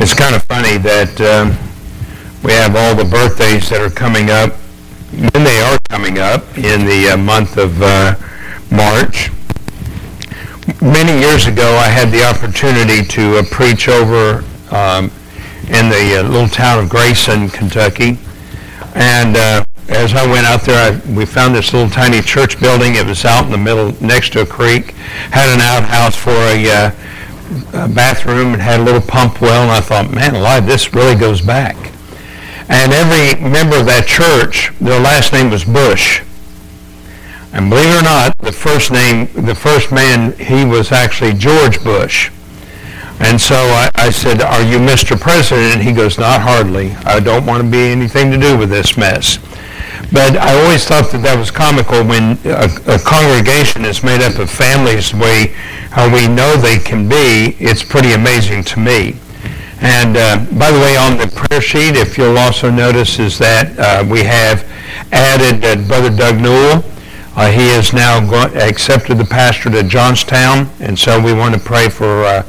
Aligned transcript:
It's 0.00 0.14
kind 0.14 0.36
of 0.36 0.44
funny 0.44 0.78
that 0.78 1.18
um, 1.18 1.58
we 2.44 2.52
have 2.52 2.76
all 2.76 2.94
the 2.94 3.02
birthdays 3.02 3.68
that 3.70 3.80
are 3.82 3.90
coming 3.90 4.30
up, 4.30 4.54
and 5.10 5.44
they 5.44 5.58
are 5.58 5.76
coming 5.90 6.20
up 6.20 6.46
in 6.56 6.86
the 6.86 7.10
uh, 7.10 7.16
month 7.16 7.58
of 7.58 7.82
uh, 7.82 8.14
March. 8.70 9.34
Many 10.80 11.18
years 11.18 11.48
ago, 11.48 11.66
I 11.82 11.88
had 11.90 12.14
the 12.14 12.22
opportunity 12.22 13.02
to 13.10 13.38
uh, 13.38 13.42
preach 13.50 13.88
over 13.88 14.46
um, 14.70 15.10
in 15.66 15.90
the 15.90 16.22
uh, 16.22 16.30
little 16.30 16.46
town 16.46 16.78
of 16.78 16.88
Grayson, 16.88 17.48
Kentucky. 17.48 18.18
And 18.94 19.36
uh, 19.36 19.64
as 19.88 20.14
I 20.14 20.24
went 20.30 20.46
out 20.46 20.62
there, 20.62 20.78
I, 20.78 21.12
we 21.12 21.26
found 21.26 21.56
this 21.56 21.72
little 21.72 21.90
tiny 21.90 22.22
church 22.22 22.60
building. 22.60 22.94
It 22.94 23.04
was 23.04 23.24
out 23.24 23.46
in 23.46 23.50
the 23.50 23.58
middle, 23.58 23.90
next 24.00 24.32
to 24.34 24.42
a 24.42 24.46
creek. 24.46 24.92
Had 25.34 25.50
an 25.50 25.60
outhouse 25.60 26.14
for 26.14 26.30
a, 26.30 26.70
uh, 26.70 26.90
a 27.72 27.88
bathroom 27.88 28.52
and 28.52 28.62
had 28.62 28.80
a 28.80 28.82
little 28.82 29.00
pump 29.00 29.40
well. 29.40 29.62
And 29.62 29.70
I 29.70 29.80
thought, 29.80 30.10
man 30.10 30.34
alive, 30.34 30.66
this 30.66 30.94
really 30.94 31.14
goes 31.14 31.40
back. 31.40 31.76
And 32.68 32.92
every 32.92 33.40
member 33.40 33.76
of 33.76 33.86
that 33.86 34.06
church, 34.06 34.72
their 34.78 35.00
last 35.00 35.32
name 35.32 35.50
was 35.50 35.64
Bush. 35.64 36.22
And 37.52 37.70
believe 37.70 37.88
it 37.88 38.00
or 38.00 38.02
not, 38.02 38.36
the 38.38 38.52
first 38.52 38.90
name, 38.90 39.26
the 39.32 39.54
first 39.54 39.90
man, 39.90 40.32
he 40.32 40.64
was 40.64 40.92
actually 40.92 41.32
George 41.32 41.82
Bush. 41.82 42.30
And 43.20 43.40
so 43.40 43.56
I, 43.56 43.90
I, 43.94 44.10
said, 44.10 44.42
are 44.42 44.62
you 44.62 44.78
Mr. 44.78 45.18
President? 45.18 45.74
And 45.74 45.82
he 45.82 45.92
goes, 45.92 46.18
not 46.18 46.40
hardly. 46.40 46.92
I 47.04 47.18
don't 47.18 47.46
want 47.46 47.64
to 47.64 47.68
be 47.68 47.78
anything 47.78 48.30
to 48.30 48.38
do 48.38 48.56
with 48.56 48.70
this 48.70 48.96
mess. 48.96 49.38
But 50.12 50.36
I 50.36 50.54
always 50.62 50.84
thought 50.84 51.10
that 51.10 51.22
that 51.22 51.36
was 51.36 51.50
comical 51.50 52.04
when 52.04 52.38
a, 52.44 52.68
a 52.94 52.98
congregation 52.98 53.84
is 53.84 54.04
made 54.04 54.22
up 54.22 54.38
of 54.38 54.50
families 54.50 55.10
the 55.10 55.18
way 55.18 55.56
how 55.90 56.12
we 56.12 56.28
know 56.28 56.56
they 56.56 56.78
can 56.78 57.08
be. 57.08 57.56
It's 57.58 57.82
pretty 57.82 58.12
amazing 58.12 58.64
to 58.64 58.80
me. 58.80 59.16
And 59.80 60.16
uh, 60.16 60.44
by 60.58 60.70
the 60.72 60.78
way, 60.78 60.96
on 60.96 61.16
the 61.16 61.28
prayer 61.28 61.60
sheet, 61.60 61.96
if 61.96 62.18
you'll 62.18 62.38
also 62.38 62.70
notice, 62.70 63.18
is 63.18 63.38
that 63.38 63.78
uh, 63.78 64.04
we 64.08 64.24
have 64.24 64.64
added 65.12 65.64
uh, 65.64 65.86
Brother 65.86 66.14
Doug 66.14 66.40
Newell. 66.40 66.84
Uh, 67.38 67.52
he 67.52 67.68
has 67.68 67.92
now 67.92 68.18
accepted 68.56 69.16
the 69.16 69.24
pastorate 69.24 69.72
at 69.72 69.86
Johnstown, 69.86 70.68
and 70.80 70.98
so 70.98 71.22
we 71.22 71.32
want 71.32 71.54
to 71.54 71.60
pray 71.60 71.88
for 71.88 72.24
uh, 72.24 72.42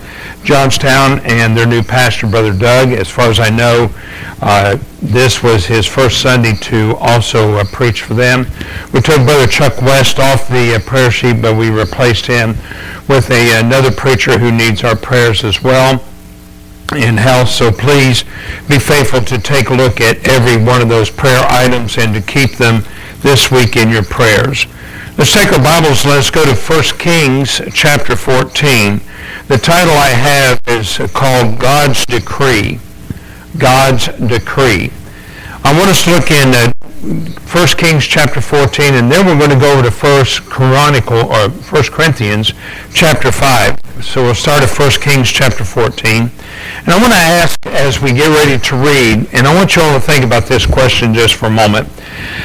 Johnstown 0.44 1.20
and 1.20 1.56
their 1.56 1.68
new 1.68 1.84
pastor, 1.84 2.26
Brother 2.26 2.52
Doug. 2.52 2.90
As 2.90 3.08
far 3.08 3.30
as 3.30 3.40
I 3.40 3.52
know, 3.52 3.94
uh, 4.42 4.80
this 5.00 5.44
was 5.44 5.68
his 5.68 5.86
first 5.86 6.24
Sunday 6.24 6.56
to 6.62 6.96
also 6.96 7.54
uh, 7.58 7.66
preach 7.66 8.02
for 8.02 8.16
them. 8.16 8.48
We 8.92 9.00
took 9.02 9.18
Brother 9.18 9.46
Chuck 9.46 9.80
West 9.84 10.18
off 10.18 10.50
the 10.50 10.74
uh, 10.74 10.80
prayer 10.80 11.12
sheet, 11.12 11.40
but 11.40 11.56
we 11.56 11.70
replaced 11.70 12.26
him 12.26 12.56
with 13.08 13.30
a, 13.30 13.60
another 13.60 13.92
preacher 13.92 14.40
who 14.40 14.52
needs 14.52 14.84
our 14.84 14.96
prayers 14.96 15.44
as 15.44 15.62
well 15.62 16.04
in 16.96 17.16
health. 17.16 17.50
So 17.50 17.72
please 17.72 18.24
be 18.68 18.80
faithful 18.80 19.22
to 19.22 19.38
take 19.38 19.70
a 19.70 19.76
look 19.76 20.02
at 20.02 20.28
every 20.28 20.58
one 20.58 20.82
of 20.82 20.90
those 20.90 21.12
prayer 21.12 21.46
items 21.48 22.00
and 22.00 22.12
to 22.16 22.22
keep 22.22 22.54
them 22.58 22.84
this 23.22 23.52
week 23.52 23.76
in 23.76 23.90
your 23.90 24.04
prayers. 24.04 24.66
Let's 25.18 25.34
take 25.34 25.52
our 25.52 25.64
Bibles. 25.64 26.06
Let's 26.06 26.32
go 26.32 26.46
to 26.46 26.56
1 26.56 26.84
Kings 26.98 27.62
chapter 27.74 28.16
14. 28.16 29.02
The 29.48 29.58
title 29.58 29.94
I 29.94 30.10
have 30.10 30.62
is 30.68 30.98
called 31.14 31.60
God's 31.60 32.06
Decree. 32.06 32.80
God's 33.58 34.08
Decree. 34.08 34.92
I 35.64 35.78
want 35.78 35.90
us 35.90 36.04
to 36.06 36.12
look 36.12 36.32
in 36.32 36.54
uh, 36.56 36.72
1 37.00 37.68
Kings 37.78 38.06
chapter 38.06 38.42
14, 38.42 38.94
and 38.94 39.12
then 39.12 39.26
we're 39.26 39.38
going 39.38 39.52
to 39.52 39.60
go 39.60 39.74
over 39.74 39.90
to 39.90 39.96
1 39.96 40.26
Chronicle 40.50 41.18
or 41.18 41.50
1 41.50 41.84
Corinthians 41.92 42.54
chapter 42.94 43.32
5. 43.32 44.04
So 44.04 44.24
we'll 44.24 44.36
start 44.36 44.64
at 44.64 44.70
1 44.70 44.92
Kings 45.02 45.30
chapter 45.30 45.64
14. 45.64 46.32
And 46.80 46.88
I 46.88 46.98
want 46.98 47.14
to 47.14 47.20
ask 47.20 47.66
as 47.68 48.02
we 48.02 48.14
get 48.14 48.28
ready 48.30 48.62
to 48.62 48.76
read, 48.76 49.28
and 49.34 49.48
I 49.48 49.56
want 49.56 49.76
you 49.76 49.82
all 49.82 49.94
to 49.94 50.00
think 50.00 50.24
about 50.24 50.46
this 50.46 50.66
question 50.66 51.14
just 51.14 51.36
for 51.36 51.48
a 51.48 51.52
moment. 51.52 51.88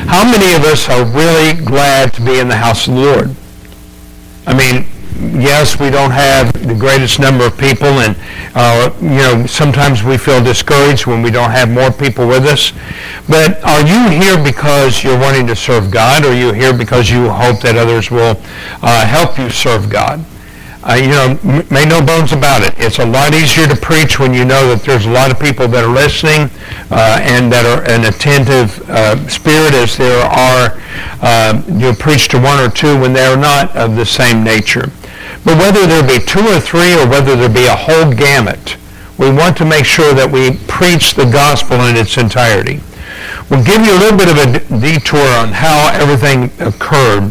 How 0.06 0.24
many 0.24 0.54
of 0.54 0.62
us 0.64 0.88
are 0.88 1.04
really 1.04 1.54
glad 1.64 2.12
to 2.14 2.24
be 2.24 2.38
in 2.38 2.48
the 2.48 2.56
house 2.56 2.88
of 2.88 2.94
the 2.94 3.00
Lord? 3.00 3.36
I 4.46 4.54
mean, 4.54 4.86
yes, 5.18 5.78
we 5.78 5.90
don't 5.90 6.10
have 6.10 6.52
the 6.66 6.74
greatest 6.74 7.18
number 7.20 7.46
of 7.46 7.56
people, 7.58 7.86
and 8.00 8.16
uh, 8.54 8.90
you 9.00 9.08
know 9.08 9.46
sometimes 9.46 10.02
we 10.02 10.16
feel 10.18 10.42
discouraged 10.42 11.06
when 11.06 11.22
we 11.22 11.30
don't 11.30 11.50
have 11.50 11.70
more 11.70 11.90
people 11.90 12.26
with 12.26 12.44
us. 12.44 12.72
But 13.28 13.62
are 13.64 13.80
you 13.86 14.08
here 14.10 14.42
because 14.42 15.02
you're 15.02 15.18
wanting 15.18 15.46
to 15.48 15.56
serve 15.56 15.90
God, 15.90 16.24
or 16.24 16.28
are 16.28 16.34
you 16.34 16.52
here 16.52 16.76
because 16.76 17.10
you 17.10 17.28
hope 17.30 17.60
that 17.60 17.76
others 17.76 18.10
will 18.10 18.36
uh, 18.82 19.06
help 19.06 19.38
you 19.38 19.50
serve 19.50 19.90
God? 19.90 20.24
Uh, 20.86 20.94
you 20.94 21.08
know, 21.08 21.38
m- 21.44 21.66
make 21.70 21.88
no 21.88 22.04
bones 22.04 22.32
about 22.32 22.62
it. 22.62 22.74
It's 22.76 22.98
a 22.98 23.06
lot 23.06 23.32
easier 23.32 23.66
to 23.66 23.74
preach 23.74 24.18
when 24.18 24.34
you 24.34 24.44
know 24.44 24.68
that 24.74 24.82
there's 24.84 25.06
a 25.06 25.10
lot 25.10 25.30
of 25.30 25.40
people 25.40 25.66
that 25.68 25.82
are 25.82 25.90
listening 25.90 26.50
uh, 26.90 27.18
and 27.22 27.50
that 27.50 27.64
are 27.64 27.82
an 27.90 28.04
attentive 28.04 28.84
uh, 28.90 29.16
spirit 29.26 29.72
as 29.72 29.96
there 29.96 30.20
are, 30.26 30.78
uh, 31.22 31.62
you 31.72 31.94
preach 31.94 32.28
to 32.28 32.38
one 32.38 32.60
or 32.60 32.68
two 32.68 33.00
when 33.00 33.14
they're 33.14 33.38
not 33.38 33.74
of 33.74 33.96
the 33.96 34.04
same 34.04 34.44
nature. 34.44 34.92
But 35.44 35.58
whether 35.58 35.86
there 35.86 36.06
be 36.06 36.24
two 36.24 36.40
or 36.40 36.60
three 36.60 36.94
or 36.94 37.06
whether 37.06 37.36
there 37.36 37.48
be 37.48 37.66
a 37.66 37.76
whole 37.76 38.12
gamut, 38.12 38.76
we 39.18 39.30
want 39.30 39.56
to 39.58 39.64
make 39.64 39.84
sure 39.84 40.14
that 40.14 40.30
we 40.30 40.58
preach 40.66 41.14
the 41.14 41.26
gospel 41.26 41.76
in 41.82 41.96
its 41.96 42.16
entirety. 42.16 42.80
We'll 43.50 43.62
give 43.62 43.84
you 43.84 43.92
a 43.92 44.00
little 44.00 44.18
bit 44.18 44.28
of 44.28 44.38
a 44.38 44.80
detour 44.80 45.28
on 45.36 45.52
how 45.52 45.90
everything 45.92 46.50
occurred. 46.58 47.30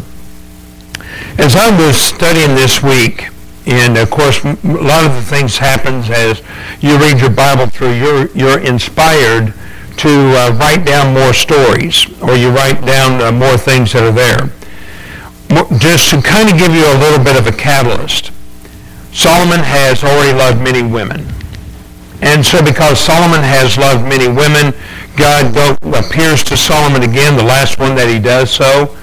As 1.38 1.56
I 1.56 1.68
was 1.76 1.96
studying 1.96 2.54
this 2.54 2.82
week, 2.82 3.28
and 3.66 3.98
of 3.98 4.10
course, 4.10 4.42
a 4.44 4.56
lot 4.64 5.04
of 5.04 5.14
the 5.14 5.22
things 5.22 5.58
happens 5.58 6.08
as 6.10 6.42
you 6.80 6.96
read 6.98 7.20
your 7.20 7.30
Bible 7.30 7.66
through. 7.66 7.94
You're, 7.94 8.30
you're 8.32 8.60
inspired 8.60 9.52
to 9.98 10.08
uh, 10.08 10.56
write 10.58 10.84
down 10.84 11.14
more 11.14 11.32
stories, 11.32 12.06
or 12.22 12.36
you 12.36 12.50
write 12.50 12.84
down 12.84 13.20
uh, 13.20 13.32
more 13.32 13.56
things 13.56 13.92
that 13.92 14.02
are 14.02 14.12
there. 14.12 14.52
Just 15.78 16.10
to 16.10 16.22
kind 16.22 16.50
of 16.50 16.58
give 16.58 16.74
you 16.74 16.84
a 16.84 16.98
little 16.98 17.22
bit 17.22 17.36
of 17.36 17.46
a 17.46 17.52
catalyst, 17.52 18.32
Solomon 19.12 19.60
has 19.60 20.02
already 20.02 20.36
loved 20.36 20.60
many 20.60 20.82
women. 20.82 21.26
And 22.22 22.44
so 22.44 22.64
because 22.64 22.98
Solomon 22.98 23.42
has 23.42 23.76
loved 23.78 24.02
many 24.08 24.28
women, 24.28 24.72
God 25.16 25.78
appears 25.82 26.42
to 26.44 26.56
Solomon 26.56 27.02
again, 27.02 27.36
the 27.36 27.44
last 27.44 27.78
one 27.78 27.94
that 27.94 28.08
he 28.08 28.18
does 28.18 28.50
so, 28.50 28.96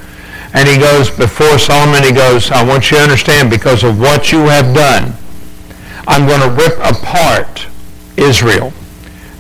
and 0.54 0.68
he 0.68 0.78
goes 0.78 1.10
before 1.10 1.58
Solomon, 1.58 2.04
he 2.04 2.12
goes, 2.12 2.52
I 2.52 2.64
want 2.64 2.92
you 2.92 2.98
to 2.98 3.04
understand 3.04 3.50
because 3.50 3.84
of 3.84 4.00
what 4.00 4.32
you 4.32 4.40
have 4.40 4.76
done, 4.76 5.14
I'm 6.08 6.28
going 6.28 6.42
to 6.42 6.50
rip 6.50 6.78
apart 6.80 7.68
Israel. 8.18 8.74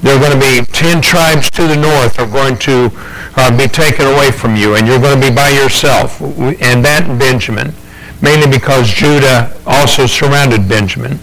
There 0.02 0.18
are 0.18 0.20
going 0.20 0.34
to 0.34 0.40
be 0.40 0.66
10 0.72 1.02
tribes 1.02 1.50
to 1.52 1.68
the 1.68 1.78
north 1.78 2.18
are 2.18 2.26
going 2.26 2.58
to 2.60 2.90
uh, 3.36 3.56
be 3.56 3.68
taken 3.68 4.08
away 4.08 4.32
from 4.32 4.56
you, 4.56 4.76
and 4.76 4.88
you're 4.88 5.00
going 5.00 5.20
to 5.20 5.30
be 5.30 5.34
by 5.34 5.50
yourself. 5.50 6.20
And 6.22 6.84
that 6.84 7.06
Benjamin, 7.20 7.72
mainly 8.20 8.50
because 8.50 8.90
Judah 8.90 9.56
also 9.68 10.08
surrounded 10.08 10.68
Benjamin. 10.68 11.20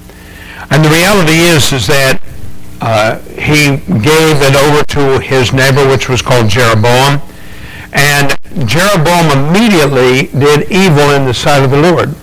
And 0.70 0.84
the 0.84 0.90
reality 0.90 1.42
is, 1.42 1.72
is 1.72 1.88
that 1.88 2.22
uh, 2.80 3.18
he 3.34 3.82
gave 3.98 4.38
it 4.46 4.54
over 4.54 4.84
to 4.94 5.18
his 5.26 5.52
neighbor, 5.52 5.88
which 5.88 6.08
was 6.08 6.22
called 6.22 6.48
Jeroboam. 6.48 7.18
And 7.92 8.38
Jeroboam 8.62 9.34
immediately 9.34 10.30
did 10.38 10.70
evil 10.70 11.10
in 11.18 11.26
the 11.26 11.34
sight 11.34 11.64
of 11.64 11.72
the 11.72 11.82
Lord. 11.82 12.14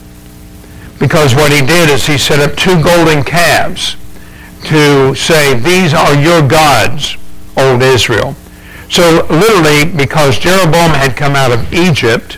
Because 1.00 1.36
what 1.36 1.52
he 1.52 1.60
did 1.60 1.90
is 1.90 2.08
he 2.08 2.18
set 2.18 2.40
up 2.40 2.56
two 2.56 2.82
golden 2.82 3.26
calves 3.26 3.98
to 4.66 5.16
say, 5.16 5.54
these 5.60 5.94
are 5.94 6.16
your 6.16 6.48
gods, 6.48 7.18
old 7.58 7.82
Israel. 7.82 8.36
So 8.90 9.26
literally, 9.30 9.92
because 9.96 10.38
Jeroboam 10.38 10.92
had 10.92 11.16
come 11.16 11.36
out 11.36 11.52
of 11.52 11.74
Egypt, 11.74 12.38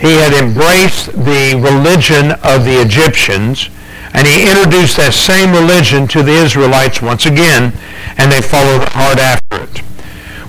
he 0.00 0.14
had 0.14 0.32
embraced 0.32 1.12
the 1.12 1.54
religion 1.62 2.32
of 2.42 2.64
the 2.64 2.80
Egyptians, 2.80 3.70
and 4.14 4.26
he 4.26 4.50
introduced 4.50 4.96
that 4.96 5.14
same 5.14 5.52
religion 5.52 6.08
to 6.08 6.22
the 6.22 6.32
Israelites 6.32 7.00
once 7.00 7.26
again, 7.26 7.72
and 8.18 8.30
they 8.30 8.42
followed 8.42 8.88
hard 8.90 9.18
after 9.18 9.62
it. 9.62 9.82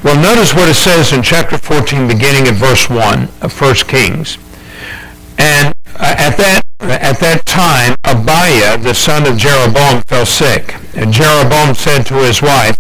Well, 0.03 0.21
notice 0.21 0.53
what 0.53 0.67
it 0.67 0.73
says 0.73 1.13
in 1.13 1.21
chapter 1.23 1.57
14, 1.57 2.07
beginning 2.07 2.47
at 2.47 2.55
verse 2.55 2.89
1 2.89 3.29
of 3.41 3.61
1 3.61 3.75
Kings. 3.87 4.37
And 5.37 5.73
uh, 5.95 6.15
at 6.17 6.35
that 6.37 6.63
at 6.81 7.19
that 7.19 7.45
time, 7.45 7.95
Abijah, 8.13 8.77
the 8.77 8.93
son 8.93 9.25
of 9.25 9.37
Jeroboam, 9.37 10.01
fell 10.03 10.25
sick. 10.25 10.75
And 10.93 11.11
Jeroboam 11.11 11.73
said 11.73 12.05
to 12.07 12.15
his 12.15 12.41
wife, 12.41 12.77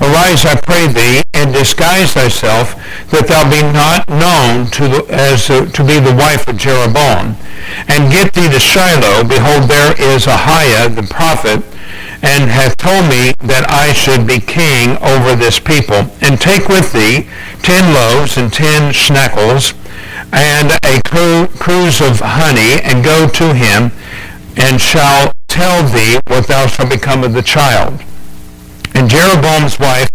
Arise, 0.00 0.44
I 0.44 0.60
pray 0.60 0.86
thee, 0.86 1.22
and 1.32 1.52
disguise 1.52 2.12
thyself, 2.12 2.76
that 3.10 3.26
thou 3.28 3.48
be 3.48 3.62
not 3.62 4.08
known 4.08 4.68
to 4.76 4.88
the, 4.88 5.06
as 5.08 5.48
uh, 5.48 5.64
to 5.64 5.82
be 5.84 5.98
the 5.98 6.14
wife 6.14 6.46
of 6.48 6.58
Jeroboam. 6.58 7.36
And 7.88 8.12
get 8.12 8.34
thee 8.34 8.48
to 8.48 8.60
Shiloh. 8.60 9.24
Behold, 9.24 9.68
there 9.68 9.96
is 9.96 10.26
Ahijah 10.26 10.94
the 10.94 11.08
prophet, 11.08 11.64
and 12.22 12.50
hath 12.50 12.76
told 12.76 13.08
me 13.08 13.32
that 13.40 13.64
I 13.68 13.92
should 13.92 14.26
be 14.26 14.40
king 14.40 14.98
over 15.00 15.34
this 15.34 15.58
people. 15.58 16.12
And 16.20 16.40
take 16.40 16.68
with 16.68 16.92
thee 16.92 17.28
ten 17.62 17.94
loaves 17.94 18.36
and 18.36 18.52
ten 18.52 18.92
shekels, 18.92 19.72
and 20.32 20.76
a 20.84 21.00
cruse 21.58 22.00
of 22.00 22.20
honey, 22.20 22.82
and 22.82 23.04
go 23.04 23.28
to 23.28 23.54
him, 23.54 23.90
and 24.56 24.80
shall 24.80 25.32
tell 25.48 25.82
thee 25.82 26.18
what 26.26 26.46
thou 26.46 26.66
shalt 26.66 26.90
become 26.90 27.22
of 27.22 27.32
the 27.32 27.42
child. 27.42 28.02
And 28.94 29.10
Jeroboam's 29.10 29.78
wife 29.78 30.10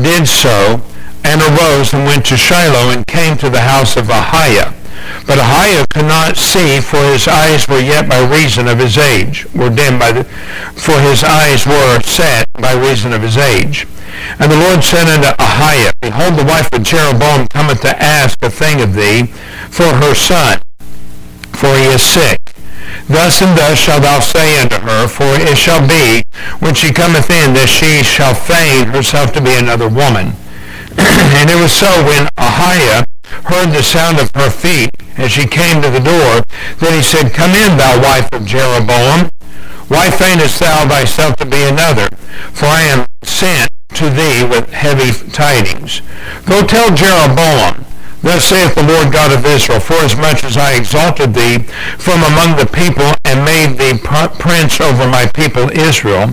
did 0.00 0.26
so, 0.26 0.82
and 1.24 1.40
arose 1.40 1.92
and 1.92 2.04
went 2.04 2.26
to 2.26 2.36
Shiloh 2.36 2.90
and 2.90 3.06
came 3.06 3.36
to 3.38 3.50
the 3.50 3.60
house 3.60 3.96
of 3.96 4.08
Ahijah. 4.08 4.74
But 5.26 5.38
Ahijah 5.38 5.86
could 5.90 6.06
not 6.06 6.36
see, 6.36 6.80
for 6.80 7.02
his 7.04 7.28
eyes 7.28 7.68
were 7.68 7.80
yet 7.80 8.08
by 8.08 8.18
reason 8.24 8.68
of 8.68 8.78
his 8.78 8.98
age, 8.98 9.46
were 9.54 9.70
dim 9.70 9.98
by 9.98 10.12
the, 10.12 10.24
for 10.74 10.98
his 11.00 11.22
eyes 11.22 11.66
were 11.66 12.00
set 12.00 12.46
by 12.54 12.72
reason 12.72 13.12
of 13.12 13.22
his 13.22 13.36
age. 13.36 13.86
And 14.38 14.50
the 14.50 14.58
Lord 14.58 14.82
said 14.82 15.08
unto 15.08 15.28
Ahijah, 15.38 15.92
Behold, 16.00 16.38
the 16.38 16.44
wife 16.44 16.68
of 16.72 16.82
Jeroboam 16.82 17.46
cometh 17.48 17.80
to 17.82 18.02
ask 18.02 18.42
a 18.42 18.50
thing 18.50 18.80
of 18.80 18.94
thee 18.94 19.24
for 19.70 19.84
her 19.84 20.14
son, 20.14 20.60
for 21.52 21.74
he 21.76 21.84
is 21.84 22.02
sick. 22.02 22.41
Thus 23.08 23.42
and 23.42 23.56
thus 23.56 23.78
shalt 23.78 24.02
thou 24.02 24.20
say 24.20 24.60
unto 24.60 24.76
her, 24.76 25.08
for 25.08 25.34
it 25.34 25.58
shall 25.58 25.86
be, 25.86 26.22
when 26.60 26.74
she 26.74 26.92
cometh 26.92 27.30
in, 27.30 27.54
that 27.54 27.68
she 27.68 28.02
shall 28.02 28.34
feign 28.34 28.88
herself 28.88 29.32
to 29.34 29.40
be 29.40 29.54
another 29.54 29.88
woman. 29.88 30.32
and 31.38 31.50
it 31.50 31.56
was 31.56 31.72
so 31.72 31.88
when 32.04 32.28
Ahijah 32.36 33.04
heard 33.48 33.72
the 33.72 33.82
sound 33.82 34.20
of 34.20 34.30
her 34.34 34.50
feet 34.50 34.90
as 35.16 35.32
she 35.32 35.46
came 35.46 35.82
to 35.82 35.90
the 35.90 36.00
door, 36.00 36.44
that 36.78 36.92
he 36.94 37.02
said, 37.02 37.32
Come 37.32 37.52
in, 37.52 37.76
thou 37.76 38.00
wife 38.00 38.28
of 38.32 38.46
Jeroboam. 38.46 39.28
Why 39.88 40.08
feignest 40.08 40.60
thou 40.60 40.88
thyself 40.88 41.36
to 41.36 41.46
be 41.46 41.62
another? 41.64 42.08
For 42.52 42.66
I 42.66 42.82
am 42.82 43.06
sent 43.22 43.70
to 43.94 44.08
thee 44.08 44.44
with 44.44 44.70
heavy 44.70 45.12
tidings. 45.30 46.00
Go 46.46 46.64
tell 46.64 46.94
Jeroboam, 46.94 47.84
Thus 48.22 48.44
saith 48.44 48.76
the 48.76 48.86
Lord 48.86 49.12
God 49.12 49.32
of 49.32 49.44
Israel, 49.44 49.80
Forasmuch 49.80 50.44
as 50.44 50.56
I 50.56 50.74
exalted 50.74 51.34
thee 51.34 51.58
from 51.98 52.22
among 52.22 52.54
the 52.56 52.70
people 52.70 53.10
and 53.24 53.44
made 53.44 53.74
thee 53.78 53.98
prince 54.38 54.80
over 54.80 55.08
my 55.08 55.26
people 55.34 55.68
Israel, 55.70 56.30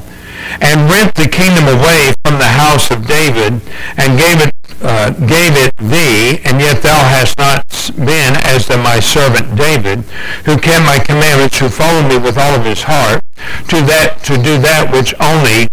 and 0.61 0.89
rent 0.89 1.15
the 1.15 1.27
kingdom 1.27 1.65
away 1.65 2.13
from 2.23 2.37
the 2.37 2.53
house 2.53 2.91
of 2.91 3.07
David, 3.07 3.61
and 3.97 4.19
gave 4.21 4.37
it, 4.37 4.53
uh, 4.81 5.09
gave 5.25 5.57
it 5.57 5.73
thee, 5.77 6.39
and 6.45 6.61
yet 6.61 6.83
thou 6.83 7.01
hast 7.09 7.37
not 7.39 7.65
been 7.97 8.37
as 8.45 8.67
the, 8.67 8.77
my 8.77 8.99
servant 8.99 9.57
David, 9.57 10.05
who 10.45 10.57
kept 10.57 10.85
my 10.85 10.99
commandments, 10.99 11.57
who 11.57 11.69
followed 11.69 12.07
me 12.07 12.17
with 12.17 12.37
all 12.37 12.53
of 12.53 12.65
his 12.65 12.83
heart, 12.83 13.23
to 13.67 13.81
that 13.89 14.21
to 14.25 14.37
do 14.37 14.59
that 14.59 14.91
which 14.91 15.13
only 15.19 15.68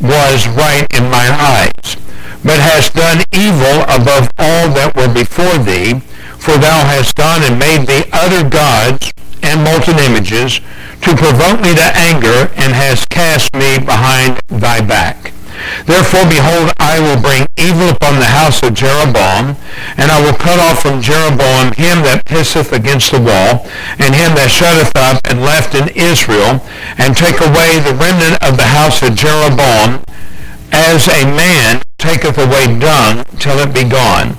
was 0.00 0.48
right 0.48 0.86
in 0.94 1.04
mine 1.04 1.36
eyes, 1.36 1.96
but 2.44 2.60
hast 2.60 2.94
done 2.94 3.22
evil 3.32 3.82
above 3.84 4.30
all 4.38 4.68
that 4.72 4.92
were 4.96 5.12
before 5.12 5.58
thee, 5.58 6.00
for 6.38 6.56
thou 6.56 6.84
hast 6.84 7.16
gone 7.16 7.42
and 7.42 7.58
made 7.58 7.86
thee 7.86 8.08
other 8.12 8.48
gods 8.48 9.12
and 9.42 9.64
molten 9.64 9.98
images 9.98 10.60
to 11.02 11.16
provoke 11.16 11.60
me 11.60 11.74
to 11.74 11.92
anger 11.96 12.52
and 12.56 12.72
hast 12.72 13.08
cast 13.08 13.54
me 13.54 13.78
behind 13.78 14.40
thy 14.48 14.80
back. 14.80 15.32
Therefore, 15.86 16.24
behold, 16.28 16.72
I 16.78 17.00
will 17.00 17.20
bring 17.20 17.46
evil 17.56 17.88
upon 17.88 18.18
the 18.18 18.32
house 18.32 18.62
of 18.62 18.74
Jeroboam, 18.74 19.56
and 19.96 20.10
I 20.10 20.20
will 20.20 20.36
cut 20.36 20.60
off 20.60 20.82
from 20.82 21.02
Jeroboam 21.02 21.72
him 21.72 22.02
that 22.04 22.24
pisseth 22.24 22.72
against 22.72 23.12
the 23.12 23.20
wall, 23.20 23.66
and 23.98 24.14
him 24.14 24.36
that 24.36 24.50
shutteth 24.50 24.94
up 24.96 25.20
and 25.24 25.42
left 25.42 25.74
in 25.74 25.88
Israel, 25.96 26.60
and 26.98 27.16
take 27.16 27.40
away 27.40 27.80
the 27.80 27.96
remnant 27.96 28.40
of 28.42 28.56
the 28.56 28.70
house 28.70 29.02
of 29.02 29.16
Jeroboam, 29.16 30.04
as 30.72 31.08
a 31.08 31.24
man 31.26 31.82
taketh 31.98 32.38
away 32.38 32.78
dung 32.78 33.24
till 33.38 33.58
it 33.58 33.74
be 33.74 33.84
gone. 33.84 34.36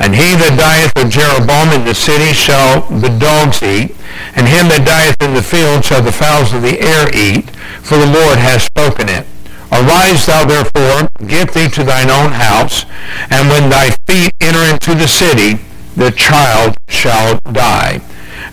And 0.00 0.16
he 0.16 0.32
that 0.32 0.56
dieth 0.56 0.96
of 0.96 1.12
Jeroboam 1.12 1.76
in 1.76 1.84
the 1.84 1.94
city 1.94 2.32
shall 2.32 2.88
the 2.88 3.12
dogs 3.20 3.62
eat, 3.62 3.94
and 4.34 4.48
him 4.48 4.72
that 4.72 4.88
dieth 4.88 5.20
in 5.20 5.34
the 5.34 5.44
field 5.44 5.84
shall 5.84 6.02
the 6.02 6.12
fowls 6.12 6.52
of 6.52 6.62
the 6.62 6.80
air 6.80 7.08
eat, 7.12 7.50
for 7.84 7.96
the 7.96 8.08
Lord 8.08 8.38
hath 8.38 8.62
spoken 8.62 9.08
it. 9.08 9.26
Arise 9.72 10.26
thou 10.26 10.44
therefore, 10.44 11.08
get 11.26 11.52
thee 11.54 11.68
to 11.68 11.84
thine 11.84 12.10
own 12.10 12.32
house, 12.32 12.84
and 13.30 13.48
when 13.48 13.70
thy 13.70 13.90
feet 14.06 14.32
enter 14.40 14.62
into 14.62 14.94
the 14.94 15.06
city, 15.06 15.60
the 15.96 16.10
child 16.10 16.76
shall 16.88 17.38
die. 17.52 18.00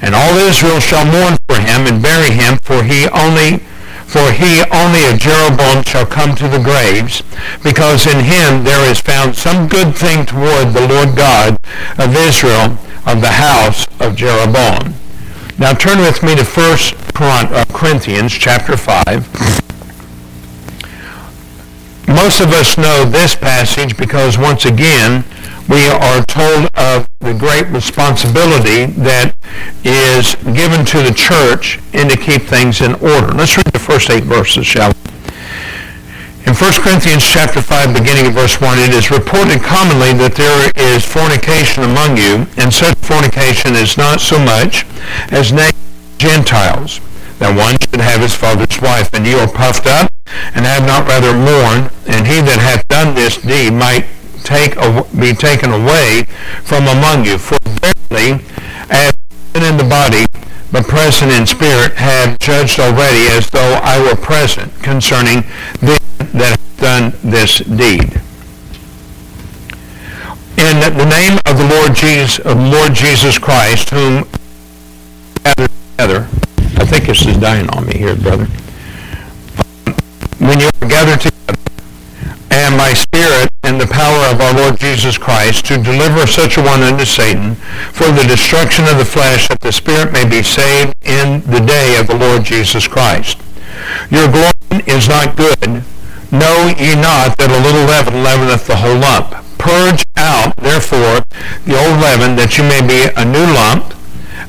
And 0.02 0.14
all 0.14 0.38
Israel 0.38 0.80
shall 0.80 1.06
mourn 1.06 1.38
for 1.50 1.60
him 1.60 1.88
and 1.88 2.02
bury 2.02 2.32
him, 2.32 2.60
for 2.60 2.84
he 2.84 3.08
only 3.10 3.64
for 4.08 4.32
he 4.32 4.64
only 4.72 5.06
of 5.06 5.20
Jeroboam 5.20 5.84
shall 5.84 6.06
come 6.06 6.34
to 6.36 6.48
the 6.48 6.64
graves, 6.64 7.22
because 7.62 8.08
in 8.08 8.24
him 8.24 8.64
there 8.64 8.90
is 8.90 9.02
found 9.02 9.36
some 9.36 9.68
good 9.68 9.96
thing 9.96 10.26
toward 10.26 10.72
the 10.72 10.88
Lord 10.88 11.18
God 11.18 11.58
of 11.98 12.16
Israel 12.16 12.78
of 13.06 13.20
the 13.20 13.32
house 13.32 13.86
of 14.00 14.16
Jeroboam. 14.16 14.94
Now 15.60 15.74
turn 15.74 16.00
with 16.00 16.24
me 16.24 16.36
to 16.36 16.46
1 16.46 17.54
uh, 17.54 17.66
Corinthians 17.74 18.32
chapter 18.32 18.78
5. 18.78 19.67
Most 22.08 22.40
of 22.40 22.54
us 22.54 22.78
know 22.78 23.04
this 23.04 23.36
passage 23.36 23.98
because 23.98 24.38
once 24.38 24.64
again 24.64 25.26
we 25.68 25.88
are 25.88 26.24
told 26.24 26.70
of 26.76 27.06
the 27.20 27.34
great 27.34 27.68
responsibility 27.68 28.86
that 29.04 29.36
is 29.84 30.36
given 30.56 30.86
to 30.86 31.04
the 31.04 31.12
church 31.12 31.80
and 31.92 32.10
to 32.10 32.16
keep 32.16 32.44
things 32.44 32.80
in 32.80 32.96
order. 32.96 33.36
Let's 33.36 33.58
read 33.58 33.68
the 33.74 33.80
first 33.80 34.10
eight 34.10 34.24
verses, 34.24 34.66
shall 34.66 34.92
we? 34.92 35.08
In 36.48 36.56
1 36.56 36.74
Corinthians 36.80 37.28
chapter 37.28 37.62
5, 37.62 37.94
beginning 37.94 38.28
of 38.28 38.34
verse 38.34 38.62
1, 38.62 38.80
it 38.80 38.96
is 38.96 39.12
reported 39.12 39.60
commonly 39.60 40.16
that 40.16 40.32
there 40.40 40.72
is 40.80 41.04
fornication 41.04 41.84
among 41.84 42.16
you, 42.16 42.48
and 42.56 42.72
such 42.72 42.96
fornication 43.04 43.76
is 43.76 43.98
not 43.98 44.22
so 44.22 44.40
much 44.40 44.88
as 45.36 45.52
Gentiles, 46.18 47.02
that 47.40 47.56
one 47.56 47.78
should 47.80 48.02
have 48.02 48.22
his 48.22 48.34
father's 48.34 48.82
wife, 48.82 49.14
and 49.14 49.26
you 49.26 49.38
are 49.38 49.48
puffed 49.48 49.88
up, 49.88 50.12
and 50.56 50.66
have 50.66 50.86
not 50.86 51.08
rather 51.08 51.34
mourned, 51.34 51.92
and 52.08 52.28
he 52.28 52.42
that 52.42 52.60
hath 52.60 52.88
done 52.88 53.16
this 53.16 53.38
deed 53.38 53.72
might 53.74 54.06
take 54.44 54.76
be 55.20 55.34
taken 55.34 55.72
away 55.72 56.24
from 56.64 56.88
among 56.88 57.26
you. 57.26 57.38
For 57.38 57.58
verily, 57.64 58.44
as 58.90 59.14
in 59.54 59.78
the 59.78 59.88
body, 59.88 60.26
but 60.72 60.88
present 60.88 61.32
in 61.32 61.46
spirit, 61.46 61.94
have 61.94 62.38
judged 62.40 62.80
already 62.80 63.28
as 63.30 63.50
though 63.50 63.80
I 63.84 64.00
were 64.02 64.16
present 64.16 64.74
concerning 64.82 65.44
them 65.80 66.00
that 66.34 66.58
have 66.58 66.78
done 66.78 67.14
this 67.24 67.60
deed. 67.60 68.22
In 70.58 70.80
the 70.80 71.06
name 71.06 71.40
of 71.46 71.58
the 71.58 71.68
Lord 71.70 71.96
Jesus, 71.96 72.40
of 72.40 72.58
Lord 72.58 72.94
Jesus 72.94 73.38
Christ, 73.38 73.92
whom 73.92 74.28
gathered 75.44 75.70
together, 75.92 76.28
think 76.88 77.06
this 77.06 77.26
is 77.26 77.36
dying 77.38 77.70
on 77.72 77.86
me 77.86 77.98
here, 77.98 78.16
brother. 78.16 78.46
When 80.40 80.60
you 80.60 80.70
are 80.82 80.88
gathered 80.88 81.20
together, 81.20 81.60
and 82.50 82.78
my 82.78 82.94
spirit 82.94 83.50
and 83.64 83.80
the 83.80 83.88
power 83.88 84.32
of 84.32 84.40
our 84.40 84.54
Lord 84.54 84.80
Jesus 84.80 85.18
Christ 85.18 85.66
to 85.66 85.78
deliver 85.78 86.26
such 86.26 86.58
a 86.58 86.62
one 86.62 86.82
unto 86.82 87.04
Satan 87.04 87.56
for 87.92 88.10
the 88.12 88.24
destruction 88.24 88.86
of 88.86 88.98
the 88.98 89.06
flesh 89.06 89.50
that 89.50 89.60
the 89.60 89.72
spirit 89.72 90.14
may 90.14 90.24
be 90.24 90.42
saved 90.42 90.94
in 91.04 91.42
the 91.52 91.60
day 91.60 92.00
of 92.00 92.08
the 92.08 92.16
Lord 92.16 92.46
Jesus 92.46 92.88
Christ. 92.88 93.38
Your 94.10 94.32
glory 94.32 94.84
is 94.88 95.10
not 95.10 95.36
good. 95.36 95.84
Know 96.32 96.72
ye 96.80 96.96
not 96.96 97.36
that 97.36 97.52
a 97.52 97.60
little 97.60 97.84
leaven 97.84 98.24
leaveneth 98.24 98.66
the 98.66 98.78
whole 98.78 98.96
lump? 98.96 99.36
Purge 99.60 100.06
out, 100.16 100.56
therefore, 100.56 101.20
the 101.68 101.76
old 101.76 102.00
leaven, 102.00 102.36
that 102.38 102.58
you 102.58 102.64
may 102.64 102.80
be 102.80 103.12
a 103.16 103.26
new 103.28 103.44
lump, 103.54 103.94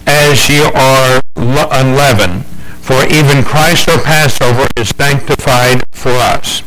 as 0.07 0.49
ye 0.49 0.63
are 0.63 1.21
unleavened. 1.39 2.45
For 2.83 3.05
even 3.07 3.45
Christ 3.45 3.89
our 3.89 4.01
Passover 4.01 4.67
is 4.77 4.89
sanctified 4.91 5.83
for 5.93 6.11
us. 6.11 6.63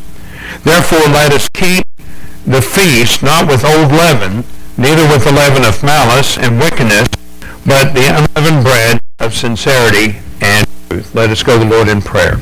Therefore 0.64 1.06
let 1.12 1.32
us 1.32 1.48
keep 1.48 1.84
the 2.46 2.62
feast 2.62 3.22
not 3.22 3.46
with 3.46 3.64
old 3.64 3.90
leaven, 3.90 4.44
neither 4.76 5.02
with 5.08 5.24
the 5.24 5.32
leaven 5.32 5.64
of 5.64 5.82
malice 5.82 6.38
and 6.38 6.58
wickedness, 6.58 7.08
but 7.66 7.92
the 7.94 8.06
unleavened 8.06 8.64
bread 8.64 9.00
of 9.20 9.34
sincerity 9.34 10.18
and 10.40 10.66
truth. 10.88 11.14
Let 11.14 11.30
us 11.30 11.42
go 11.42 11.58
to 11.58 11.64
the 11.64 11.70
Lord 11.70 11.88
in 11.88 12.02
prayer. 12.02 12.38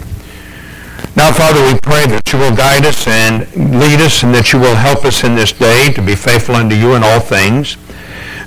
Now, 1.16 1.32
Father, 1.32 1.60
we 1.60 1.78
pray 1.82 2.06
that 2.06 2.32
you 2.32 2.38
will 2.38 2.54
guide 2.54 2.86
us 2.86 3.06
and 3.06 3.40
lead 3.80 4.00
us 4.00 4.22
and 4.22 4.34
that 4.34 4.52
you 4.52 4.60
will 4.60 4.76
help 4.76 5.04
us 5.04 5.24
in 5.24 5.34
this 5.34 5.52
day 5.52 5.92
to 5.92 6.02
be 6.02 6.14
faithful 6.14 6.54
unto 6.54 6.76
you 6.76 6.94
in 6.94 7.02
all 7.02 7.20
things. 7.20 7.76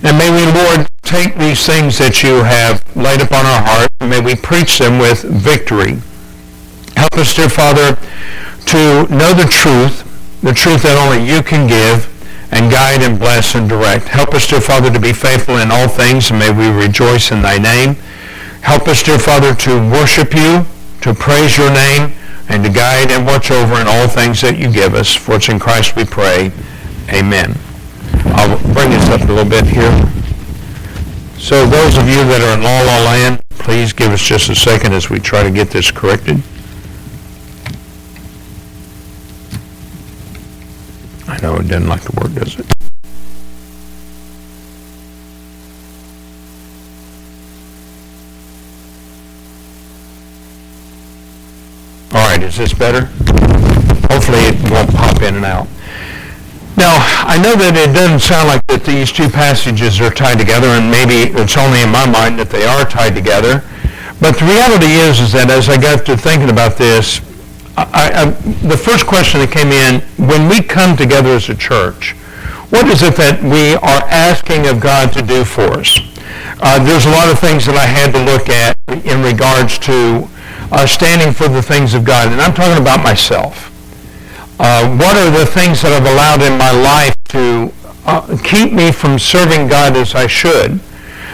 And 0.02 0.18
may 0.18 0.32
we, 0.32 0.46
Lord, 0.52 0.88
take 1.04 1.36
these 1.36 1.66
things 1.66 1.98
that 2.00 2.24
you 2.24 2.44
have 2.44 2.82
laid 2.96 3.22
upon 3.22 3.46
our 3.46 3.62
heart 3.62 3.90
and 4.00 4.10
may 4.10 4.20
we 4.20 4.36
preach 4.36 4.80
them 4.80 5.00
with 5.00 5.24
victory. 5.24 6.00
Help 6.96 7.14
us, 7.14 7.36
dear 7.36 7.50
Father, 7.50 7.96
to 8.66 9.08
know 9.14 9.34
the 9.34 9.48
truth, 9.50 10.08
the 10.42 10.54
truth 10.54 10.84
that 10.84 10.98
only 10.98 11.26
you 11.26 11.44
can 11.44 11.68
give, 11.68 12.10
and 12.52 12.72
guide 12.72 13.02
and 13.02 13.18
bless 13.18 13.56
and 13.56 13.68
direct. 13.68 14.08
Help 14.08 14.34
us, 14.34 14.48
dear 14.48 14.62
Father, 14.62 14.92
to 14.92 15.00
be 15.00 15.12
faithful 15.12 15.58
in 15.58 15.72
all 15.72 15.88
things, 15.88 16.30
and 16.30 16.40
may 16.40 16.52
we 16.52 16.70
rejoice 16.70 17.32
in 17.32 17.42
thy 17.42 17.58
name. 17.58 17.96
Help 18.62 18.88
us, 18.88 19.02
dear 19.02 19.18
Father, 19.18 19.56
to 19.56 19.90
worship 19.90 20.34
you, 20.34 20.66
to 21.02 21.14
praise 21.14 21.58
your 21.58 21.72
name, 21.72 22.14
and 22.50 22.64
to 22.64 22.70
guide 22.70 23.12
and 23.12 23.26
watch 23.26 23.50
over 23.50 23.82
in 23.82 23.88
all 23.88 24.08
things 24.08 24.42
that 24.42 24.58
you 24.58 24.72
give 24.72 24.94
us. 24.94 25.14
For 25.14 25.36
it's 25.36 25.50
in 25.50 25.60
Christ 25.60 25.96
we 25.96 26.06
pray. 26.06 26.52
Amen. 27.10 27.58
I'll 28.38 28.60
bring 28.74 28.92
this 28.92 29.10
up 29.10 29.22
a 29.22 29.26
little 29.26 29.50
bit 29.50 29.66
here. 29.66 30.23
So 31.44 31.66
those 31.66 31.98
of 31.98 32.08
you 32.08 32.24
that 32.24 32.42
are 32.42 32.54
in 32.54 32.64
La 32.64 32.82
La 32.84 33.04
Land, 33.04 33.42
please 33.50 33.92
give 33.92 34.14
us 34.14 34.22
just 34.22 34.50
a 34.50 34.56
second 34.56 34.94
as 34.94 35.10
we 35.10 35.20
try 35.20 35.44
to 35.44 35.52
get 35.52 35.70
this 35.72 35.92
corrected. 35.92 36.42
I 41.28 41.38
know 41.42 41.58
it 41.58 41.68
doesn't 41.68 41.90
like 41.90 42.04
to 42.04 42.12
work, 42.16 42.34
does 42.34 42.58
it? 42.58 42.66
All 52.14 52.26
right, 52.26 52.42
is 52.42 52.56
this 52.56 52.74
better? 52.74 53.08
Hopefully 54.08 54.40
it 54.40 54.72
won't 54.72 54.94
pop 54.96 55.22
in 55.22 55.36
and 55.36 55.44
out. 55.44 55.68
Now, 56.76 56.98
I 57.30 57.38
know 57.38 57.54
that 57.54 57.78
it 57.78 57.94
doesn't 57.94 58.26
sound 58.26 58.50
like 58.50 58.66
that 58.68 58.84
these 58.84 59.12
two 59.12 59.30
passages 59.30 60.02
are 60.02 60.10
tied 60.10 60.40
together, 60.40 60.74
and 60.74 60.90
maybe 60.90 61.30
it's 61.38 61.58
only 61.58 61.82
in 61.86 61.94
my 61.94 62.10
mind 62.10 62.40
that 62.40 62.50
they 62.50 62.66
are 62.66 62.82
tied 62.82 63.14
together. 63.14 63.62
But 64.18 64.42
the 64.42 64.46
reality 64.46 64.98
is, 64.98 65.20
is 65.20 65.32
that 65.34 65.52
as 65.52 65.70
I 65.70 65.78
got 65.78 66.06
to 66.06 66.18
thinking 66.18 66.50
about 66.50 66.78
this, 66.78 67.22
I, 67.78 68.10
I, 68.14 68.26
the 68.66 68.78
first 68.78 69.06
question 69.06 69.42
that 69.42 69.52
came 69.52 69.70
in, 69.70 70.02
when 70.18 70.50
we 70.50 70.62
come 70.62 70.98
together 70.98 71.30
as 71.30 71.50
a 71.50 71.56
church, 71.56 72.14
what 72.74 72.88
is 72.88 73.04
it 73.04 73.18
that 73.18 73.42
we 73.42 73.78
are 73.78 74.02
asking 74.10 74.66
of 74.66 74.80
God 74.80 75.14
to 75.14 75.22
do 75.22 75.44
for 75.46 75.78
us? 75.78 75.94
Uh, 76.58 76.82
there's 76.82 77.06
a 77.06 77.14
lot 77.14 77.30
of 77.30 77.38
things 77.38 77.66
that 77.66 77.78
I 77.78 77.86
had 77.86 78.14
to 78.18 78.22
look 78.26 78.50
at 78.50 78.74
in 79.06 79.22
regards 79.22 79.78
to 79.90 80.26
uh, 80.72 80.88
standing 80.88 81.34
for 81.34 81.48
the 81.48 81.62
things 81.62 81.94
of 81.94 82.04
God, 82.04 82.32
and 82.32 82.42
I'm 82.42 82.54
talking 82.54 82.82
about 82.82 83.04
myself. 83.04 83.73
Uh, 84.64 84.96
what 84.96 85.18
are 85.18 85.30
the 85.30 85.46
things 85.46 85.82
that 85.82 85.92
I've 85.92 86.08
allowed 86.08 86.42
in 86.42 86.58
my 86.58 86.72
life 86.72 87.16
to 87.36 87.74
uh, 88.06 88.38
keep 88.44 88.72
me 88.72 88.94
from 88.94 89.20
serving 89.20 89.68
God 89.68 89.98
as 89.98 90.16
I 90.16 90.28
should? 90.28 90.80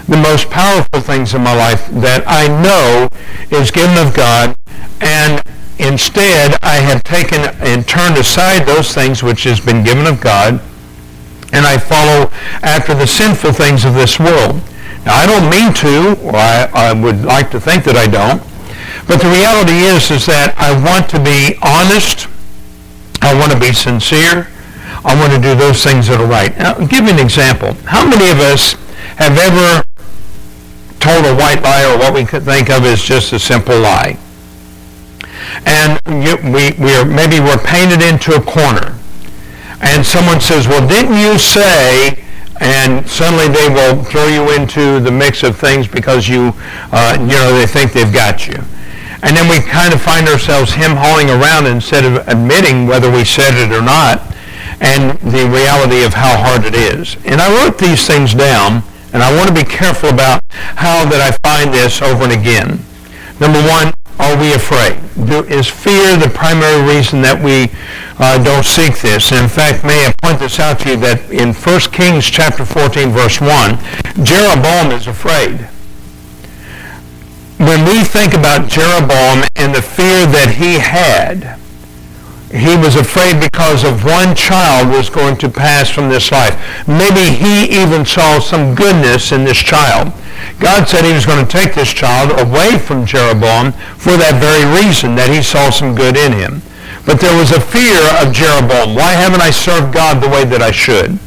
The 0.07 0.17
most 0.17 0.49
powerful 0.49 0.99
things 0.99 1.35
in 1.35 1.43
my 1.43 1.53
life 1.53 1.87
that 2.01 2.23
I 2.25 2.47
know 2.47 3.07
is 3.55 3.69
given 3.69 3.97
of 3.99 4.15
God, 4.15 4.57
and 4.99 5.43
Instead, 5.79 6.57
I 6.61 6.75
have 6.75 7.03
taken 7.03 7.39
and 7.61 7.87
turned 7.87 8.17
aside 8.17 8.65
those 8.65 8.93
things 8.93 9.23
which 9.23 9.45
has 9.45 9.61
been 9.61 9.81
given 9.81 10.07
of 10.07 10.19
God, 10.19 10.59
and 11.53 11.65
I 11.65 11.77
follow 11.77 12.29
after 12.61 12.93
the 12.93 13.07
sinful 13.07 13.53
things 13.53 13.85
of 13.85 13.93
this 13.93 14.19
world. 14.19 14.61
Now, 15.05 15.15
I 15.15 15.25
don't 15.25 15.49
mean 15.49 15.73
to, 15.75 16.19
or 16.21 16.35
I, 16.35 16.69
I 16.73 16.91
would 16.91 17.23
like 17.23 17.49
to 17.51 17.61
think 17.61 17.85
that 17.85 17.95
I 17.95 18.07
don't, 18.07 18.43
but 19.07 19.21
the 19.21 19.31
reality 19.31 19.87
is, 19.87 20.11
is 20.11 20.25
that 20.25 20.53
I 20.57 20.75
want 20.83 21.09
to 21.11 21.19
be 21.19 21.55
honest. 21.63 22.27
I 23.29 23.37
want 23.37 23.51
to 23.51 23.59
be 23.59 23.73
sincere. 23.73 24.47
I 25.05 25.13
want 25.15 25.31
to 25.33 25.39
do 25.39 25.53
those 25.55 25.83
things 25.83 26.07
that 26.07 26.19
are 26.19 26.27
right. 26.27 26.57
Now, 26.57 26.73
I'll 26.73 26.87
give 26.87 27.05
you 27.05 27.13
an 27.13 27.19
example. 27.19 27.73
How 27.85 28.03
many 28.03 28.29
of 28.31 28.39
us 28.39 28.73
have 29.21 29.37
ever 29.37 29.85
told 30.99 31.25
a 31.25 31.35
white 31.35 31.61
lie 31.61 31.85
or 31.85 31.97
what 31.97 32.13
we 32.13 32.25
could 32.25 32.43
think 32.43 32.69
of 32.69 32.83
as 32.83 33.01
just 33.01 33.31
a 33.31 33.39
simple 33.39 33.79
lie? 33.79 34.17
and 35.65 35.99
we, 36.05 36.71
we 36.83 36.95
are, 36.95 37.05
maybe 37.05 37.39
we're 37.39 37.57
painted 37.57 38.01
into 38.01 38.35
a 38.35 38.41
corner. 38.41 38.97
And 39.81 40.05
someone 40.05 40.41
says, 40.41 40.67
well, 40.67 40.85
didn't 40.87 41.17
you 41.17 41.37
say, 41.39 42.23
and 42.59 43.07
suddenly 43.09 43.47
they 43.47 43.69
will 43.69 44.03
throw 44.03 44.27
you 44.27 44.53
into 44.53 44.99
the 44.99 45.11
mix 45.11 45.43
of 45.43 45.57
things 45.57 45.87
because 45.87 46.27
you, 46.27 46.53
uh, 46.91 47.17
you 47.19 47.27
know, 47.27 47.57
they 47.57 47.65
think 47.65 47.93
they've 47.93 48.13
got 48.13 48.47
you. 48.47 48.57
And 49.21 49.35
then 49.35 49.49
we 49.49 49.59
kind 49.59 49.93
of 49.93 50.01
find 50.01 50.27
ourselves 50.27 50.73
him 50.73 50.95
hauling 50.95 51.29
around 51.29 51.67
instead 51.67 52.05
of 52.05 52.27
admitting 52.27 52.87
whether 52.87 53.11
we 53.11 53.25
said 53.25 53.53
it 53.55 53.75
or 53.75 53.81
not 53.81 54.21
and 54.81 55.19
the 55.19 55.49
reality 55.49 56.03
of 56.03 56.13
how 56.13 56.37
hard 56.37 56.65
it 56.65 56.75
is. 56.75 57.17
And 57.25 57.41
I 57.41 57.51
wrote 57.51 57.77
these 57.77 58.07
things 58.07 58.33
down, 58.33 58.83
and 59.13 59.21
I 59.21 59.35
want 59.35 59.49
to 59.49 59.53
be 59.55 59.69
careful 59.69 60.09
about 60.09 60.41
how 60.49 61.03
that 61.09 61.19
I 61.19 61.35
find 61.43 61.73
this 61.73 62.01
over 62.01 62.23
and 62.23 62.33
again. 62.33 62.79
Number 63.39 63.59
one, 63.59 63.93
are 64.19 64.37
we 64.39 64.53
afraid? 64.53 64.99
Do, 65.27 65.43
is 65.47 65.67
fear 65.67 66.17
the 66.17 66.29
primary 66.29 66.81
reason 66.83 67.21
that 67.21 67.39
we 67.41 67.71
uh, 68.19 68.41
don't 68.43 68.65
seek 68.65 68.99
this? 68.99 69.31
In 69.31 69.47
fact, 69.47 69.83
may 69.83 70.07
I 70.07 70.13
point 70.21 70.39
this 70.39 70.59
out 70.59 70.79
to 70.81 70.91
you 70.91 70.97
that 70.97 71.31
in 71.31 71.53
1 71.53 71.79
Kings 71.91 72.25
chapter 72.25 72.65
14, 72.65 73.09
verse 73.09 73.39
1, 73.39 73.79
Jeroboam 74.23 74.91
is 74.91 75.07
afraid. 75.07 75.67
When 77.59 77.83
we 77.83 78.05
think 78.05 78.33
about 78.33 78.69
Jeroboam 78.69 79.43
and 79.57 79.75
the 79.75 79.81
fear 79.81 80.23
that 80.31 80.55
he 80.55 80.79
had, 80.79 81.59
he 82.55 82.79
was 82.79 82.95
afraid 82.95 83.43
because 83.43 83.83
of 83.83 84.05
one 84.07 84.33
child 84.33 84.87
was 84.95 85.09
going 85.09 85.35
to 85.43 85.49
pass 85.49 85.89
from 85.89 86.07
this 86.07 86.31
life. 86.31 86.55
Maybe 86.87 87.35
he 87.35 87.67
even 87.83 88.05
saw 88.05 88.39
some 88.39 88.75
goodness 88.75 89.33
in 89.33 89.43
this 89.43 89.57
child. 89.59 90.13
God 90.63 90.87
said 90.87 91.03
he 91.03 91.11
was 91.11 91.25
going 91.25 91.45
to 91.45 91.51
take 91.51 91.75
this 91.75 91.91
child 91.91 92.31
away 92.39 92.79
from 92.79 93.05
Jeroboam 93.05 93.73
for 93.99 94.15
that 94.15 94.39
very 94.39 94.63
reason, 94.79 95.15
that 95.19 95.27
he 95.27 95.43
saw 95.43 95.69
some 95.69 95.93
good 95.93 96.15
in 96.15 96.31
him. 96.31 96.61
But 97.05 97.19
there 97.19 97.37
was 97.37 97.51
a 97.51 97.59
fear 97.59 97.99
of 98.23 98.31
Jeroboam. 98.31 98.95
Why 98.95 99.19
haven't 99.19 99.43
I 99.43 99.51
served 99.51 99.93
God 99.93 100.23
the 100.23 100.31
way 100.31 100.45
that 100.45 100.61
I 100.61 100.71
should? 100.71 101.19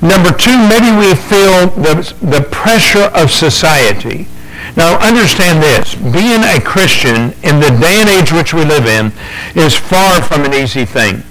Number 0.00 0.32
two, 0.32 0.56
maybe 0.56 0.88
we 0.96 1.12
feel 1.12 1.68
the, 1.76 2.00
the 2.24 2.48
pressure 2.48 3.12
of 3.12 3.30
society. 3.30 4.26
Now 4.74 4.98
understand 4.98 5.62
this, 5.62 5.94
being 5.94 6.42
a 6.42 6.60
Christian 6.60 7.32
in 7.42 7.60
the 7.60 7.70
day 7.80 8.00
and 8.00 8.08
age 8.08 8.32
which 8.32 8.52
we 8.52 8.64
live 8.64 8.86
in 8.86 9.12
is 9.54 9.74
far 9.74 10.22
from 10.22 10.44
an 10.44 10.54
easy 10.54 10.84
thing. 10.84 11.22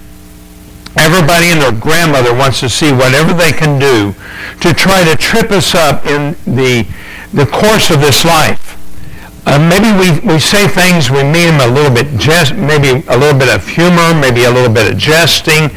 Everybody 0.96 1.50
and 1.50 1.60
their 1.60 1.72
grandmother 1.72 2.32
wants 2.32 2.60
to 2.60 2.70
see 2.70 2.90
whatever 2.90 3.34
they 3.34 3.52
can 3.52 3.78
do 3.78 4.14
to 4.60 4.72
try 4.72 5.04
to 5.04 5.16
trip 5.16 5.50
us 5.50 5.74
up 5.74 6.06
in 6.06 6.32
the, 6.46 6.86
the 7.34 7.46
course 7.46 7.90
of 7.90 8.00
this 8.00 8.24
life. 8.24 8.55
Uh, 9.46 9.62
maybe 9.70 9.86
we, 9.94 10.34
we 10.34 10.40
say 10.40 10.66
things, 10.66 11.08
we 11.08 11.22
mean 11.22 11.54
them 11.54 11.70
a 11.70 11.72
little 11.72 11.94
bit, 11.94 12.18
jest, 12.18 12.52
maybe 12.56 13.06
a 13.06 13.16
little 13.16 13.38
bit 13.38 13.48
of 13.48 13.64
humor, 13.66 14.12
maybe 14.12 14.42
a 14.42 14.50
little 14.50 14.72
bit 14.72 14.90
of 14.90 14.98
jesting. 14.98 15.70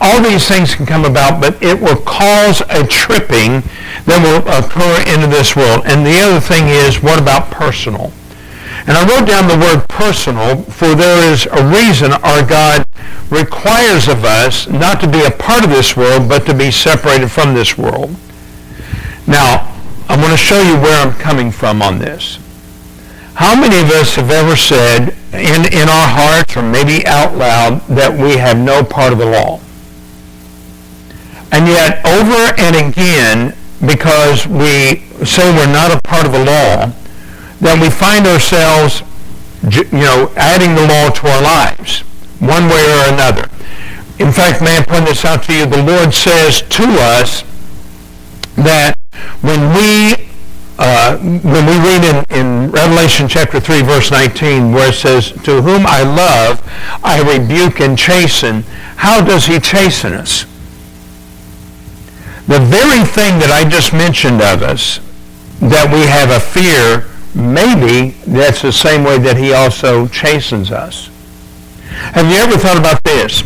All 0.00 0.20
these 0.20 0.48
things 0.48 0.74
can 0.74 0.84
come 0.84 1.04
about, 1.04 1.40
but 1.40 1.62
it 1.62 1.80
will 1.80 2.02
cause 2.02 2.60
a 2.68 2.84
tripping 2.84 3.62
that 4.04 4.18
will 4.18 4.42
occur 4.50 4.98
into 5.14 5.28
this 5.28 5.54
world. 5.54 5.82
And 5.86 6.04
the 6.04 6.18
other 6.18 6.40
thing 6.40 6.66
is, 6.66 7.00
what 7.00 7.22
about 7.22 7.52
personal? 7.52 8.10
And 8.88 8.98
I 8.98 9.06
wrote 9.06 9.28
down 9.28 9.46
the 9.46 9.58
word 9.58 9.86
personal, 9.88 10.62
for 10.62 10.96
there 10.96 11.32
is 11.32 11.46
a 11.46 11.62
reason 11.70 12.10
our 12.10 12.44
God 12.44 12.84
requires 13.30 14.08
of 14.08 14.24
us 14.24 14.66
not 14.66 15.00
to 15.02 15.08
be 15.08 15.22
a 15.22 15.30
part 15.30 15.62
of 15.62 15.70
this 15.70 15.96
world, 15.96 16.28
but 16.28 16.46
to 16.46 16.54
be 16.54 16.72
separated 16.72 17.30
from 17.30 17.54
this 17.54 17.78
world. 17.78 18.16
Now, 19.24 19.72
I'm 20.08 20.18
going 20.18 20.32
to 20.32 20.36
show 20.36 20.60
you 20.62 20.74
where 20.80 20.98
I'm 21.00 21.12
coming 21.12 21.52
from 21.52 21.80
on 21.80 22.00
this. 22.00 22.40
How 23.38 23.54
many 23.54 23.78
of 23.78 23.88
us 23.92 24.16
have 24.16 24.32
ever 24.32 24.56
said 24.56 25.14
in, 25.32 25.72
in 25.72 25.88
our 25.88 26.08
hearts 26.10 26.56
or 26.56 26.62
maybe 26.62 27.06
out 27.06 27.36
loud 27.36 27.86
that 27.86 28.10
we 28.10 28.36
have 28.36 28.58
no 28.58 28.82
part 28.82 29.12
of 29.12 29.20
the 29.20 29.26
law? 29.26 29.60
And 31.52 31.68
yet 31.68 32.04
over 32.04 32.52
and 32.58 32.74
again, 32.74 33.54
because 33.78 34.44
we 34.48 35.06
say 35.24 35.54
we're 35.54 35.72
not 35.72 35.94
a 35.94 36.02
part 36.02 36.26
of 36.26 36.32
the 36.32 36.44
law, 36.44 36.90
then 37.60 37.78
we 37.78 37.90
find 37.90 38.26
ourselves, 38.26 39.06
you 39.70 39.84
know, 39.92 40.32
adding 40.34 40.74
the 40.74 40.82
law 40.82 41.08
to 41.10 41.28
our 41.28 41.40
lives, 41.40 42.00
one 42.40 42.66
way 42.66 42.82
or 42.90 43.14
another. 43.14 43.48
In 44.18 44.32
fact, 44.32 44.60
may 44.62 44.78
I 44.78 44.82
point 44.82 45.06
this 45.06 45.24
out 45.24 45.44
to 45.44 45.54
you? 45.54 45.64
The 45.64 45.80
Lord 45.80 46.12
says 46.12 46.62
to 46.62 46.82
us 46.82 47.44
that 48.56 48.98
when 49.42 49.72
we 49.78 50.27
uh, 50.78 51.18
when 51.18 51.66
we 51.66 51.76
read 51.78 52.04
in, 52.04 52.38
in 52.38 52.70
Revelation 52.70 53.26
chapter 53.26 53.58
3, 53.58 53.82
verse 53.82 54.10
19, 54.10 54.72
where 54.72 54.90
it 54.90 54.94
says, 54.94 55.32
To 55.42 55.60
whom 55.60 55.84
I 55.86 56.02
love, 56.02 56.62
I 57.02 57.20
rebuke 57.20 57.80
and 57.80 57.98
chasten, 57.98 58.62
how 58.96 59.24
does 59.24 59.46
he 59.46 59.58
chasten 59.58 60.12
us? 60.12 60.44
The 62.46 62.60
very 62.60 63.04
thing 63.04 63.38
that 63.40 63.50
I 63.52 63.68
just 63.68 63.92
mentioned 63.92 64.40
of 64.40 64.62
us, 64.62 65.00
that 65.60 65.92
we 65.92 66.06
have 66.06 66.30
a 66.30 66.40
fear, 66.40 67.10
maybe 67.34 68.16
that's 68.26 68.62
the 68.62 68.72
same 68.72 69.04
way 69.04 69.18
that 69.18 69.36
he 69.36 69.52
also 69.52 70.06
chastens 70.06 70.70
us. 70.70 71.10
Have 71.90 72.30
you 72.30 72.36
ever 72.36 72.56
thought 72.56 72.78
about 72.78 73.02
this? 73.02 73.40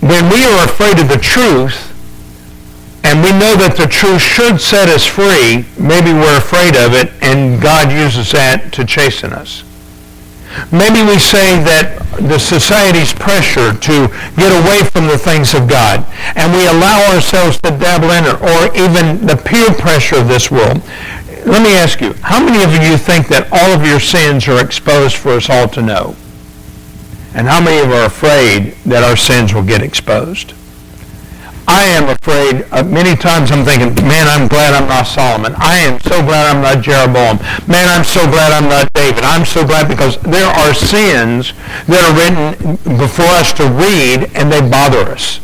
When 0.00 0.30
we 0.30 0.44
are 0.44 0.64
afraid 0.64 0.98
of 1.00 1.08
the 1.08 1.18
truth, 1.18 1.89
and 3.02 3.22
we 3.22 3.32
know 3.32 3.56
that 3.56 3.76
the 3.76 3.86
truth 3.86 4.20
should 4.20 4.60
set 4.60 4.88
us 4.88 5.06
free, 5.06 5.64
maybe 5.80 6.12
we're 6.12 6.36
afraid 6.36 6.76
of 6.76 6.92
it, 6.92 7.10
and 7.22 7.60
God 7.60 7.90
uses 7.90 8.32
that 8.32 8.72
to 8.74 8.84
chasten 8.84 9.32
us. 9.32 9.64
Maybe 10.72 11.00
we 11.06 11.18
say 11.18 11.62
that 11.62 12.02
the 12.18 12.38
society's 12.38 13.12
pressure 13.14 13.72
to 13.72 13.96
get 14.36 14.50
away 14.50 14.82
from 14.90 15.06
the 15.06 15.16
things 15.16 15.54
of 15.54 15.68
God, 15.68 16.04
and 16.36 16.52
we 16.52 16.66
allow 16.66 17.14
ourselves 17.14 17.56
to 17.62 17.70
dabble 17.70 18.10
in 18.10 18.26
it, 18.26 18.36
or 18.42 18.68
even 18.74 19.24
the 19.24 19.36
peer 19.36 19.72
pressure 19.72 20.16
of 20.16 20.28
this 20.28 20.50
world. 20.50 20.82
Let 21.46 21.62
me 21.62 21.74
ask 21.76 22.00
you, 22.00 22.12
how 22.20 22.44
many 22.44 22.62
of 22.62 22.74
you 22.82 22.98
think 22.98 23.28
that 23.28 23.48
all 23.50 23.72
of 23.72 23.86
your 23.86 24.00
sins 24.00 24.46
are 24.48 24.60
exposed 24.60 25.16
for 25.16 25.30
us 25.30 25.48
all 25.48 25.68
to 25.68 25.80
know? 25.80 26.16
And 27.32 27.46
how 27.46 27.62
many 27.62 27.78
of 27.80 27.88
you 27.88 27.94
are 27.94 28.06
afraid 28.06 28.74
that 28.84 29.04
our 29.04 29.16
sins 29.16 29.54
will 29.54 29.64
get 29.64 29.82
exposed? 29.82 30.52
I 31.70 31.84
am 31.84 32.08
afraid, 32.08 32.66
uh, 32.72 32.82
many 32.82 33.14
times 33.14 33.52
I'm 33.52 33.64
thinking, 33.64 33.94
man, 34.02 34.26
I'm 34.26 34.48
glad 34.48 34.74
I'm 34.74 34.88
not 34.88 35.06
Solomon. 35.06 35.54
I 35.56 35.76
am 35.76 36.00
so 36.00 36.20
glad 36.20 36.50
I'm 36.50 36.60
not 36.60 36.82
Jeroboam. 36.82 37.38
Man, 37.70 37.86
I'm 37.86 38.02
so 38.02 38.26
glad 38.26 38.50
I'm 38.50 38.68
not 38.68 38.92
David. 38.92 39.22
I'm 39.22 39.46
so 39.46 39.64
glad 39.64 39.86
because 39.86 40.18
there 40.22 40.50
are 40.50 40.74
sins 40.74 41.52
that 41.86 42.02
are 42.02 42.14
written 42.18 42.74
before 42.98 43.30
us 43.38 43.52
to 43.54 43.70
read 43.70 44.34
and 44.34 44.50
they 44.50 44.58
bother 44.58 45.14
us. 45.14 45.38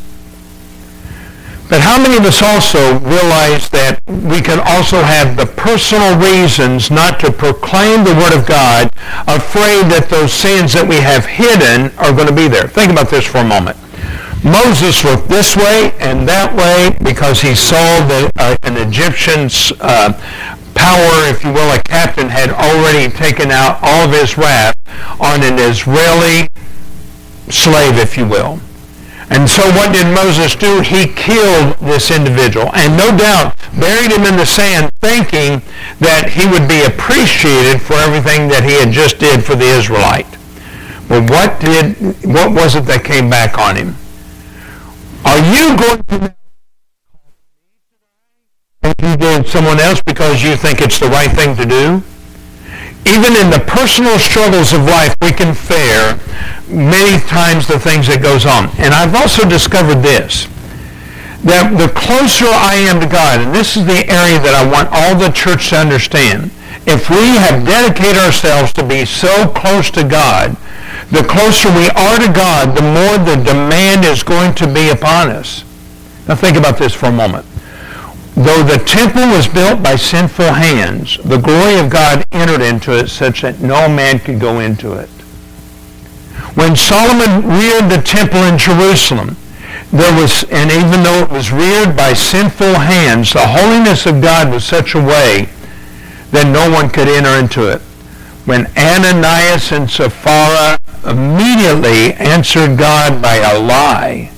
But 1.71 1.81
how 1.81 1.95
many 1.95 2.17
of 2.17 2.25
us 2.25 2.43
also 2.43 2.99
realize 2.99 3.71
that 3.71 4.03
we 4.07 4.43
can 4.43 4.59
also 4.67 5.03
have 5.07 5.37
the 5.37 5.47
personal 5.47 6.19
reasons 6.19 6.91
not 6.91 7.21
to 7.21 7.31
proclaim 7.31 8.03
the 8.03 8.19
Word 8.19 8.35
of 8.35 8.47
God, 8.51 8.91
afraid 9.31 9.87
that 9.95 10.11
those 10.11 10.33
sins 10.33 10.73
that 10.75 10.89
we 10.91 10.97
have 10.97 11.27
hidden 11.27 11.95
are 11.99 12.11
going 12.11 12.27
to 12.27 12.35
be 12.35 12.49
there? 12.49 12.67
Think 12.67 12.91
about 12.91 13.11
this 13.11 13.25
for 13.25 13.39
a 13.39 13.47
moment. 13.47 13.79
Moses 14.47 15.03
looked 15.03 15.27
this 15.27 15.57
way 15.57 15.91
and 15.99 16.23
that 16.29 16.55
way 16.55 16.97
because 17.03 17.41
he 17.43 17.53
saw 17.53 17.99
that 18.07 18.31
uh, 18.39 18.57
an 18.63 18.77
Egyptian's 18.79 19.73
uh, 19.81 20.15
power, 20.79 21.27
if 21.27 21.43
you 21.43 21.51
will, 21.51 21.75
a 21.75 21.83
captain 21.83 22.29
had 22.29 22.55
already 22.55 23.11
taken 23.11 23.51
out 23.51 23.83
all 23.83 24.07
of 24.07 24.15
his 24.15 24.39
wrath 24.39 24.79
on 25.19 25.43
an 25.43 25.59
Israeli 25.59 26.47
slave, 27.51 27.99
if 27.99 28.17
you 28.17 28.23
will. 28.23 28.63
And 29.35 29.51
so 29.51 29.67
what 29.75 29.91
did 29.91 30.07
Moses 30.15 30.55
do? 30.55 30.79
He 30.79 31.11
killed 31.11 31.75
this 31.83 32.15
individual 32.15 32.71
and 32.71 32.95
no 32.95 33.11
doubt 33.11 33.59
buried 33.75 34.15
him 34.15 34.23
in 34.31 34.39
the 34.39 34.47
sand 34.47 34.95
thinking 35.01 35.59
that 35.99 36.31
he 36.31 36.47
would 36.47 36.71
be 36.71 36.87
appreciated 36.87 37.83
for 37.83 37.99
everything 37.99 38.47
that 38.55 38.63
he 38.63 38.79
had 38.79 38.95
just 38.95 39.19
did 39.19 39.43
for 39.43 39.57
the 39.57 39.67
Israelite. 39.67 40.31
But 41.11 41.27
what 41.27 41.59
did, 41.59 41.99
what 42.23 42.55
was 42.55 42.77
it 42.77 42.87
that 42.87 43.03
came 43.03 43.29
back 43.29 43.59
on 43.59 43.75
him? 43.75 43.97
Are 45.27 45.39
you 45.53 45.77
going 45.77 46.03
to 46.05 46.37
as 48.83 48.95
you 49.03 49.17
did 49.17 49.47
someone 49.49 49.81
else 49.81 50.01
because 50.03 50.43
you 50.43 50.57
think 50.57 50.81
it's 50.81 51.01
the 51.01 51.09
right 51.09 51.31
thing 51.31 51.57
to 51.57 51.67
do? 51.67 52.03
even 53.07 53.37
in 53.37 53.51
the 53.51 53.63
personal 53.67 54.19
struggles 54.19 54.73
of 54.73 54.83
life 54.83 55.15
we 55.23 55.31
can 55.31 55.55
fare 55.55 56.19
many 56.67 57.23
times 57.27 57.67
the 57.67 57.79
things 57.79 58.09
that 58.09 58.21
goes 58.21 58.45
on. 58.45 58.67
And 58.83 58.93
I've 58.93 59.15
also 59.15 59.49
discovered 59.49 60.03
this, 60.03 60.51
that 61.47 61.71
the 61.79 61.87
closer 61.95 62.51
I 62.51 62.75
am 62.91 62.99
to 62.99 63.07
God, 63.07 63.41
and 63.41 63.55
this 63.55 63.77
is 63.77 63.87
the 63.87 64.03
area 64.11 64.43
that 64.43 64.59
I 64.59 64.67
want 64.67 64.91
all 64.91 65.15
the 65.15 65.31
church 65.31 65.71
to 65.71 65.79
understand, 65.79 66.51
if 66.87 67.09
we 67.09 67.39
have 67.39 67.63
dedicated 67.63 68.19
ourselves 68.19 68.73
to 68.75 68.83
be 68.83 69.07
so 69.07 69.49
close 69.55 69.91
to 69.95 70.03
God, 70.03 70.57
the 71.11 71.23
closer 71.23 71.69
we 71.71 71.89
are 71.91 72.19
to 72.19 72.33
God, 72.33 72.77
the 72.77 72.83
more 72.83 73.19
the 73.19 73.43
demand 73.43 74.05
is 74.05 74.23
going 74.23 74.55
to 74.57 74.67
be 74.67 74.89
upon 74.91 75.31
us. 75.31 75.65
Now 76.27 76.35
think 76.35 76.57
about 76.57 76.79
this 76.79 76.93
for 76.93 77.07
a 77.07 77.13
moment. 77.13 77.47
Though 78.35 78.63
the 78.63 78.83
temple 78.85 79.23
was 79.29 79.47
built 79.47 79.83
by 79.83 79.97
sinful 79.97 80.53
hands, 80.53 81.17
the 81.25 81.39
glory 81.39 81.79
of 81.79 81.89
God 81.89 82.25
entered 82.33 82.61
into 82.61 82.93
it 82.93 83.09
such 83.09 83.43
that 83.43 83.61
no 83.61 83.89
man 83.89 84.19
could 84.19 84.41
go 84.41 84.61
into 84.61 84.93
it. 84.95 85.09
When 86.55 86.75
Solomon 86.75 87.49
reared 87.49 87.91
the 87.91 88.03
temple 88.03 88.43
in 88.43 88.59
Jerusalem, 88.59 89.37
there 89.93 90.21
was, 90.21 90.45
and 90.51 90.71
even 90.71 91.03
though 91.03 91.23
it 91.23 91.31
was 91.31 91.53
reared 91.53 91.97
by 91.97 92.13
sinful 92.13 92.75
hands, 92.75 93.33
the 93.33 93.47
holiness 93.47 94.05
of 94.07 94.21
God 94.21 94.51
was 94.51 94.65
such 94.65 94.95
a 94.95 95.01
way 95.01 95.49
that 96.33 96.51
no 96.53 96.71
one 96.71 96.91
could 96.91 97.09
enter 97.09 97.39
into 97.39 97.71
it. 97.71 97.81
When 98.45 98.67
Ananias 98.77 99.73
and 99.73 99.89
Sapphira 99.89 100.79
immediately 101.07 102.15
answered 102.15 102.79
God 102.79 103.23
by 103.23 103.37
a 103.37 103.59
lie, 103.59 104.31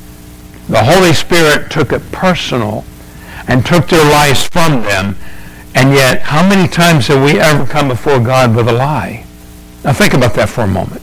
the 0.69 0.85
Holy 0.85 1.13
Spirit 1.13 1.71
took 1.71 1.93
it 1.93 2.13
personal 2.13 2.85
and 3.47 3.65
took 3.65 3.89
their 3.89 4.05
lives 4.05 4.47
from 4.47 4.83
them. 4.83 5.17
And 5.75 5.95
yet, 5.95 6.23
how 6.23 6.47
many 6.47 6.69
times 6.69 7.07
have 7.07 7.25
we 7.25 7.41
ever 7.41 7.67
come 7.67 7.89
before 7.89 8.21
God 8.21 8.55
with 8.55 8.69
a 8.69 8.73
lie? 8.73 9.25
Now 9.85 9.93
think 9.93 10.13
about 10.13 10.35
that 10.35 10.49
for 10.49 10.63
a 10.63 10.67
moment. 10.67 10.98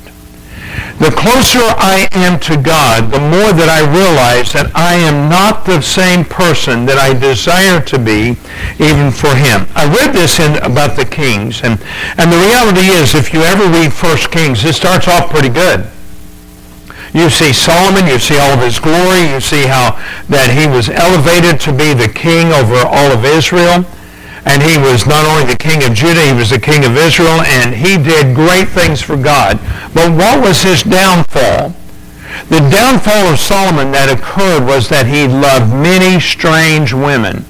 The 0.96 1.12
closer 1.12 1.60
I 1.60 2.08
am 2.14 2.40
to 2.48 2.56
God, 2.56 3.12
the 3.12 3.20
more 3.20 3.52
that 3.52 3.68
I 3.68 3.84
realize 3.84 4.56
that 4.56 4.72
I 4.72 4.96
am 4.96 5.28
not 5.28 5.66
the 5.66 5.84
same 5.84 6.24
person 6.24 6.86
that 6.88 6.96
I 6.96 7.12
desire 7.12 7.84
to 7.92 8.00
be 8.00 8.40
even 8.80 9.12
for 9.12 9.36
him. 9.36 9.68
I 9.76 9.92
read 9.92 10.16
this 10.16 10.40
in 10.40 10.56
about 10.64 10.96
the 10.96 11.04
kings, 11.04 11.60
and, 11.68 11.84
and 12.16 12.32
the 12.32 12.40
reality 12.40 12.88
is 12.96 13.12
if 13.12 13.36
you 13.36 13.44
ever 13.44 13.68
read 13.68 13.92
First 13.92 14.32
Kings, 14.32 14.64
it 14.64 14.72
starts 14.72 15.12
off 15.12 15.30
pretty 15.30 15.52
good. 15.52 15.84
You 17.12 17.30
see 17.30 17.52
Solomon, 17.52 18.08
you 18.08 18.20
see 18.20 18.40
all 18.40 18.56
of 18.56 18.64
his 18.64 18.80
glory, 18.80 19.28
you 19.36 19.44
see 19.44 19.68
how 19.68 20.00
that 20.32 20.48
he 20.48 20.64
was 20.64 20.88
elevated 20.88 21.60
to 21.68 21.76
be 21.76 21.92
the 21.92 22.08
king 22.08 22.56
over 22.56 22.80
all 22.88 23.12
of 23.12 23.24
Israel. 23.28 23.84
And 24.46 24.62
he 24.62 24.78
was 24.78 25.08
not 25.08 25.26
only 25.26 25.46
the 25.46 25.58
king 25.58 25.84
of 25.84 25.94
Judah, 25.94 26.22
he 26.22 26.34
was 26.34 26.52
the 26.52 26.60
king 26.60 26.86
of 26.86 26.96
Israel, 26.96 27.42
and 27.42 27.74
he 27.74 27.98
did 27.98 28.36
great 28.36 28.70
things 28.70 29.02
for 29.02 29.18
God. 29.18 29.60
But 29.94 30.14
what 30.14 30.42
was 30.42 30.62
his 30.62 30.84
downfall? 30.84 31.74
The 32.50 32.62
downfall 32.70 33.34
of 33.34 33.40
Solomon 33.40 33.92
that 33.92 34.12
occurred 34.12 34.66
was 34.66 34.88
that 34.90 35.08
he 35.08 35.26
loved 35.28 35.74
many 35.74 36.20
strange 36.20 36.94
women. 36.94 37.44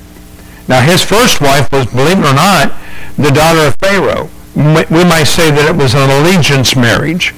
Now 0.68 0.80
his 0.82 1.04
first 1.04 1.42
wife 1.42 1.72
was, 1.72 1.86
believe 1.88 2.20
it 2.20 2.26
or 2.26 2.34
not, 2.34 2.72
the 3.18 3.32
daughter 3.32 3.68
of 3.68 3.76
Pharaoh. 3.76 4.30
We 4.56 5.04
might 5.04 5.28
say 5.28 5.52
that 5.52 5.68
it 5.68 5.76
was 5.76 5.96
an 5.96 6.08
allegiance 6.08 6.76
marriage. 6.78 7.36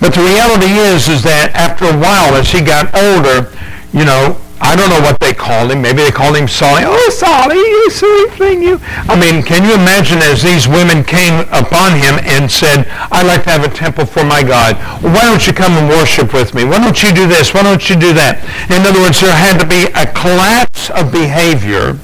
But 0.00 0.12
the 0.12 0.20
reality 0.20 0.68
is, 0.76 1.08
is 1.08 1.22
that 1.24 1.56
after 1.56 1.86
a 1.86 1.96
while, 1.96 2.36
as 2.36 2.52
he 2.52 2.60
got 2.60 2.92
older, 2.92 3.48
you 3.96 4.04
know, 4.04 4.36
I 4.60 4.74
don't 4.74 4.90
know 4.90 5.00
what 5.00 5.20
they 5.20 5.32
called 5.32 5.70
him. 5.70 5.82
Maybe 5.82 6.02
they 6.02 6.10
called 6.10 6.36
him 6.36 6.48
Solly. 6.48 6.82
Oh, 6.84 7.10
Solly, 7.10 7.56
you 7.56 7.90
sweet 7.90 8.30
thing, 8.34 8.62
you. 8.62 8.80
I 9.06 9.14
mean, 9.14 9.42
can 9.42 9.64
you 9.64 9.74
imagine 9.74 10.18
as 10.18 10.42
these 10.42 10.66
women 10.66 11.04
came 11.04 11.46
upon 11.54 11.94
him 11.94 12.18
and 12.26 12.50
said, 12.50 12.86
I'd 13.12 13.26
like 13.26 13.44
to 13.44 13.50
have 13.50 13.64
a 13.64 13.72
temple 13.72 14.04
for 14.04 14.24
my 14.24 14.42
God. 14.42 14.76
Why 15.02 15.22
don't 15.22 15.46
you 15.46 15.52
come 15.52 15.72
and 15.72 15.88
worship 15.88 16.34
with 16.34 16.54
me? 16.54 16.64
Why 16.64 16.78
don't 16.78 17.02
you 17.02 17.12
do 17.12 17.28
this? 17.28 17.54
Why 17.54 17.62
don't 17.62 17.88
you 17.88 17.96
do 17.96 18.12
that? 18.14 18.42
In 18.66 18.82
other 18.84 19.00
words, 19.00 19.20
there 19.20 19.34
had 19.34 19.58
to 19.60 19.66
be 19.66 19.86
a 19.94 20.06
collapse 20.10 20.90
of 20.90 21.12
behavior. 21.12 21.98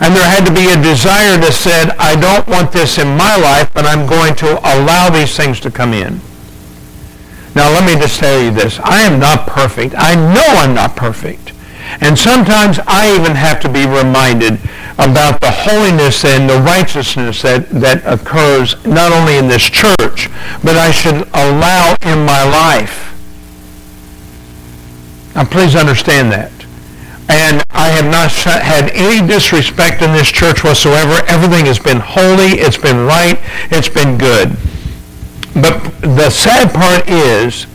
And 0.00 0.16
there 0.16 0.24
had 0.24 0.46
to 0.46 0.54
be 0.54 0.72
a 0.72 0.80
desire 0.80 1.36
that 1.36 1.52
said, 1.52 1.90
I 2.00 2.16
don't 2.16 2.48
want 2.48 2.72
this 2.72 2.96
in 2.96 3.16
my 3.16 3.36
life, 3.36 3.68
but 3.74 3.84
I'm 3.84 4.08
going 4.08 4.34
to 4.36 4.56
allow 4.64 5.10
these 5.10 5.36
things 5.36 5.60
to 5.60 5.70
come 5.70 5.92
in. 5.92 6.20
Now 7.54 7.68
let 7.68 7.84
me 7.84 8.00
just 8.00 8.18
tell 8.18 8.40
you 8.40 8.50
this. 8.50 8.80
I 8.80 9.02
am 9.02 9.20
not 9.20 9.46
perfect. 9.46 9.94
I 9.98 10.14
know 10.14 10.46
I'm 10.56 10.74
not 10.74 10.96
perfect. 10.96 11.41
And 12.00 12.18
sometimes 12.18 12.78
I 12.86 13.14
even 13.14 13.36
have 13.36 13.60
to 13.60 13.68
be 13.68 13.86
reminded 13.86 14.58
about 14.98 15.40
the 15.40 15.50
holiness 15.50 16.24
and 16.24 16.48
the 16.48 16.60
righteousness 16.60 17.42
that, 17.42 17.68
that 17.70 18.02
occurs 18.06 18.84
not 18.84 19.12
only 19.12 19.36
in 19.36 19.48
this 19.48 19.62
church, 19.62 20.28
but 20.62 20.76
I 20.76 20.90
should 20.90 21.28
allow 21.34 21.96
in 22.02 22.24
my 22.24 22.42
life. 22.44 23.10
Now 25.34 25.44
please 25.44 25.74
understand 25.74 26.32
that. 26.32 26.52
And 27.28 27.62
I 27.70 27.88
have 27.88 28.04
not 28.04 28.30
had 28.30 28.90
any 28.90 29.26
disrespect 29.26 30.02
in 30.02 30.12
this 30.12 30.30
church 30.30 30.64
whatsoever. 30.64 31.24
Everything 31.28 31.66
has 31.66 31.78
been 31.78 32.00
holy. 32.00 32.60
It's 32.60 32.76
been 32.76 33.06
right. 33.06 33.38
It's 33.70 33.88
been 33.88 34.18
good. 34.18 34.56
But 35.54 36.00
the 36.00 36.30
sad 36.30 36.74
part 36.74 37.08
is, 37.08 37.66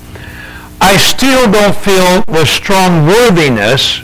I 0.80 0.98
still 0.98 1.52
don't 1.52 1.76
feel 1.76 2.22
the 2.28 2.46
strong 2.46 3.08
worthiness 3.08 4.04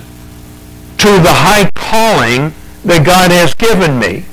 to 1.03 1.19
the 1.19 1.35
high 1.35 1.69
calling 1.75 2.55
that 2.87 3.03
God 3.03 3.27
has 3.35 3.51
given 3.53 3.99
me. 3.99 4.23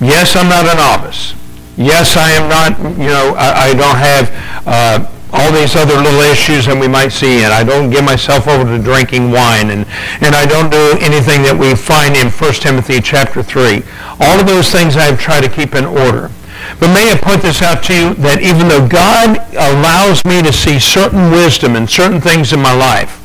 Yes, 0.00 0.32
I'm 0.32 0.48
not 0.48 0.64
a 0.64 0.72
novice. 0.72 1.36
Yes, 1.76 2.16
I 2.16 2.32
am 2.32 2.48
not, 2.48 2.72
you 2.96 3.12
know, 3.12 3.36
I, 3.36 3.68
I 3.68 3.74
don't 3.76 4.00
have 4.00 4.32
uh, 4.64 5.04
all 5.28 5.52
these 5.52 5.76
other 5.76 6.00
little 6.00 6.24
issues 6.24 6.64
that 6.72 6.80
we 6.80 6.88
might 6.88 7.12
see, 7.12 7.44
and 7.44 7.52
I 7.52 7.64
don't 7.64 7.92
give 7.92 8.00
myself 8.00 8.48
over 8.48 8.64
to 8.64 8.82
drinking 8.82 9.28
wine, 9.28 9.68
and, 9.68 9.84
and 10.24 10.32
I 10.32 10.48
don't 10.48 10.72
do 10.72 10.96
anything 11.04 11.44
that 11.44 11.52
we 11.52 11.76
find 11.76 12.16
in 12.16 12.32
1 12.32 12.52
Timothy 12.64 13.04
chapter 13.04 13.44
3. 13.44 13.84
All 14.24 14.40
of 14.40 14.48
those 14.48 14.72
things 14.72 14.96
I've 14.96 15.20
tried 15.20 15.44
to 15.44 15.52
keep 15.52 15.76
in 15.76 15.84
order. 15.84 16.32
But 16.80 16.96
may 16.96 17.12
I 17.12 17.20
point 17.20 17.44
this 17.44 17.60
out 17.60 17.84
to 17.84 17.94
you 17.94 18.14
that 18.24 18.40
even 18.40 18.72
though 18.72 18.88
God 18.88 19.36
allows 19.52 20.24
me 20.24 20.40
to 20.40 20.48
see 20.48 20.80
certain 20.80 21.28
wisdom 21.28 21.76
and 21.76 21.84
certain 21.84 22.24
things 22.24 22.56
in 22.56 22.60
my 22.64 22.72
life, 22.72 23.20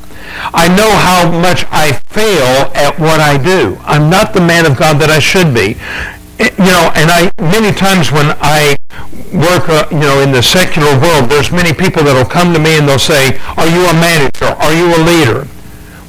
I 0.54 0.68
know 0.68 0.92
how 0.92 1.32
much 1.32 1.66
I 1.72 1.94
fail 1.94 2.72
at 2.76 3.00
what 3.00 3.20
I 3.20 3.38
do. 3.38 3.78
I'm 3.84 4.10
not 4.10 4.34
the 4.34 4.42
man 4.42 4.66
of 4.66 4.78
God 4.78 5.00
that 5.00 5.10
I 5.10 5.20
should 5.20 5.54
be. 5.54 5.78
Eh, 6.40 6.52
you 6.60 6.72
know, 6.72 6.92
and 6.96 7.08
I 7.12 7.32
many 7.40 7.72
times 7.72 8.12
when 8.12 8.36
I 8.44 8.76
work, 9.32 9.70
uh, 9.70 9.88
you 9.92 10.04
know, 10.04 10.20
in 10.20 10.32
the 10.32 10.44
secular 10.44 10.92
world, 11.00 11.30
there's 11.30 11.52
many 11.52 11.74
people 11.74 12.04
that 12.04 12.14
will 12.14 12.28
come 12.28 12.54
to 12.54 12.60
me 12.60 12.78
and 12.78 12.88
they'll 12.88 13.00
say, 13.00 13.40
"Are 13.56 13.68
you 13.68 13.88
a 13.88 13.96
manager? 13.96 14.52
Are 14.60 14.74
you 14.74 14.92
a 14.92 15.00
leader?" 15.00 15.48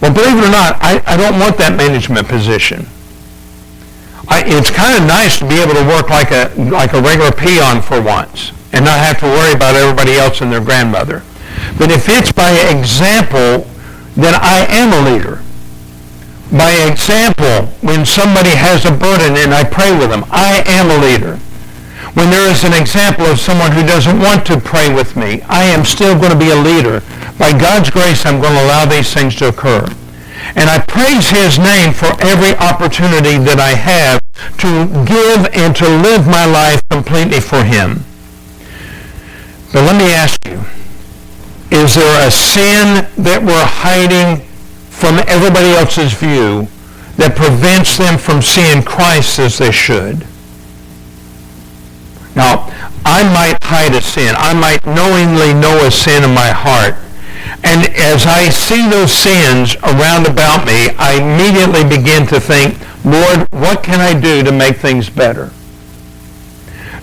Well, 0.00 0.12
believe 0.12 0.36
it 0.38 0.44
or 0.44 0.50
not, 0.50 0.76
I, 0.82 1.02
I 1.06 1.16
don't 1.16 1.38
want 1.38 1.56
that 1.58 1.76
management 1.76 2.28
position. 2.28 2.86
I, 4.28 4.42
it's 4.44 4.70
kind 4.70 4.98
of 4.98 5.06
nice 5.06 5.38
to 5.38 5.48
be 5.48 5.62
able 5.62 5.74
to 5.74 5.86
work 5.86 6.10
like 6.10 6.32
a 6.34 6.50
like 6.58 6.92
a 6.92 7.00
regular 7.00 7.30
peon 7.30 7.80
for 7.80 8.02
once 8.02 8.50
and 8.72 8.84
not 8.84 8.98
have 8.98 9.18
to 9.20 9.26
worry 9.26 9.54
about 9.54 9.76
everybody 9.76 10.18
else 10.18 10.40
and 10.40 10.50
their 10.50 10.60
grandmother. 10.60 11.22
But 11.78 11.90
if 11.90 12.08
it's 12.08 12.32
by 12.32 12.50
example, 12.68 13.70
then 14.16 14.34
I 14.34 14.66
am 14.68 14.92
a 14.92 15.10
leader. 15.10 15.42
By 16.50 16.72
example, 16.88 17.68
when 17.80 18.06
somebody 18.06 18.50
has 18.50 18.84
a 18.84 18.90
burden 18.90 19.36
and 19.36 19.52
I 19.52 19.64
pray 19.64 19.96
with 19.96 20.10
them, 20.10 20.24
I 20.30 20.62
am 20.66 20.90
a 20.90 20.98
leader. 20.98 21.36
When 22.16 22.30
there 22.30 22.50
is 22.50 22.64
an 22.64 22.72
example 22.72 23.26
of 23.26 23.38
someone 23.38 23.72
who 23.72 23.84
doesn't 23.84 24.18
want 24.18 24.46
to 24.46 24.58
pray 24.58 24.92
with 24.92 25.16
me, 25.16 25.42
I 25.42 25.64
am 25.64 25.84
still 25.84 26.18
going 26.18 26.32
to 26.32 26.38
be 26.38 26.50
a 26.50 26.56
leader. 26.56 27.02
By 27.38 27.52
God's 27.52 27.90
grace, 27.90 28.24
I'm 28.24 28.40
going 28.40 28.54
to 28.54 28.64
allow 28.64 28.86
these 28.86 29.12
things 29.12 29.36
to 29.36 29.48
occur. 29.48 29.84
And 30.54 30.70
I 30.70 30.78
praise 30.78 31.28
his 31.28 31.58
name 31.58 31.92
for 31.92 32.08
every 32.24 32.56
opportunity 32.56 33.36
that 33.36 33.60
I 33.60 33.76
have 33.76 34.20
to 34.64 34.86
give 35.04 35.44
and 35.52 35.76
to 35.76 35.84
live 35.84 36.26
my 36.26 36.46
life 36.46 36.80
completely 36.88 37.40
for 37.40 37.62
him. 37.62 38.04
But 39.72 39.84
let 39.84 39.96
me 39.98 40.14
ask 40.14 40.40
you, 40.46 40.64
is 41.70 41.94
there 41.94 42.26
a 42.26 42.30
sin 42.30 43.06
that 43.18 43.42
we're 43.42 43.66
hiding 43.66 44.46
from 44.90 45.18
everybody 45.26 45.70
else's 45.74 46.12
view 46.12 46.68
that 47.16 47.34
prevents 47.34 47.98
them 47.98 48.18
from 48.18 48.40
seeing 48.40 48.82
Christ 48.82 49.38
as 49.38 49.58
they 49.58 49.72
should? 49.72 50.26
Now, 52.36 52.70
I 53.04 53.24
might 53.32 53.58
hide 53.62 53.94
a 53.94 54.02
sin. 54.02 54.34
I 54.36 54.54
might 54.54 54.84
knowingly 54.86 55.54
know 55.54 55.86
a 55.86 55.90
sin 55.90 56.22
in 56.22 56.34
my 56.34 56.54
heart. 56.54 56.94
And 57.64 57.88
as 57.96 58.26
I 58.26 58.50
see 58.50 58.88
those 58.88 59.12
sins 59.12 59.74
around 59.82 60.26
about 60.26 60.66
me, 60.66 60.94
I 60.98 61.18
immediately 61.18 61.82
begin 61.82 62.26
to 62.28 62.38
think, 62.38 62.78
Lord, 63.04 63.48
what 63.50 63.82
can 63.82 64.00
I 64.00 64.18
do 64.18 64.42
to 64.44 64.52
make 64.52 64.76
things 64.76 65.08
better? 65.08 65.50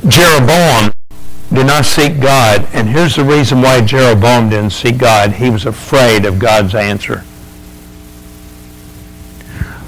Jeroboam 0.08 0.93
did 1.54 1.68
not 1.68 1.86
seek 1.86 2.20
God. 2.20 2.68
And 2.74 2.90
here's 2.90 3.16
the 3.16 3.24
reason 3.24 3.62
why 3.62 3.82
Jeroboam 3.82 4.50
didn't 4.50 4.72
seek 4.72 4.98
God. 4.98 5.34
He 5.34 5.50
was 5.50 5.66
afraid 5.66 6.26
of 6.26 6.40
God's 6.40 6.74
answer. 6.74 7.24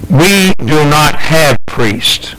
We 0.10 0.54
do 0.60 0.88
not 0.88 1.16
have 1.16 1.58
priests. 1.66 2.36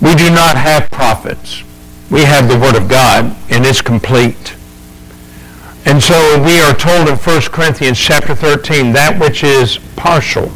We 0.00 0.14
do 0.14 0.30
not 0.30 0.56
have 0.56 0.90
prophets. 0.90 1.64
We 2.10 2.22
have 2.22 2.48
the 2.48 2.58
Word 2.58 2.76
of 2.76 2.88
God, 2.88 3.36
and 3.50 3.66
it's 3.66 3.80
complete. 3.80 4.54
And 5.84 6.02
so 6.02 6.42
we 6.42 6.60
are 6.60 6.74
told 6.74 7.08
in 7.08 7.16
1 7.16 7.40
Corinthians 7.50 7.98
chapter 7.98 8.34
13, 8.34 8.92
that 8.92 9.18
which 9.18 9.42
is 9.42 9.78
partial, 9.96 10.52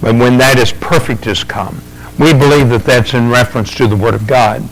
but 0.00 0.14
when 0.14 0.38
that 0.38 0.58
is 0.58 0.72
perfect 0.72 1.26
is 1.26 1.42
come. 1.42 1.82
We 2.18 2.32
believe 2.32 2.68
that 2.68 2.84
that's 2.84 3.14
in 3.14 3.28
reference 3.28 3.74
to 3.74 3.88
the 3.88 3.96
Word 3.96 4.14
of 4.14 4.26
God. 4.26 4.62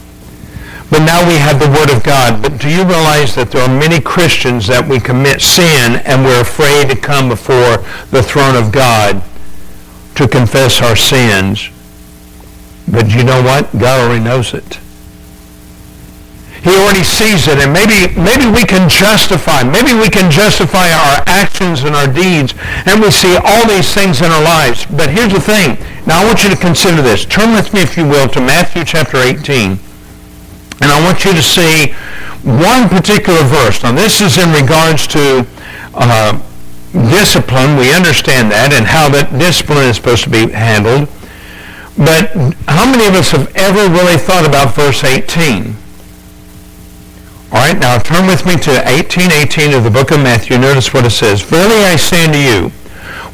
But 0.93 1.07
now 1.07 1.27
we 1.27 1.37
have 1.37 1.59
the 1.59 1.73
Word 1.73 1.89
of 1.91 2.05
God. 2.05 2.43
But 2.43 2.61
do 2.61 2.69
you 2.69 2.85
realize 2.85 3.35
that 3.35 3.51
there 3.51 3.63
are 3.63 3.79
many 3.81 3.99
Christians 3.99 4.67
that 4.67 4.87
we 4.87 5.01
commit 5.01 5.41
sin 5.41 5.97
and 6.05 6.23
we're 6.23 6.45
afraid 6.45 6.91
to 6.91 6.97
come 7.01 7.31
before 7.33 7.81
the 8.13 8.23
throne 8.23 8.61
of 8.61 8.71
God 8.71 9.25
to 10.17 10.29
confess 10.29 10.83
our 10.83 10.95
sins? 10.95 11.73
But 12.85 13.09
you 13.09 13.25
know 13.25 13.41
what? 13.41 13.73
God 13.73 14.05
already 14.05 14.23
knows 14.23 14.53
it. 14.53 14.81
He 16.61 16.77
already 16.77 17.03
sees 17.03 17.49
it, 17.49 17.57
and 17.57 17.73
maybe 17.73 18.13
maybe 18.15 18.47
we 18.53 18.63
can 18.63 18.87
justify, 18.87 19.65
maybe 19.65 19.99
we 19.99 20.13
can 20.13 20.31
justify 20.31 20.93
our 20.93 21.25
actions 21.27 21.83
and 21.83 21.97
our 21.97 22.07
deeds, 22.07 22.55
and 22.85 23.01
we 23.01 23.11
see 23.11 23.35
all 23.35 23.67
these 23.67 23.93
things 23.93 24.21
in 24.21 24.31
our 24.31 24.45
lives. 24.45 24.85
But 24.87 25.09
here's 25.09 25.33
the 25.33 25.41
thing. 25.41 25.81
Now 26.07 26.21
I 26.21 26.27
want 26.27 26.45
you 26.45 26.51
to 26.51 26.57
consider 26.57 27.01
this. 27.01 27.25
Turn 27.25 27.57
with 27.57 27.73
me, 27.73 27.81
if 27.81 27.97
you 27.97 28.05
will, 28.05 28.29
to 28.29 28.41
Matthew 28.41 28.85
chapter 28.85 29.17
18. 29.17 29.92
And 30.81 30.91
I 30.91 31.03
want 31.05 31.25
you 31.25 31.33
to 31.33 31.43
see 31.43 31.93
one 32.43 32.89
particular 32.89 33.43
verse. 33.45 33.83
Now 33.83 33.93
this 33.93 34.21
is 34.21 34.39
in 34.39 34.51
regards 34.53 35.07
to 35.09 35.47
uh, 35.95 36.41
discipline. 36.93 37.77
We 37.77 37.95
understand 37.95 38.51
that 38.51 38.73
and 38.73 38.87
how 38.87 39.09
that 39.11 39.39
discipline 39.39 39.89
is 39.89 39.97
supposed 39.97 40.25
to 40.25 40.31
be 40.31 40.51
handled. 40.51 41.09
But 41.97 42.33
how 42.67 42.89
many 42.91 43.07
of 43.07 43.15
us 43.15 43.31
have 43.31 43.55
ever 43.55 43.89
really 43.93 44.17
thought 44.17 44.47
about 44.47 44.75
verse 44.75 45.05
18? 45.05 45.77
All 47.53 47.59
right, 47.59 47.79
now 47.79 47.99
turn 47.99 48.27
with 48.27 48.47
me 48.47 48.57
to 48.57 48.71
1818 48.89 49.75
of 49.75 49.85
the 49.85 49.91
book 49.91 50.11
of 50.11 50.19
Matthew. 50.19 50.57
Notice 50.57 50.95
what 50.95 51.05
it 51.05 51.11
says. 51.11 51.43
Verily 51.43 51.85
I 51.85 51.97
say 51.97 52.25
unto 52.25 52.39
you, 52.39 52.71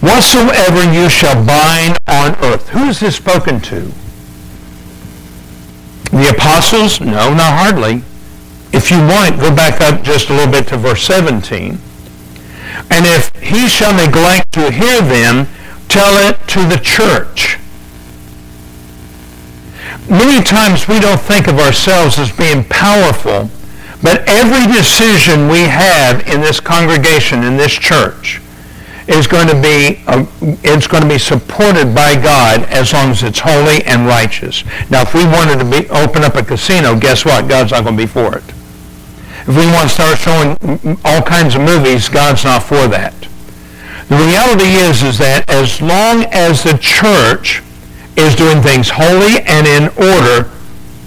whatsoever 0.02 0.82
you 0.92 1.08
shall 1.08 1.38
bind 1.46 1.96
on 2.08 2.34
earth. 2.42 2.68
Who 2.70 2.88
is 2.88 2.98
this 2.98 3.16
spoken 3.16 3.60
to? 3.70 3.92
The 6.10 6.34
apostles? 6.34 7.00
No, 7.00 7.34
not 7.34 7.52
hardly. 7.58 8.02
If 8.72 8.90
you 8.90 8.98
want, 8.98 9.40
go 9.40 9.54
back 9.54 9.80
up 9.80 10.02
just 10.02 10.30
a 10.30 10.34
little 10.34 10.52
bit 10.52 10.68
to 10.68 10.76
verse 10.76 11.02
17. 11.02 11.78
And 12.90 13.06
if 13.06 13.34
he 13.36 13.68
shall 13.68 13.94
neglect 13.94 14.52
to 14.52 14.70
hear 14.70 15.00
them, 15.00 15.48
tell 15.88 16.16
it 16.28 16.38
to 16.48 16.64
the 16.64 16.78
church. 16.82 17.58
Many 20.08 20.42
times 20.42 20.88
we 20.88 21.00
don't 21.00 21.20
think 21.20 21.48
of 21.48 21.58
ourselves 21.58 22.18
as 22.18 22.32
being 22.32 22.64
powerful 22.64 23.50
but 24.02 24.28
every 24.28 24.72
decision 24.72 25.48
we 25.48 25.62
have 25.62 26.26
in 26.28 26.40
this 26.40 26.60
congregation, 26.60 27.42
in 27.42 27.56
this 27.56 27.72
church, 27.72 28.40
is 29.08 29.26
going 29.26 29.48
to 29.48 29.60
be 29.60 30.02
uh, 30.06 30.24
it's 30.62 30.86
going 30.86 31.02
to 31.02 31.08
be 31.08 31.18
supported 31.18 31.94
by 31.94 32.14
God 32.14 32.62
as 32.68 32.92
long 32.92 33.10
as 33.10 33.22
it's 33.22 33.40
holy 33.40 33.82
and 33.84 34.06
righteous. 34.06 34.64
Now, 34.90 35.02
if 35.02 35.14
we 35.14 35.24
wanted 35.24 35.58
to 35.58 35.64
be 35.64 35.88
open 35.88 36.22
up 36.22 36.36
a 36.36 36.44
casino, 36.44 36.98
guess 36.98 37.24
what? 37.24 37.48
God's 37.48 37.72
not 37.72 37.84
going 37.84 37.96
to 37.96 38.02
be 38.02 38.06
for 38.06 38.36
it. 38.36 38.44
If 39.48 39.56
we 39.56 39.64
want 39.72 39.88
to 39.88 39.94
start 39.94 40.18
showing 40.18 40.98
all 41.04 41.22
kinds 41.22 41.54
of 41.54 41.62
movies, 41.62 42.08
God's 42.08 42.44
not 42.44 42.62
for 42.62 42.86
that. 42.88 43.14
The 44.08 44.16
reality 44.16 44.76
is, 44.76 45.02
is 45.02 45.18
that 45.18 45.48
as 45.48 45.80
long 45.80 46.24
as 46.32 46.62
the 46.62 46.76
church 46.76 47.62
is 48.16 48.36
doing 48.36 48.60
things 48.60 48.90
holy 48.92 49.40
and 49.48 49.66
in 49.66 49.88
order, 49.96 50.52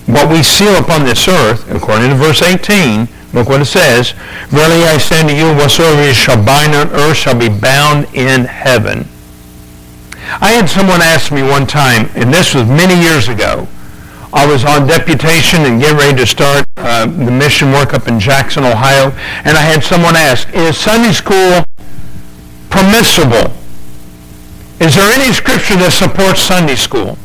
what 0.10 0.30
we 0.30 0.42
seal 0.42 0.76
upon 0.76 1.06
this 1.06 1.28
earth, 1.28 1.70
according 1.70 2.10
to 2.10 2.16
verse 2.16 2.42
18, 2.42 3.08
look 3.34 3.50
what 3.50 3.62
it 3.62 3.66
says, 3.66 4.12
Verily 4.50 4.84
I 4.84 4.98
say 4.98 5.22
unto 5.22 5.34
you, 5.34 5.54
whatsoever 5.56 6.06
you 6.06 6.14
shall 6.14 6.44
bind 6.44 6.76
on 6.76 6.90
earth 6.90 7.18
shall 7.18 7.38
be 7.38 7.50
bound 7.50 8.08
in 8.14 8.46
heaven. 8.46 9.08
I 10.40 10.52
had 10.52 10.70
someone 10.70 11.02
ask 11.02 11.32
me 11.32 11.42
one 11.44 11.68
time, 11.68 12.10
and 12.16 12.34
this 12.34 12.54
was 12.54 12.68
many 12.68 13.00
years 13.02 13.28
ago, 13.28 13.68
I 14.34 14.46
was 14.46 14.64
on 14.64 14.88
deputation 14.88 15.66
and 15.66 15.82
getting 15.82 15.98
ready 15.98 16.18
to 16.18 16.26
start 16.26 16.66
uh, 16.78 17.06
the 17.06 17.32
mission 17.32 17.72
work 17.72 17.94
up 17.94 18.08
in 18.08 18.20
Jackson, 18.20 18.64
Ohio, 18.64 19.12
and 19.44 19.58
I 19.58 19.62
had 19.62 19.84
someone 19.84 20.16
ask, 20.16 20.48
is 20.54 20.78
Sunday 20.78 21.12
school 21.12 21.64
permissible? 22.70 23.52
Is 24.80 24.96
there 24.96 25.12
any 25.14 25.34
scripture 25.34 25.76
that 25.76 25.92
supports 25.92 26.42
Sunday 26.42 26.76
school? 26.76 27.18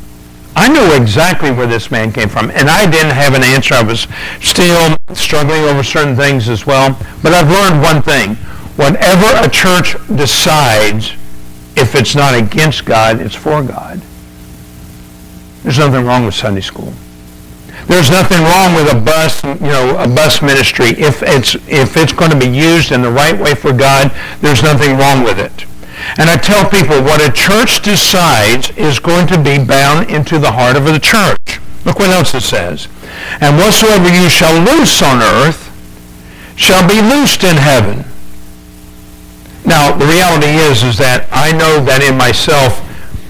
I 0.59 0.67
knew 0.67 0.99
exactly 0.99 1.51
where 1.51 1.67
this 1.67 1.91
man 1.91 2.11
came 2.11 2.29
from, 2.29 2.49
and 2.49 2.67
I 2.67 2.89
didn't 2.89 3.11
have 3.11 3.35
an 3.35 3.43
answer. 3.43 3.75
I 3.75 3.83
was 3.83 4.07
still 4.41 4.97
struggling 5.13 5.61
over 5.65 5.83
certain 5.83 6.15
things 6.15 6.49
as 6.49 6.65
well. 6.65 6.97
But 7.21 7.33
I've 7.35 7.47
learned 7.47 7.83
one 7.83 8.01
thing. 8.01 8.33
Whatever 8.75 9.27
a 9.45 9.47
church 9.51 9.95
decides, 10.15 11.11
if 11.75 11.93
it's 11.93 12.15
not 12.15 12.33
against 12.33 12.85
God, 12.85 13.21
it's 13.21 13.35
for 13.35 13.61
God. 13.61 14.01
There's 15.61 15.77
nothing 15.77 16.03
wrong 16.03 16.25
with 16.25 16.33
Sunday 16.33 16.61
school. 16.61 16.91
There's 17.85 18.09
nothing 18.09 18.41
wrong 18.41 18.73
with 18.73 18.91
a 18.91 18.99
bus, 18.99 19.43
you 19.43 19.67
know, 19.67 19.95
a 19.99 20.07
bus 20.07 20.41
ministry. 20.41 20.87
If 20.87 21.21
it's, 21.21 21.53
if 21.67 21.95
it's 21.97 22.13
going 22.13 22.31
to 22.31 22.39
be 22.39 22.49
used 22.49 22.91
in 22.91 23.03
the 23.03 23.11
right 23.11 23.39
way 23.39 23.53
for 23.53 23.73
God, 23.73 24.11
there's 24.41 24.63
nothing 24.63 24.97
wrong 24.97 25.23
with 25.23 25.37
it. 25.37 25.67
And 26.17 26.29
I 26.29 26.37
tell 26.37 26.69
people 26.69 27.01
what 27.01 27.21
a 27.21 27.31
church 27.31 27.81
decides 27.81 28.69
is 28.77 28.99
going 28.99 29.27
to 29.27 29.41
be 29.41 29.63
bound 29.63 30.09
into 30.09 30.37
the 30.39 30.51
heart 30.51 30.75
of 30.75 30.85
the 30.85 30.99
church. 30.99 31.59
Look 31.85 31.99
what 31.99 32.09
else 32.09 32.33
it 32.33 32.41
says. 32.41 32.87
And 33.41 33.57
whatsoever 33.57 34.09
you 34.09 34.29
shall 34.29 34.59
loose 34.59 35.01
on 35.01 35.21
earth 35.21 35.71
shall 36.55 36.87
be 36.87 37.01
loosed 37.01 37.43
in 37.43 37.57
heaven. 37.57 38.05
Now, 39.65 39.95
the 39.95 40.05
reality 40.05 40.47
is, 40.47 40.83
is 40.83 40.97
that 40.97 41.27
I 41.31 41.51
know 41.51 41.83
that 41.83 42.01
in 42.01 42.17
myself 42.17 42.83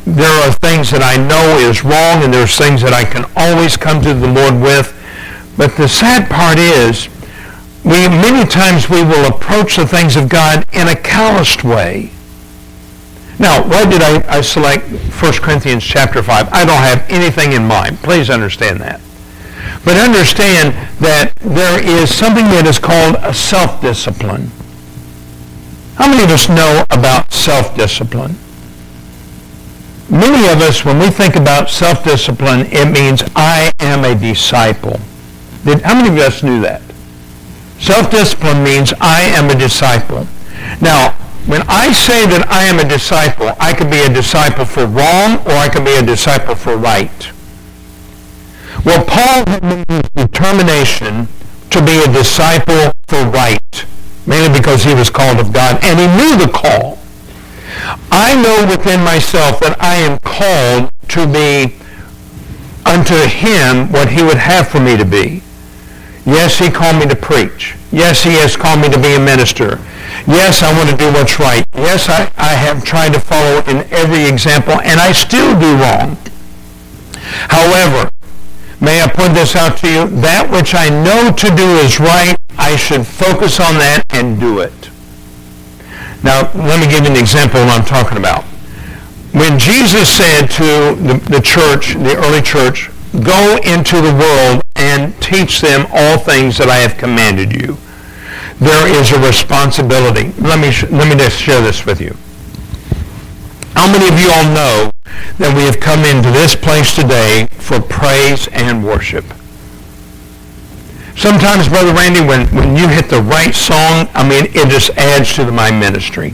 there 0.05 0.31
are 0.47 0.53
things 0.53 0.91
that 0.91 1.03
I 1.03 1.17
know 1.17 1.57
is 1.59 1.83
wrong 1.83 2.23
and 2.23 2.33
there's 2.33 2.55
things 2.55 2.81
that 2.81 2.93
I 2.93 3.03
can 3.03 3.25
always 3.35 3.75
come 3.75 4.01
to 4.01 4.13
the 4.13 4.27
Lord 4.27 4.61
with. 4.61 4.93
But 5.57 5.75
the 5.75 5.87
sad 5.87 6.29
part 6.29 6.59
is, 6.59 7.09
we 7.83 8.07
many 8.07 8.47
times 8.47 8.89
we 8.89 9.03
will 9.03 9.27
approach 9.27 9.75
the 9.75 9.87
things 9.87 10.15
of 10.15 10.29
God 10.29 10.65
in 10.73 10.87
a 10.87 10.95
calloused 10.95 11.63
way. 11.63 12.11
Now, 13.39 13.67
why 13.67 13.89
did 13.89 14.01
I, 14.01 14.37
I 14.37 14.41
select 14.41 14.85
1 14.87 15.33
Corinthians 15.33 15.83
chapter 15.83 16.23
5? 16.23 16.49
I 16.51 16.65
don't 16.65 16.81
have 16.81 17.05
anything 17.09 17.53
in 17.53 17.67
mind. 17.67 17.97
Please 17.99 18.29
understand 18.29 18.79
that. 18.81 18.99
But 19.85 19.97
understand 19.97 20.73
that 20.99 21.33
there 21.35 21.83
is 21.83 22.13
something 22.13 22.45
that 22.45 22.65
is 22.65 22.79
called 22.79 23.15
a 23.21 23.33
self-discipline. 23.33 24.49
How 25.95 26.07
many 26.07 26.23
of 26.23 26.29
us 26.31 26.49
know 26.49 26.85
about 26.89 27.31
self-discipline? 27.31 28.35
Many 30.09 30.47
of 30.49 30.61
us, 30.61 30.85
when 30.85 30.99
we 30.99 31.09
think 31.09 31.35
about 31.35 31.69
self-discipline, 31.69 32.67
it 32.71 32.91
means 32.91 33.23
I 33.35 33.71
am 33.79 34.05
a 34.05 34.17
disciple. 34.17 34.99
Did, 35.63 35.81
how 35.81 35.95
many 35.95 36.09
of 36.09 36.17
us 36.17 36.43
knew 36.43 36.61
that? 36.61 36.81
Self-discipline 37.79 38.63
means 38.63 38.93
I 38.99 39.21
am 39.21 39.49
a 39.49 39.55
disciple. 39.55 40.25
Now, 40.81 41.15
when 41.47 41.63
I 41.69 41.93
say 41.93 42.27
that 42.27 42.45
I 42.51 42.63
am 42.63 42.79
a 42.79 42.87
disciple, 42.87 43.55
I 43.59 43.73
can 43.73 43.89
be 43.89 44.03
a 44.03 44.13
disciple 44.13 44.65
for 44.65 44.85
wrong 44.85 45.39
or 45.47 45.55
I 45.55 45.69
can 45.69 45.85
be 45.85 45.95
a 45.95 46.03
disciple 46.03 46.55
for 46.55 46.75
right. 46.75 47.31
Well, 48.83 49.03
Paul 49.05 49.47
had 49.47 49.63
made 49.63 49.89
his 49.89 50.27
determination 50.27 51.27
to 51.71 51.79
be 51.83 52.03
a 52.03 52.11
disciple 52.11 52.91
for 53.07 53.23
right, 53.31 53.85
mainly 54.27 54.59
because 54.59 54.83
he 54.83 54.93
was 54.93 55.09
called 55.09 55.39
of 55.39 55.53
God, 55.53 55.79
and 55.83 55.99
he 55.99 56.07
knew 56.19 56.35
the 56.35 56.51
call. 56.51 56.99
I 58.11 58.35
know 58.35 58.67
within 58.69 59.03
myself 59.03 59.59
that 59.61 59.77
I 59.79 59.95
am 59.95 60.19
called 60.19 60.91
to 61.15 61.25
be 61.25 61.75
unto 62.85 63.15
him 63.27 63.91
what 63.91 64.09
he 64.09 64.21
would 64.21 64.37
have 64.37 64.67
for 64.67 64.79
me 64.79 64.97
to 64.97 65.05
be. 65.05 65.43
Yes, 66.25 66.59
he 66.59 66.69
called 66.69 66.99
me 66.99 67.07
to 67.07 67.15
preach. 67.15 67.75
Yes, 67.91 68.23
he 68.23 68.33
has 68.33 68.57
called 68.57 68.81
me 68.81 68.89
to 68.89 68.99
be 68.99 69.15
a 69.15 69.19
minister. 69.19 69.79
Yes, 70.27 70.63
I 70.63 70.75
want 70.75 70.89
to 70.89 70.97
do 70.97 71.11
what's 71.11 71.39
right. 71.39 71.65
Yes, 71.73 72.09
I, 72.09 72.31
I 72.37 72.53
have 72.53 72.83
tried 72.83 73.13
to 73.13 73.19
follow 73.19 73.59
in 73.67 73.87
every 73.91 74.25
example, 74.25 74.73
and 74.73 74.99
I 74.99 75.11
still 75.11 75.57
do 75.59 75.77
wrong. 75.77 76.17
However, 77.49 78.09
may 78.81 79.01
I 79.01 79.07
point 79.07 79.33
this 79.33 79.55
out 79.55 79.77
to 79.79 79.87
you? 79.87 80.07
That 80.21 80.49
which 80.51 80.75
I 80.75 80.89
know 80.89 81.31
to 81.31 81.55
do 81.55 81.67
is 81.79 81.99
right, 81.99 82.35
I 82.57 82.75
should 82.75 83.05
focus 83.05 83.59
on 83.59 83.75
that 83.75 84.03
and 84.09 84.39
do 84.39 84.59
it. 84.59 84.91
Now, 86.23 86.51
let 86.55 86.79
me 86.79 86.91
give 86.91 87.05
you 87.05 87.11
an 87.11 87.17
example 87.17 87.61
of 87.61 87.67
what 87.67 87.79
I'm 87.79 87.85
talking 87.85 88.17
about. 88.17 88.43
When 89.31 89.59
Jesus 89.59 90.09
said 90.09 90.47
to 90.57 90.95
the, 90.95 91.21
the 91.29 91.41
church, 91.41 91.93
the 91.93 92.17
early 92.17 92.41
church, 92.41 92.89
go 93.23 93.57
into 93.63 94.01
the 94.01 94.11
world 94.11 94.61
and 94.75 95.13
teach 95.21 95.61
them 95.61 95.85
all 95.91 96.17
things 96.17 96.57
that 96.57 96.69
I 96.69 96.77
have 96.77 96.97
commanded 96.97 97.53
you 97.53 97.77
there 98.59 98.87
is 98.99 99.11
a 99.11 99.19
responsibility. 99.19 100.31
Let 100.41 100.59
me, 100.59 100.71
let 100.95 101.07
me 101.07 101.15
just 101.15 101.39
share 101.39 101.61
this 101.61 101.85
with 101.85 102.01
you. 102.01 102.15
How 103.73 103.91
many 103.91 104.07
of 104.07 104.19
you 104.19 104.29
all 104.31 104.49
know 104.53 104.91
that 105.37 105.53
we 105.55 105.63
have 105.63 105.79
come 105.79 106.03
into 106.03 106.31
this 106.31 106.55
place 106.55 106.95
today 106.95 107.47
for 107.51 107.79
praise 107.79 108.47
and 108.49 108.83
worship? 108.83 109.25
Sometimes, 111.15 111.67
Brother 111.67 111.93
Randy, 111.93 112.21
when, 112.21 112.47
when 112.53 112.75
you 112.75 112.87
hit 112.87 113.09
the 113.09 113.21
right 113.21 113.53
song, 113.53 114.09
I 114.13 114.27
mean, 114.27 114.45
it 114.53 114.69
just 114.69 114.89
adds 114.97 115.33
to 115.35 115.45
the, 115.45 115.51
my 115.51 115.71
ministry 115.71 116.33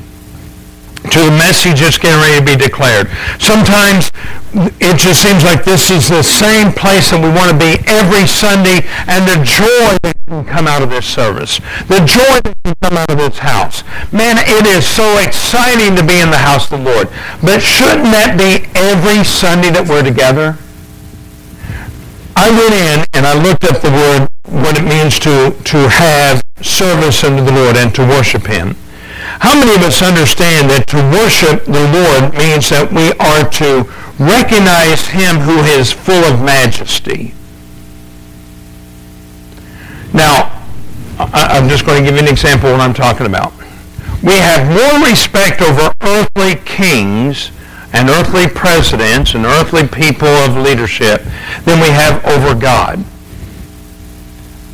to 1.12 1.20
the 1.20 1.36
message 1.36 1.82
that's 1.82 1.98
getting 1.98 2.20
ready 2.20 2.40
to 2.40 2.46
be 2.46 2.56
declared. 2.56 3.12
Sometimes 3.40 4.10
it 4.80 4.98
just 4.98 5.22
seems 5.22 5.44
like 5.44 5.66
this 5.66 5.92
is 5.92 6.08
the 6.08 6.24
same 6.24 6.72
place 6.72 7.12
that 7.12 7.20
we 7.20 7.28
want 7.28 7.52
to 7.52 7.58
be 7.60 7.76
every 7.92 8.24
Sunday 8.26 8.88
and 9.12 9.28
the 9.28 9.44
joy 9.44 9.98
that 10.04 10.13
can 10.34 10.46
come 10.46 10.68
out 10.68 10.82
of 10.82 10.90
this 10.90 11.06
service, 11.06 11.60
the 11.88 12.02
joy 12.06 12.42
that 12.42 12.56
can 12.64 12.74
come 12.82 12.98
out 12.98 13.10
of 13.10 13.18
this 13.18 13.38
house. 13.38 13.84
Man, 14.12 14.38
it 14.40 14.66
is 14.66 14.86
so 14.86 15.18
exciting 15.20 15.96
to 15.96 16.04
be 16.04 16.20
in 16.20 16.32
the 16.32 16.42
house 16.42 16.72
of 16.72 16.80
the 16.80 16.86
Lord. 16.86 17.10
But 17.42 17.62
shouldn't 17.62 18.10
that 18.10 18.34
be 18.38 18.66
every 18.74 19.24
Sunday 19.24 19.70
that 19.72 19.88
we're 19.88 20.04
together? 20.04 20.58
I 22.36 22.50
went 22.50 22.74
in 22.74 23.06
and 23.14 23.28
I 23.28 23.38
looked 23.38 23.64
up 23.64 23.82
the 23.82 23.94
word, 23.94 24.28
what 24.50 24.78
it 24.78 24.84
means 24.84 25.20
to, 25.22 25.54
to 25.54 25.78
have 25.90 26.42
service 26.62 27.24
unto 27.24 27.44
the 27.46 27.52
Lord 27.52 27.78
and 27.78 27.94
to 27.96 28.02
worship 28.02 28.48
him. 28.48 28.76
How 29.40 29.54
many 29.54 29.76
of 29.76 29.84
us 29.84 30.02
understand 30.02 30.70
that 30.72 30.88
to 30.90 30.98
worship 31.14 31.66
the 31.66 31.86
Lord 31.94 32.34
means 32.34 32.70
that 32.70 32.90
we 32.90 33.14
are 33.22 33.46
to 33.62 33.86
recognize 34.18 35.08
him 35.08 35.46
who 35.46 35.62
is 35.78 35.92
full 35.92 36.24
of 36.26 36.42
majesty? 36.42 37.34
Now, 40.14 40.62
I'm 41.18 41.68
just 41.70 41.86
going 41.86 42.04
to 42.04 42.10
give 42.10 42.20
you 42.20 42.26
an 42.26 42.32
example 42.32 42.70
of 42.70 42.78
what 42.78 42.82
I'm 42.82 42.94
talking 42.94 43.26
about. 43.26 43.54
We 44.24 44.36
have 44.36 44.68
more 44.68 45.10
respect 45.10 45.62
over 45.62 45.94
earthly 46.02 46.56
kings 46.66 47.52
and 47.94 48.10
earthly 48.10 48.48
presidents 48.48 49.34
and 49.36 49.46
earthly 49.46 49.88
people 49.88 50.28
of 50.28 50.58
leadership 50.58 51.22
than 51.66 51.80
we 51.80 51.90
have 51.90 52.24
over 52.26 52.60
God 52.60 53.04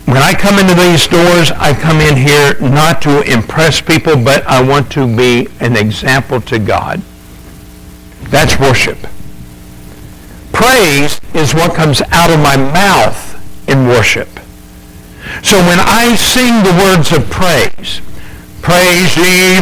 when 0.09 0.23
I 0.23 0.33
come 0.33 0.57
into 0.57 0.73
these 0.73 1.05
doors, 1.05 1.51
I 1.51 1.71
come 1.79 2.01
in 2.01 2.17
here 2.17 2.59
not 2.59 2.99
to 3.03 3.21
impress 3.31 3.79
people, 3.79 4.15
but 4.15 4.43
I 4.47 4.59
want 4.59 4.91
to 4.93 5.05
be 5.05 5.47
an 5.59 5.75
example 5.75 6.41
to 6.41 6.57
God. 6.57 6.99
That's 8.23 8.59
worship. 8.59 8.97
Praise 10.51 11.21
is 11.35 11.53
what 11.53 11.75
comes 11.75 12.01
out 12.09 12.31
of 12.31 12.39
my 12.39 12.57
mouth 12.57 13.69
in 13.69 13.85
worship. 13.85 14.38
So 15.41 15.57
when 15.59 15.79
I 15.79 16.15
sing 16.15 16.63
the 16.63 16.73
words 16.83 17.11
of 17.11 17.29
praise, 17.29 18.01
praise 18.61 19.15
ye 19.17 19.61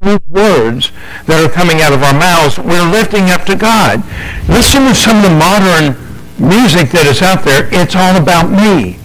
the 0.00 0.20
words 0.26 0.92
that 1.26 1.44
are 1.44 1.52
coming 1.52 1.80
out 1.80 1.92
of 1.92 2.02
our 2.02 2.14
mouths, 2.14 2.58
we're 2.58 2.90
lifting 2.90 3.30
up 3.30 3.44
to 3.44 3.54
God. 3.54 4.02
Listen 4.48 4.84
to 4.88 4.94
some 4.94 5.18
of 5.18 5.22
the 5.22 5.36
modern 5.36 5.94
music 6.38 6.90
that 6.90 7.06
is 7.06 7.22
out 7.22 7.44
there. 7.44 7.68
It's 7.70 7.94
all 7.94 8.16
about 8.16 8.50
me. 8.50 8.96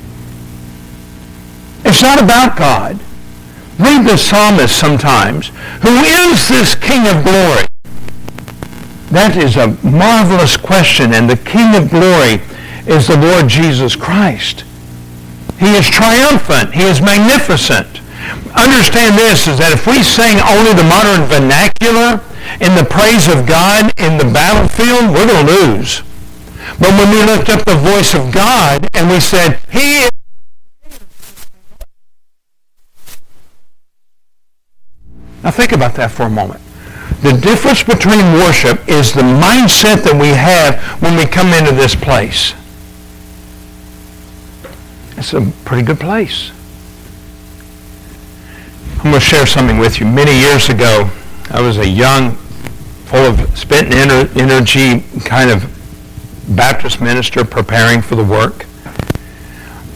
It's 1.83 2.01
not 2.01 2.23
about 2.23 2.57
God. 2.57 2.99
Read 3.77 4.07
the 4.07 4.17
psalmist 4.17 4.75
sometimes. 4.75 5.51
Who 5.83 5.99
is 6.31 6.47
this 6.47 6.75
King 6.75 7.07
of 7.07 7.23
glory? 7.23 7.67
That 9.15 9.37
is 9.37 9.55
a 9.55 9.71
marvelous 9.87 10.57
question, 10.57 11.13
and 11.13 11.29
the 11.29 11.37
King 11.37 11.73
of 11.73 11.89
glory 11.89 12.43
is 12.85 13.07
the 13.07 13.17
Lord 13.17 13.47
Jesus 13.47 13.95
Christ. 13.95 14.65
He 15.57 15.71
is 15.73 15.87
triumphant. 15.87 16.75
He 16.75 16.83
is 16.83 17.01
magnificent 17.01 18.01
understand 18.55 19.19
this 19.19 19.47
is 19.47 19.59
that 19.59 19.75
if 19.75 19.85
we 19.85 20.01
sing 20.01 20.39
only 20.41 20.71
the 20.73 20.87
modern 20.87 21.27
vernacular 21.27 22.23
in 22.63 22.71
the 22.73 22.87
praise 22.87 23.27
of 23.27 23.45
God 23.45 23.91
in 23.99 24.17
the 24.17 24.27
battlefield, 24.31 25.11
we're 25.11 25.27
going 25.27 25.45
to 25.45 25.51
lose. 25.51 26.01
But 26.79 26.91
when 26.95 27.11
we 27.11 27.21
lift 27.23 27.49
up 27.49 27.65
the 27.65 27.75
voice 27.75 28.13
of 28.13 28.31
God 28.31 28.87
and 28.93 29.09
we 29.09 29.19
said, 29.19 29.59
He 29.69 30.05
is 30.05 30.09
Now 35.43 35.51
think 35.51 35.73
about 35.73 35.93
that 35.95 36.09
for 36.09 36.23
a 36.23 36.29
moment. 36.29 36.59
The 37.25 37.33
difference 37.33 37.81
between 37.81 38.33
worship 38.33 38.87
is 38.87 39.11
the 39.11 39.23
mindset 39.23 40.03
that 40.03 40.13
we 40.13 40.27
have 40.27 40.79
when 41.01 41.17
we 41.17 41.25
come 41.25 41.47
into 41.53 41.71
this 41.71 41.95
place. 41.95 42.53
It's 45.17 45.33
a 45.33 45.41
pretty 45.65 45.81
good 45.81 45.99
place. 45.99 46.51
I'm 48.97 49.09
going 49.09 49.15
to 49.15 49.19
share 49.19 49.47
something 49.47 49.79
with 49.79 49.99
you. 49.99 50.05
Many 50.05 50.37
years 50.37 50.69
ago, 50.69 51.09
I 51.49 51.61
was 51.61 51.79
a 51.79 51.87
young, 51.87 52.35
full 53.05 53.25
of 53.25 53.57
spent 53.57 53.91
energy 53.91 54.99
kind 55.21 55.49
of 55.49 55.65
Baptist 56.55 57.01
minister 57.01 57.43
preparing 57.43 58.03
for 58.03 58.13
the 58.13 58.23
work. 58.23 58.67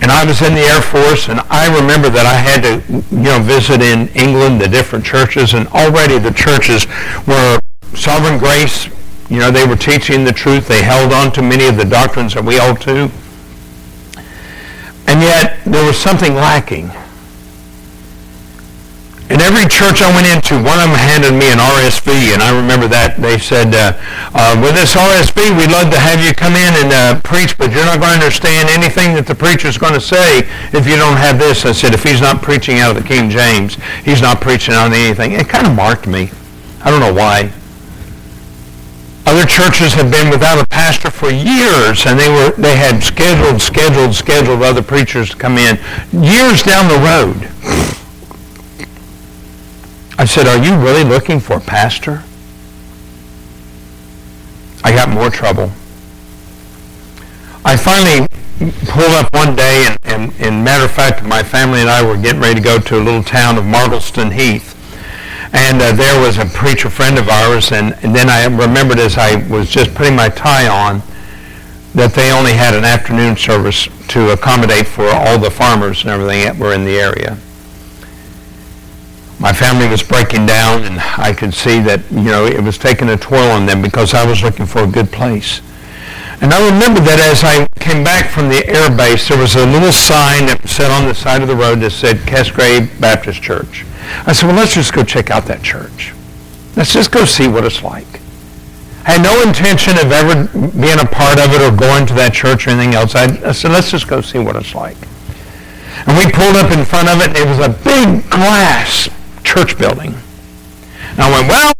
And 0.01 0.11
I 0.11 0.23
was 0.23 0.41
in 0.41 0.53
the 0.53 0.61
Air 0.61 0.81
Force, 0.81 1.27
and 1.27 1.41
I 1.49 1.67
remember 1.75 2.09
that 2.09 2.25
I 2.25 2.35
had 2.35 2.63
to, 2.63 2.81
you 3.15 3.23
know, 3.23 3.39
visit 3.39 3.81
in 3.81 4.07
England 4.09 4.61
the 4.61 4.67
different 4.67 5.05
churches, 5.05 5.53
and 5.53 5.67
already 5.69 6.17
the 6.17 6.31
churches 6.31 6.87
were 7.27 7.59
sovereign 7.95 8.39
grace. 8.39 8.87
You 9.29 9.39
know, 9.39 9.51
they 9.51 9.65
were 9.65 9.75
teaching 9.75 10.23
the 10.23 10.31
truth. 10.31 10.67
They 10.67 10.83
held 10.83 11.11
on 11.11 11.31
to 11.33 11.41
many 11.41 11.67
of 11.67 11.75
the 11.75 11.85
doctrines 11.85 12.33
that 12.33 12.43
we 12.43 12.57
hold 12.57 12.79
to. 12.81 13.11
And 15.07 15.21
yet, 15.21 15.59
there 15.65 15.85
was 15.85 15.97
something 15.97 16.33
lacking. 16.33 16.91
In 19.29 19.41
every 19.41 19.69
church 19.69 20.01
I 20.01 20.09
went 20.09 20.25
into, 20.25 20.57
one 20.57 20.81
of 20.81 20.89
them 20.89 20.97
handed 20.97 21.37
me 21.37 21.53
an 21.53 21.61
RSV, 21.61 22.33
and 22.33 22.41
I 22.41 22.49
remember 22.49 22.87
that 22.89 23.21
they 23.21 23.37
said, 23.37 23.75
uh, 23.77 23.93
uh, 24.33 24.57
"With 24.57 24.73
this 24.73 24.97
RSV, 24.97 25.53
we'd 25.53 25.69
love 25.69 25.93
to 25.93 25.99
have 26.01 26.17
you 26.17 26.33
come 26.33 26.57
in 26.57 26.73
and 26.81 26.89
uh, 26.89 27.21
preach, 27.21 27.55
but 27.55 27.69
you're 27.69 27.85
not 27.85 28.01
going 28.01 28.09
to 28.09 28.25
understand 28.25 28.73
anything 28.73 29.13
that 29.13 29.27
the 29.27 29.35
preacher's 29.35 29.77
going 29.77 29.93
to 29.93 30.01
say 30.01 30.49
if 30.73 30.89
you 30.89 30.97
don't 30.97 31.17
have 31.17 31.37
this." 31.37 31.63
I 31.63 31.73
said, 31.73 31.93
"If 31.93 32.01
he's 32.01 32.21
not 32.21 32.41
preaching 32.41 32.79
out 32.79 32.97
of 32.97 33.03
the 33.03 33.07
King 33.07 33.29
James, 33.29 33.77
he's 34.01 34.19
not 34.19 34.41
preaching 34.41 34.73
on 34.73 34.93
anything." 34.93 35.33
It 35.33 35.47
kind 35.47 35.67
of 35.67 35.75
marked 35.77 36.07
me. 36.07 36.31
I 36.81 36.89
don't 36.89 36.99
know 36.99 37.13
why. 37.13 37.53
Other 39.29 39.45
churches 39.45 39.93
had 39.93 40.09
been 40.09 40.31
without 40.31 40.57
a 40.57 40.65
pastor 40.65 41.11
for 41.11 41.29
years, 41.29 42.07
and 42.09 42.17
they 42.17 42.33
were 42.33 42.49
they 42.57 42.77
had 42.81 43.03
scheduled, 43.03 43.61
scheduled, 43.61 44.15
scheduled 44.15 44.63
other 44.63 44.81
preachers 44.81 45.29
to 45.29 45.37
come 45.37 45.59
in 45.59 45.77
years 46.09 46.63
down 46.65 46.89
the 46.89 46.97
road. 46.97 47.45
I 50.19 50.25
said, 50.25 50.47
are 50.47 50.61
you 50.61 50.77
really 50.77 51.05
looking 51.05 51.39
for 51.39 51.53
a 51.53 51.61
pastor? 51.61 52.21
I 54.83 54.91
got 54.91 55.07
more 55.07 55.29
trouble. 55.29 55.71
I 57.63 57.77
finally 57.77 58.27
pulled 58.89 59.13
up 59.13 59.33
one 59.33 59.55
day, 59.55 59.87
and, 59.87 59.97
and, 60.03 60.33
and 60.41 60.61
matter 60.61 60.83
of 60.83 60.91
fact, 60.91 61.23
my 61.23 61.41
family 61.41 61.79
and 61.79 61.89
I 61.89 62.05
were 62.05 62.17
getting 62.17 62.41
ready 62.41 62.55
to 62.55 62.61
go 62.61 62.79
to 62.79 62.97
a 62.97 63.01
little 63.01 63.23
town 63.23 63.57
of 63.57 63.63
Martlesham 63.63 64.33
Heath. 64.33 64.75
And 65.53 65.81
uh, 65.81 65.93
there 65.93 66.19
was 66.19 66.37
a 66.37 66.45
preacher 66.47 66.89
friend 66.89 67.17
of 67.17 67.29
ours, 67.29 67.71
and, 67.71 67.93
and 68.03 68.13
then 68.13 68.29
I 68.29 68.43
remembered 68.43 68.99
as 68.99 69.17
I 69.17 69.47
was 69.47 69.69
just 69.69 69.95
putting 69.95 70.17
my 70.17 70.27
tie 70.27 70.67
on 70.67 71.01
that 71.95 72.13
they 72.13 72.33
only 72.33 72.51
had 72.51 72.75
an 72.75 72.83
afternoon 72.83 73.37
service 73.37 73.87
to 74.09 74.31
accommodate 74.31 74.85
for 74.85 75.07
all 75.07 75.39
the 75.39 75.49
farmers 75.49 76.01
and 76.01 76.11
everything 76.11 76.43
that 76.43 76.57
were 76.57 76.73
in 76.73 76.83
the 76.83 76.99
area 76.99 77.37
my 79.39 79.53
family 79.53 79.87
was 79.87 80.03
breaking 80.03 80.45
down 80.45 80.83
and 80.83 80.99
I 80.99 81.33
could 81.33 81.53
see 81.53 81.79
that, 81.81 82.01
you 82.11 82.23
know, 82.23 82.45
it 82.45 82.61
was 82.61 82.77
taking 82.77 83.07
a 83.09 83.17
toll 83.17 83.37
on 83.37 83.65
them 83.65 83.81
because 83.81 84.13
I 84.13 84.25
was 84.25 84.43
looking 84.43 84.65
for 84.65 84.83
a 84.83 84.87
good 84.87 85.11
place. 85.11 85.61
And 86.41 86.53
I 86.53 86.59
remember 86.71 86.99
that 87.01 87.19
as 87.19 87.43
I 87.43 87.67
came 87.79 88.03
back 88.03 88.31
from 88.31 88.47
the 88.47 88.65
air 88.67 88.91
base, 88.95 89.27
there 89.27 89.37
was 89.37 89.55
a 89.55 89.65
little 89.65 89.91
sign 89.91 90.47
that 90.47 90.67
said 90.67 90.91
on 90.91 91.07
the 91.07 91.15
side 91.15 91.41
of 91.41 91.47
the 91.47 91.55
road 91.55 91.79
that 91.79 91.91
said 91.91 92.19
Cascade 92.27 92.99
Baptist 92.99 93.41
Church. 93.41 93.85
I 94.25 94.33
said, 94.33 94.47
well, 94.47 94.55
let's 94.55 94.73
just 94.73 94.93
go 94.93 95.03
check 95.03 95.31
out 95.31 95.45
that 95.45 95.63
church. 95.63 96.13
Let's 96.75 96.93
just 96.93 97.11
go 97.11 97.23
see 97.25 97.47
what 97.47 97.63
it's 97.65 97.83
like. 97.83 98.07
I 99.05 99.19
had 99.19 99.23
no 99.23 99.41
intention 99.43 99.97
of 99.99 100.11
ever 100.11 100.47
being 100.79 100.99
a 100.99 101.07
part 101.07 101.39
of 101.39 101.51
it 101.51 101.61
or 101.63 101.75
going 101.75 102.05
to 102.07 102.13
that 102.15 102.33
church 102.33 102.67
or 102.67 102.71
anything 102.71 102.95
else. 102.95 103.15
I, 103.15 103.25
I 103.47 103.51
said, 103.51 103.71
let's 103.71 103.91
just 103.91 104.07
go 104.07 104.19
see 104.19 104.39
what 104.39 104.55
it's 104.55 104.75
like. 104.75 104.97
And 106.07 106.15
we 106.15 106.31
pulled 106.31 106.55
up 106.55 106.71
in 106.71 106.83
front 106.85 107.07
of 107.07 107.19
it, 107.19 107.35
and 107.35 107.37
it 107.37 107.47
was 107.47 107.59
a 107.59 107.69
big 107.83 108.29
glass 108.29 109.09
church 109.49 109.77
building. 109.77 110.13
And 111.11 111.19
I 111.19 111.31
went, 111.31 111.47
well, 111.47 111.73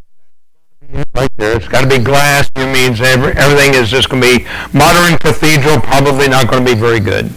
right 1.13 1.29
there. 1.37 1.55
It's 1.55 1.67
got 1.67 1.81
to 1.81 1.87
be 1.87 2.03
glass. 2.03 2.49
It 2.55 2.71
means 2.73 3.01
every, 3.01 3.33
everything 3.33 3.75
is 3.75 3.89
just 3.89 4.09
going 4.09 4.21
to 4.21 4.39
be 4.39 4.45
modern 4.73 5.17
cathedral, 5.19 5.79
probably 5.79 6.27
not 6.27 6.49
going 6.49 6.65
to 6.65 6.73
be 6.73 6.79
very 6.79 6.99
good. 6.99 7.31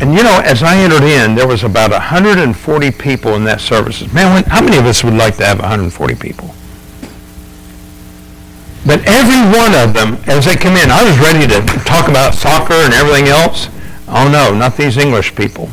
And 0.00 0.14
you 0.14 0.22
know, 0.22 0.40
as 0.42 0.62
I 0.62 0.76
entered 0.78 1.04
in, 1.04 1.34
there 1.34 1.46
was 1.46 1.62
about 1.62 1.90
140 1.90 2.90
people 2.92 3.34
in 3.34 3.44
that 3.44 3.60
services. 3.60 4.12
Man, 4.12 4.32
when, 4.32 4.44
how 4.44 4.62
many 4.62 4.78
of 4.78 4.86
us 4.86 5.04
would 5.04 5.14
like 5.14 5.36
to 5.36 5.44
have 5.44 5.58
140 5.58 6.14
people? 6.14 6.54
But 8.86 9.06
every 9.06 9.44
one 9.52 9.74
of 9.74 9.92
them, 9.92 10.16
as 10.26 10.46
they 10.46 10.56
come 10.56 10.74
in, 10.74 10.90
I 10.90 11.04
was 11.04 11.18
ready 11.18 11.46
to 11.46 11.60
talk 11.84 12.08
about 12.08 12.34
soccer 12.34 12.74
and 12.74 12.94
everything 12.94 13.28
else. 13.28 13.68
Oh 14.08 14.28
no, 14.28 14.56
not 14.56 14.76
these 14.76 14.96
English 14.96 15.36
people. 15.36 15.68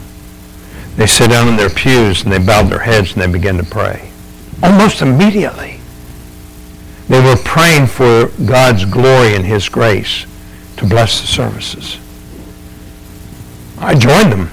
They 0.97 1.05
sit 1.05 1.29
down 1.29 1.47
in 1.47 1.55
their 1.55 1.69
pews 1.69 2.23
and 2.23 2.33
they 2.33 2.39
bowed 2.39 2.69
their 2.69 2.79
heads 2.79 3.13
and 3.13 3.21
they 3.21 3.31
began 3.31 3.57
to 3.57 3.63
pray. 3.63 4.11
Almost 4.63 5.03
immediately. 5.03 5.79
They 7.07 7.21
were 7.21 7.37
praying 7.37 7.85
for 7.87 8.31
God's 8.45 8.83
glory 8.83 9.35
and 9.35 9.45
his 9.45 9.69
grace 9.69 10.25
to 10.77 10.87
bless 10.87 11.21
the 11.21 11.27
services. 11.27 11.99
I 13.77 13.93
joined 13.93 14.31
them. 14.31 14.49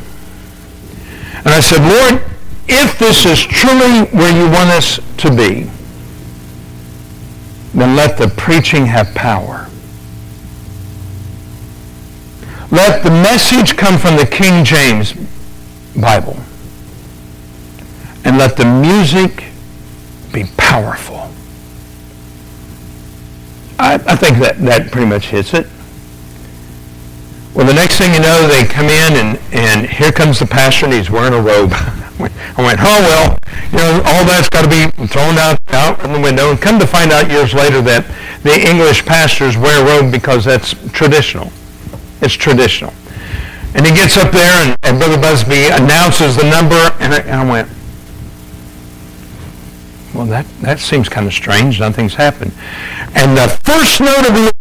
And 1.38 1.48
I 1.48 1.60
said, 1.60 1.80
Lord, 1.80 2.22
if 2.68 2.98
this 2.98 3.24
is 3.24 3.40
truly 3.40 4.04
where 4.16 4.36
you 4.36 4.44
want 4.50 4.70
us 4.70 5.00
to 5.18 5.30
be, 5.30 5.70
then 7.72 7.96
let 7.96 8.18
the 8.18 8.28
preaching 8.28 8.84
have 8.84 9.14
power. 9.14 9.68
Let 12.70 13.02
the 13.02 13.10
message 13.10 13.76
come 13.76 13.98
from 13.98 14.16
the 14.16 14.26
King 14.26 14.64
James 14.64 15.14
Bible. 16.00 16.36
And 18.24 18.38
let 18.38 18.56
the 18.56 18.64
music 18.64 19.44
be 20.32 20.44
powerful. 20.56 21.30
I, 23.78 23.94
I 23.94 24.16
think 24.16 24.38
that, 24.38 24.58
that 24.58 24.90
pretty 24.90 25.06
much 25.06 25.26
hits 25.26 25.54
it. 25.54 25.66
Well, 27.54 27.66
the 27.66 27.74
next 27.74 27.98
thing 27.98 28.12
you 28.12 28.20
know, 28.20 28.48
they 28.48 28.64
come 28.64 28.86
in 28.86 29.12
and, 29.14 29.40
and 29.52 29.88
here 29.88 30.10
comes 30.10 30.40
the 30.40 30.46
pastor 30.46 30.86
and 30.86 30.94
he's 30.94 31.10
wearing 31.10 31.34
a 31.34 31.40
robe. 31.40 31.70
I 32.56 32.62
went, 32.62 32.78
oh, 32.80 33.00
well, 33.02 33.38
you 33.70 33.78
know, 33.78 34.02
all 34.04 34.24
that's 34.24 34.48
got 34.48 34.62
to 34.62 34.68
be 34.68 35.06
thrown 35.06 35.36
out, 35.38 35.58
out 35.68 36.00
the 36.00 36.20
window. 36.20 36.50
And 36.50 36.60
come 36.60 36.78
to 36.78 36.86
find 36.86 37.12
out 37.12 37.30
years 37.30 37.52
later 37.54 37.80
that 37.82 38.06
the 38.42 38.60
English 38.68 39.04
pastors 39.04 39.56
wear 39.56 39.82
a 39.82 39.84
robe 39.84 40.12
because 40.12 40.44
that's 40.44 40.74
traditional. 40.92 41.50
It's 42.20 42.34
traditional. 42.34 42.92
And 43.74 43.84
he 43.84 43.92
gets 43.92 44.16
up 44.16 44.32
there 44.32 44.64
and, 44.64 44.76
and 44.84 44.98
Brother 44.98 45.20
Busby 45.20 45.66
announces 45.66 46.36
the 46.36 46.48
number 46.48 46.76
and 47.00 47.12
I, 47.12 47.18
and 47.20 47.40
I 47.40 47.50
went, 47.50 47.68
well, 50.14 50.26
that, 50.26 50.46
that 50.60 50.78
seems 50.78 51.08
kind 51.08 51.26
of 51.26 51.32
strange. 51.32 51.80
Nothing's 51.80 52.14
happened. 52.14 52.52
And 53.16 53.36
the 53.36 53.48
first 53.64 54.00
note 54.00 54.28
of 54.28 54.34
the 54.34 54.54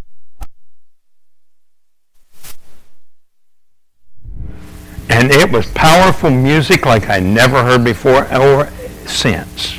And 5.08 5.30
it 5.30 5.52
was 5.52 5.66
powerful 5.68 6.28
music 6.30 6.84
like 6.86 7.08
I 7.08 7.20
never 7.20 7.62
heard 7.62 7.84
before 7.84 8.26
or 8.34 8.68
since. 9.06 9.78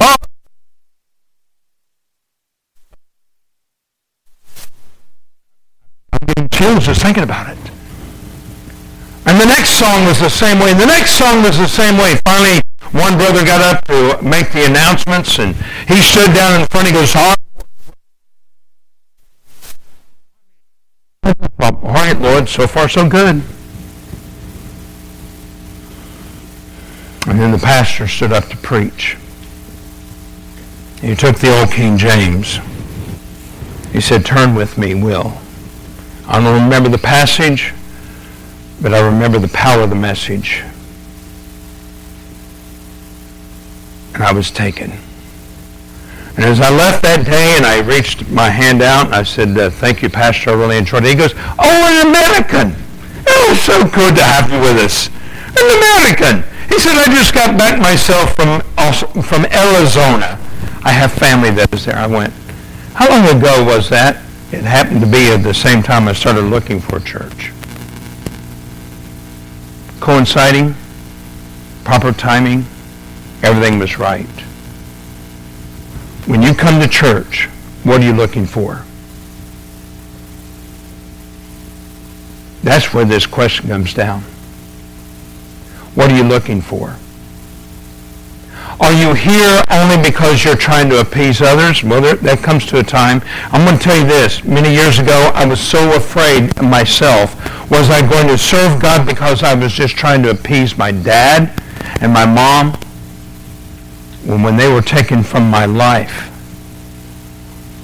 Oh. 0.00 0.16
I'm 6.12 6.26
getting 6.26 6.48
chills 6.64 6.86
just 6.86 7.02
thinking 7.02 7.22
about 7.22 7.50
it. 7.50 7.58
And 9.26 9.40
the 9.40 9.46
next 9.46 9.78
song 9.78 10.04
was 10.06 10.20
the 10.20 10.30
same 10.30 10.58
way. 10.58 10.72
The 10.72 10.86
next 10.86 11.12
song 11.12 11.42
was 11.42 11.58
the 11.58 11.68
same 11.68 11.98
way. 11.98 12.16
Finally, 12.24 12.60
one 12.92 13.16
brother 13.16 13.44
got 13.44 13.60
up 13.60 13.84
to 13.86 14.22
make 14.22 14.52
the 14.52 14.66
announcements, 14.66 15.38
and 15.38 15.54
he 15.88 16.00
stood 16.00 16.32
down 16.34 16.60
in 16.60 16.66
front. 16.68 16.86
He 16.86 16.92
goes, 16.92 17.14
all 17.16 17.34
right, 21.82 22.18
Lord, 22.20 22.48
so 22.48 22.66
far 22.66 22.88
so 22.88 23.08
good. 23.08 23.42
And 27.26 27.40
then 27.40 27.52
the 27.52 27.58
pastor 27.58 28.06
stood 28.06 28.32
up 28.32 28.44
to 28.48 28.56
preach. 28.58 29.16
He 31.00 31.14
took 31.14 31.38
the 31.38 31.58
old 31.58 31.70
King 31.70 31.96
James. 31.96 32.58
He 33.92 34.00
said, 34.00 34.24
turn 34.26 34.54
with 34.54 34.76
me, 34.76 34.94
Will. 34.94 35.38
I 36.26 36.40
don't 36.40 36.62
remember 36.64 36.88
the 36.88 36.98
passage, 36.98 37.72
but 38.80 38.94
I 38.94 39.00
remember 39.00 39.38
the 39.38 39.48
power 39.48 39.82
of 39.82 39.90
the 39.90 39.96
message. 39.96 40.62
and 44.14 44.22
I 44.22 44.32
was 44.32 44.50
taken. 44.50 44.92
And 46.36 46.44
as 46.44 46.60
I 46.60 46.70
left 46.70 47.02
that 47.02 47.26
day 47.26 47.54
and 47.58 47.66
I 47.66 47.82
reached 47.82 48.28
my 48.30 48.48
hand 48.48 48.82
out 48.82 49.06
and 49.06 49.14
I 49.14 49.22
said, 49.22 49.56
uh, 49.58 49.70
thank 49.70 50.02
you, 50.02 50.08
Pastor, 50.08 50.50
I 50.50 50.54
really 50.54 50.78
enjoyed 50.78 51.04
it. 51.04 51.10
He 51.10 51.14
goes, 51.14 51.34
oh, 51.58 51.78
an 51.90 52.08
American. 52.10 52.74
It 53.26 53.50
was 53.50 53.60
so 53.60 53.82
good 53.86 54.14
to 54.16 54.22
have 54.22 54.50
you 54.50 54.58
with 54.58 54.78
us. 54.78 55.10
An 55.54 55.66
American. 55.78 56.42
He 56.70 56.78
said, 56.78 56.98
I 56.98 57.06
just 57.06 57.34
got 57.34 57.58
back 57.58 57.78
myself 57.78 58.34
from, 58.34 58.62
from 59.22 59.46
Arizona. 59.46 60.38
I 60.82 60.90
have 60.90 61.12
family 61.12 61.50
that 61.50 61.72
is 61.72 61.84
there. 61.84 61.96
I 61.96 62.06
went, 62.06 62.32
how 62.94 63.08
long 63.10 63.26
ago 63.36 63.64
was 63.64 63.88
that? 63.90 64.23
It 64.54 64.62
happened 64.62 65.00
to 65.00 65.06
be 65.08 65.32
at 65.32 65.42
the 65.42 65.52
same 65.52 65.82
time 65.82 66.06
I 66.06 66.12
started 66.12 66.42
looking 66.42 66.78
for 66.78 66.98
a 66.98 67.00
church. 67.00 67.50
Coinciding, 69.98 70.76
proper 71.82 72.12
timing, 72.12 72.64
everything 73.42 73.80
was 73.80 73.98
right. 73.98 74.28
When 76.26 76.40
you 76.40 76.54
come 76.54 76.80
to 76.80 76.86
church, 76.86 77.46
what 77.82 78.00
are 78.00 78.04
you 78.04 78.12
looking 78.12 78.46
for? 78.46 78.84
That's 82.62 82.94
where 82.94 83.04
this 83.04 83.26
question 83.26 83.70
comes 83.70 83.92
down. 83.92 84.20
What 85.96 86.12
are 86.12 86.16
you 86.16 86.22
looking 86.22 86.60
for? 86.60 86.96
Are 88.80 88.92
you 88.92 89.14
here 89.14 89.62
only 89.70 90.02
because 90.02 90.44
you're 90.44 90.56
trying 90.56 90.90
to 90.90 91.00
appease 91.00 91.40
others? 91.40 91.84
Well, 91.84 92.00
there, 92.00 92.16
that 92.16 92.42
comes 92.42 92.66
to 92.66 92.80
a 92.80 92.82
time. 92.82 93.22
I'm 93.52 93.64
going 93.64 93.78
to 93.78 93.82
tell 93.82 93.96
you 93.96 94.04
this. 94.04 94.42
Many 94.44 94.72
years 94.72 94.98
ago, 94.98 95.30
I 95.34 95.46
was 95.46 95.60
so 95.60 95.96
afraid 95.96 96.60
myself. 96.60 97.34
Was 97.70 97.88
I 97.90 98.06
going 98.08 98.26
to 98.28 98.36
serve 98.36 98.82
God 98.82 99.06
because 99.06 99.42
I 99.42 99.54
was 99.54 99.72
just 99.72 99.96
trying 99.96 100.22
to 100.24 100.30
appease 100.30 100.76
my 100.76 100.90
dad 100.90 101.52
and 102.00 102.12
my 102.12 102.26
mom? 102.26 102.76
when 104.26 104.56
they 104.56 104.72
were 104.72 104.80
taken 104.80 105.22
from 105.22 105.50
my 105.50 105.66
life, 105.66 106.30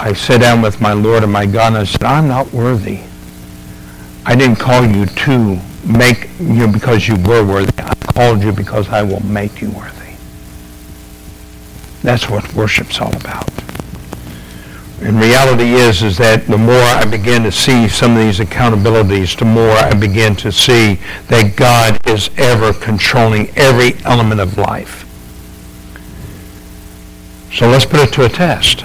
I 0.00 0.14
sat 0.14 0.40
down 0.40 0.62
with 0.62 0.80
my 0.80 0.94
Lord 0.94 1.22
and 1.22 1.30
my 1.30 1.44
God 1.44 1.74
and 1.74 1.76
I 1.76 1.84
said, 1.84 2.02
I'm 2.02 2.28
not 2.28 2.50
worthy. 2.52 3.00
I 4.24 4.34
didn't 4.34 4.56
call 4.56 4.86
you 4.86 5.04
to 5.04 5.60
make 5.86 6.30
you 6.40 6.66
because 6.66 7.06
you 7.06 7.16
were 7.16 7.44
worthy. 7.44 7.72
I 7.78 7.94
called 8.14 8.42
you 8.42 8.52
because 8.52 8.88
I 8.88 9.02
will 9.02 9.24
make 9.24 9.60
you 9.60 9.70
worthy. 9.70 9.99
That's 12.02 12.28
what 12.30 12.52
worship's 12.54 13.00
all 13.00 13.14
about. 13.14 13.48
And 15.02 15.18
reality 15.18 15.72
is, 15.72 16.02
is 16.02 16.18
that 16.18 16.46
the 16.46 16.58
more 16.58 16.74
I 16.74 17.06
begin 17.06 17.42
to 17.44 17.52
see 17.52 17.88
some 17.88 18.12
of 18.12 18.18
these 18.18 18.38
accountabilities, 18.38 19.38
the 19.38 19.46
more 19.46 19.70
I 19.70 19.94
begin 19.94 20.36
to 20.36 20.52
see 20.52 21.00
that 21.28 21.56
God 21.56 21.98
is 22.06 22.28
ever 22.36 22.74
controlling 22.74 23.50
every 23.56 23.94
element 24.04 24.42
of 24.42 24.58
life. 24.58 25.06
So 27.52 27.68
let's 27.68 27.86
put 27.86 28.00
it 28.00 28.12
to 28.14 28.26
a 28.26 28.28
test. 28.28 28.84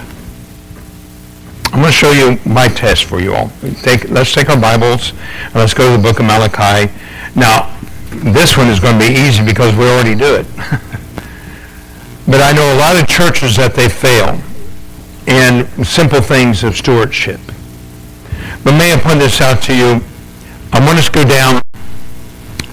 I'm 1.65 1.81
going 1.81 1.85
to 1.85 1.91
show 1.91 2.11
you 2.11 2.39
my 2.45 2.69
test 2.69 3.03
for 3.03 3.19
you 3.19 3.35
all. 3.35 3.51
Take, 3.81 4.09
let's 4.09 4.33
take 4.33 4.49
our 4.49 4.59
Bibles 4.59 5.11
and 5.11 5.55
let's 5.55 5.73
go 5.73 5.91
to 5.91 5.97
the 5.97 6.01
book 6.01 6.19
of 6.21 6.25
Malachi. 6.25 6.91
Now, 7.35 7.77
this 8.09 8.55
one 8.55 8.67
is 8.67 8.79
going 8.79 8.97
to 8.97 9.05
be 9.05 9.13
easy 9.13 9.43
because 9.43 9.75
we 9.75 9.83
already 9.83 10.15
do 10.15 10.35
it. 10.35 10.45
but 12.27 12.41
I 12.41 12.51
know 12.53 12.73
a 12.73 12.79
lot 12.79 12.95
of 12.95 13.07
churches 13.07 13.55
that 13.57 13.75
they 13.75 13.89
fail 13.89 14.41
in 15.27 15.65
simple 15.83 16.21
things 16.21 16.63
of 16.63 16.75
stewardship. 16.75 17.39
But 18.63 18.77
may 18.77 18.93
I 18.93 18.97
point 18.97 19.19
this 19.19 19.41
out 19.41 19.61
to 19.63 19.75
you? 19.75 20.01
I 20.73 20.79
want 20.85 20.97
us 20.97 21.05
to 21.05 21.11
go 21.11 21.23
down 21.23 21.61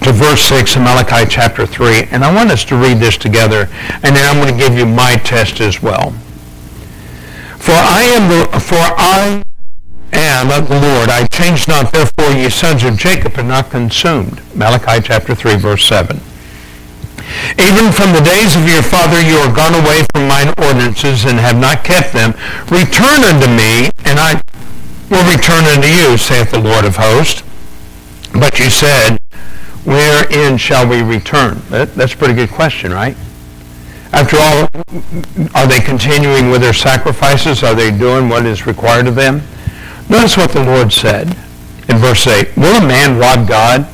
to 0.03 0.13
verse 0.13 0.43
6 0.43 0.77
in 0.77 0.83
Malachi 0.83 1.29
chapter 1.29 1.67
3. 1.67 2.09
And 2.11 2.25
I 2.25 2.35
want 2.35 2.51
us 2.51 2.65
to 2.67 2.77
read 2.77 2.99
this 2.99 3.17
together, 3.17 3.69
and 4.03 4.17
then 4.17 4.25
I'm 4.25 4.43
going 4.43 4.53
to 4.53 4.59
give 4.59 4.77
you 4.77 4.87
my 4.87 5.17
test 5.17 5.61
as 5.61 5.83
well. 5.83 6.11
For 7.59 7.73
I 7.73 8.03
am 8.17 8.29
the, 8.29 8.59
for 8.59 8.77
I 8.77 9.43
am 10.13 10.49
the 10.49 10.81
Lord. 10.81 11.09
I 11.09 11.27
change 11.29 11.69
not, 11.69 11.93
therefore 11.93 12.33
ye 12.33 12.51
sons 12.51 12.85
of 12.85 12.97
Jacob 12.97 13.39
are 13.39 13.45
not 13.45 13.71
consumed. 13.71 14.43
Malachi 14.57 15.01
chapter 15.07 15.35
3, 15.35 15.57
verse 15.57 15.85
7. 15.87 16.21
Even 17.59 17.93
from 17.93 18.13
the 18.13 18.23
days 18.25 18.55
of 18.57 18.69
your 18.69 18.83
father 18.83 19.21
you 19.21 19.37
are 19.37 19.53
gone 19.53 19.75
away 19.75 20.05
from 20.13 20.29
mine 20.29 20.53
ordinances 20.59 21.25
and 21.25 21.39
have 21.39 21.59
not 21.59 21.85
kept 21.85 22.13
them. 22.13 22.33
Return 22.71 23.25
unto 23.25 23.49
me, 23.49 23.91
and 24.05 24.19
I 24.19 24.41
will 25.11 25.25
return 25.31 25.65
unto 25.65 25.89
you, 25.89 26.17
saith 26.17 26.51
the 26.51 26.61
Lord 26.61 26.85
of 26.85 26.97
hosts. 26.97 27.43
But 28.33 28.59
you 28.59 28.71
said, 28.71 29.19
Wherein 29.85 30.57
shall 30.59 30.87
we 30.89 31.03
return? 31.03 31.61
That, 31.69 31.95
that's 31.95 32.15
a 32.15 32.17
pretty 32.17 32.35
good 32.35 32.51
question, 32.51 32.93
right? 32.93 33.17
After 34.13 34.37
all, 34.39 34.69
are 35.55 35.67
they 35.67 35.81
continuing 35.81 36.51
with 36.51 36.61
their 36.61 36.73
sacrifices? 36.73 37.63
Are 37.65 37.75
they 37.75 37.91
doing 37.91 38.29
what 38.29 38.47
is 38.47 38.67
required 38.67 39.09
of 39.09 39.17
them? 39.17 39.43
Notice 40.09 40.37
what 40.37 40.51
the 40.51 40.63
Lord 40.63 40.93
said 40.93 41.29
in 41.89 41.97
verse 41.97 42.27
8. 42.27 42.57
Will 42.57 42.77
a 42.77 42.87
man 42.87 43.19
rob 43.19 43.49
God? 43.49 43.89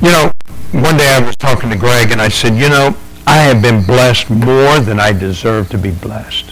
You 0.00 0.10
know, 0.12 0.31
one 0.72 0.96
day 0.96 1.08
I 1.14 1.20
was 1.20 1.36
talking 1.36 1.68
to 1.68 1.76
Greg 1.76 2.12
and 2.12 2.20
I 2.20 2.28
said, 2.28 2.54
you 2.54 2.68
know, 2.70 2.96
I 3.26 3.36
have 3.36 3.60
been 3.60 3.84
blessed 3.84 4.30
more 4.30 4.80
than 4.80 4.98
I 4.98 5.12
deserve 5.12 5.68
to 5.70 5.78
be 5.78 5.90
blessed. 5.90 6.50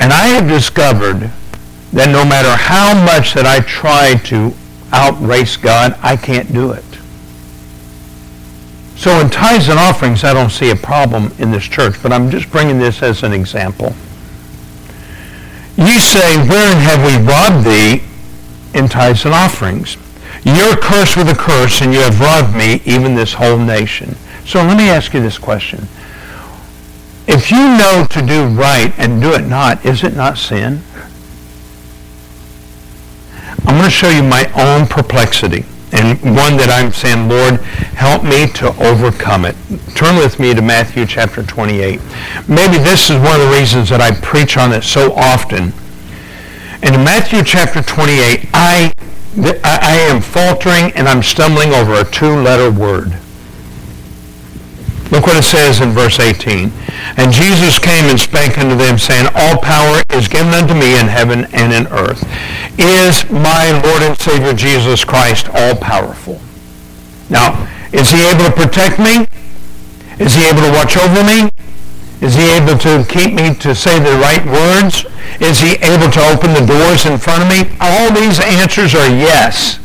And 0.00 0.10
I 0.10 0.28
have 0.28 0.48
discovered 0.48 1.30
that 1.92 2.10
no 2.10 2.24
matter 2.24 2.56
how 2.56 2.94
much 3.04 3.34
that 3.34 3.46
I 3.46 3.60
try 3.60 4.14
to 4.24 4.54
outrace 4.90 5.56
God, 5.58 5.98
I 6.02 6.16
can't 6.16 6.50
do 6.50 6.72
it. 6.72 6.84
So 8.96 9.20
in 9.20 9.28
tithes 9.28 9.68
and 9.68 9.78
offerings, 9.78 10.24
I 10.24 10.32
don't 10.32 10.50
see 10.50 10.70
a 10.70 10.76
problem 10.76 11.30
in 11.38 11.50
this 11.50 11.64
church, 11.64 12.02
but 12.02 12.10
I'm 12.10 12.30
just 12.30 12.50
bringing 12.50 12.78
this 12.78 13.02
as 13.02 13.22
an 13.22 13.34
example. 13.34 13.94
You 15.76 16.00
say, 16.00 16.38
wherein 16.48 16.78
have 16.78 17.04
we 17.04 17.16
robbed 17.26 17.66
thee 17.66 18.02
in 18.72 18.88
tithes 18.88 19.26
and 19.26 19.34
offerings? 19.34 19.98
You're 20.42 20.76
cursed 20.76 21.16
with 21.16 21.28
a 21.28 21.34
curse, 21.34 21.80
and 21.80 21.92
you 21.92 22.00
have 22.00 22.20
robbed 22.20 22.56
me, 22.56 22.82
even 22.84 23.14
this 23.14 23.34
whole 23.34 23.58
nation. 23.58 24.16
So 24.44 24.62
let 24.62 24.76
me 24.76 24.88
ask 24.88 25.14
you 25.14 25.20
this 25.20 25.38
question. 25.38 25.88
If 27.26 27.50
you 27.50 27.76
know 27.78 28.06
to 28.10 28.20
do 28.20 28.46
right 28.46 28.92
and 28.98 29.22
do 29.22 29.32
it 29.32 29.46
not, 29.46 29.84
is 29.84 30.04
it 30.04 30.14
not 30.14 30.36
sin? 30.36 30.82
I'm 33.66 33.78
going 33.78 33.84
to 33.84 33.90
show 33.90 34.10
you 34.10 34.22
my 34.22 34.50
own 34.56 34.86
perplexity 34.86 35.64
and 35.94 36.20
one 36.36 36.56
that 36.56 36.68
I'm 36.68 36.92
saying, 36.92 37.28
Lord, 37.28 37.60
help 37.94 38.24
me 38.24 38.48
to 38.58 38.74
overcome 38.82 39.44
it. 39.44 39.54
Turn 39.94 40.16
with 40.16 40.40
me 40.40 40.52
to 40.52 40.60
Matthew 40.60 41.06
chapter 41.06 41.42
28. 41.42 42.00
Maybe 42.48 42.78
this 42.78 43.10
is 43.10 43.16
one 43.16 43.40
of 43.40 43.46
the 43.46 43.54
reasons 43.56 43.88
that 43.90 44.00
I 44.00 44.10
preach 44.20 44.56
on 44.56 44.72
it 44.72 44.82
so 44.82 45.12
often. 45.14 45.72
And 46.82 46.96
in 46.96 47.04
Matthew 47.04 47.44
chapter 47.44 47.80
28, 47.80 48.50
I 48.52 48.92
I 49.36 49.96
am 50.10 50.20
faltering 50.20 50.92
and 50.92 51.08
I'm 51.08 51.22
stumbling 51.22 51.72
over 51.72 51.94
a 51.94 52.04
two-letter 52.04 52.70
word. 52.70 53.18
Look 55.10 55.26
what 55.26 55.36
it 55.36 55.44
says 55.44 55.80
in 55.80 55.90
verse 55.90 56.18
18. 56.18 56.72
And 57.16 57.32
Jesus 57.32 57.78
came 57.78 58.04
and 58.06 58.18
spake 58.18 58.58
unto 58.58 58.74
them, 58.76 58.98
saying, 58.98 59.28
All 59.34 59.58
power 59.58 60.02
is 60.10 60.28
given 60.28 60.54
unto 60.54 60.74
me 60.74 60.98
in 60.98 61.06
heaven 61.06 61.44
and 61.52 61.72
in 61.72 61.86
earth. 61.88 62.24
Is 62.78 63.28
my 63.30 63.70
Lord 63.84 64.02
and 64.02 64.18
Savior 64.18 64.54
Jesus 64.54 65.04
Christ 65.04 65.48
all 65.52 65.76
powerful? 65.76 66.40
Now, 67.28 67.68
is 67.92 68.10
he 68.10 68.26
able 68.28 68.44
to 68.44 68.52
protect 68.52 68.98
me? 68.98 69.26
Is 70.18 70.34
he 70.34 70.48
able 70.48 70.62
to 70.62 70.70
watch 70.70 70.96
over 70.96 71.22
me? 71.22 71.50
Is 72.24 72.34
he 72.34 72.56
able 72.56 72.78
to 72.78 73.04
keep 73.06 73.34
me 73.34 73.54
to 73.56 73.74
say 73.74 73.98
the 73.98 74.16
right 74.16 74.42
words? 74.46 75.04
Is 75.40 75.60
he 75.60 75.74
able 75.84 76.10
to 76.10 76.20
open 76.32 76.54
the 76.54 76.64
doors 76.64 77.04
in 77.04 77.18
front 77.18 77.42
of 77.42 77.50
me? 77.50 77.76
All 77.78 78.10
these 78.10 78.40
answers 78.40 78.94
are 78.94 79.10
yes. 79.10 79.78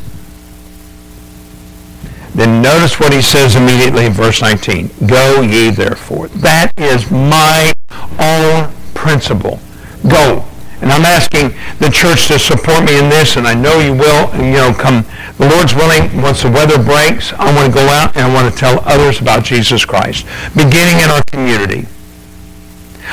Then 2.33 2.61
notice 2.61 2.97
what 2.97 3.11
he 3.11 3.21
says 3.21 3.57
immediately 3.57 4.05
in 4.05 4.13
verse 4.13 4.41
19. 4.41 4.89
Go 5.05 5.41
ye 5.41 5.69
therefore. 5.69 6.29
That 6.29 6.71
is 6.77 7.11
my 7.11 7.73
own 8.17 8.71
principle. 8.93 9.59
Go. 10.07 10.45
And 10.79 10.93
I'm 10.93 11.03
asking 11.03 11.49
the 11.79 11.89
church 11.91 12.29
to 12.29 12.39
support 12.39 12.85
me 12.85 12.97
in 12.97 13.09
this, 13.09 13.35
and 13.35 13.45
I 13.45 13.53
know 13.53 13.79
you 13.79 13.91
will. 13.91 14.33
You 14.37 14.53
know, 14.53 14.73
come 14.73 15.03
the 15.37 15.49
Lord's 15.49 15.75
willing, 15.75 16.21
once 16.21 16.43
the 16.43 16.51
weather 16.51 16.81
breaks, 16.81 17.33
I 17.33 17.53
want 17.53 17.67
to 17.67 17.73
go 17.77 17.85
out 17.89 18.15
and 18.15 18.23
I 18.23 18.33
want 18.33 18.49
to 18.49 18.57
tell 18.57 18.81
others 18.85 19.19
about 19.19 19.43
Jesus 19.43 19.83
Christ, 19.83 20.25
beginning 20.55 21.03
in 21.03 21.09
our 21.09 21.21
community. 21.23 21.85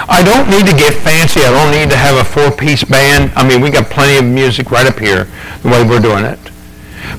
I 0.05 0.23
don't 0.23 0.51
need 0.51 0.69
to 0.69 0.77
get 0.77 0.93
fancy. 0.93 1.41
I 1.41 1.51
don't 1.51 1.73
need 1.73 1.89
to 1.91 1.97
have 1.97 2.21
a 2.21 2.25
four-piece 2.25 2.85
band. 2.85 3.33
I 3.35 3.49
mean, 3.49 3.63
we 3.63 3.71
got 3.71 3.89
plenty 3.89 4.19
of 4.19 4.25
music 4.25 4.71
right 4.71 4.87
up 4.87 4.99
here 4.99 5.25
the 5.63 5.69
way 5.69 5.83
we're 5.83 6.01
doing 6.01 6.25
it. 6.25 6.39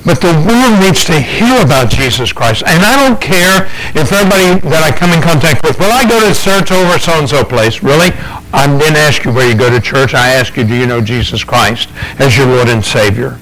But 0.06 0.20
the 0.20 0.30
world 0.46 0.78
needs 0.80 1.04
to 1.06 1.18
hear 1.18 1.60
about 1.60 1.90
Jesus 1.90 2.32
Christ. 2.32 2.62
And 2.66 2.84
I 2.84 2.94
don't 2.94 3.20
care 3.20 3.66
if 3.98 4.12
everybody 4.12 4.62
that 4.70 4.82
I 4.84 4.94
come 4.94 5.10
in 5.10 5.20
contact 5.20 5.64
with, 5.64 5.78
well, 5.80 5.90
I 5.90 6.08
go 6.08 6.20
to 6.22 6.30
church 6.32 6.70
over 6.70 6.98
so-and-so 6.98 7.44
place. 7.44 7.82
Really? 7.82 8.14
I 8.54 8.66
didn't 8.78 8.96
ask 8.96 9.24
you 9.24 9.32
where 9.32 9.50
you 9.50 9.58
go 9.58 9.70
to 9.70 9.80
church. 9.80 10.14
I 10.14 10.30
ask 10.30 10.56
you, 10.56 10.64
do 10.64 10.74
you 10.74 10.86
know 10.86 11.00
Jesus 11.00 11.42
Christ 11.42 11.90
as 12.20 12.36
your 12.36 12.46
Lord 12.46 12.68
and 12.68 12.84
Savior? 12.84 13.38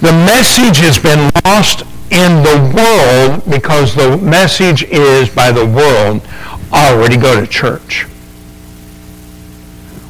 The 0.00 0.12
message 0.12 0.78
has 0.82 0.98
been 0.98 1.30
lost 1.44 1.82
in 2.10 2.42
the 2.42 2.58
world 2.74 3.44
because 3.48 3.94
the 3.94 4.16
message 4.18 4.82
is 4.84 5.28
by 5.28 5.52
the 5.52 5.64
world 5.64 6.26
already 6.72 7.16
go 7.16 7.38
to 7.40 7.46
church 7.46 8.06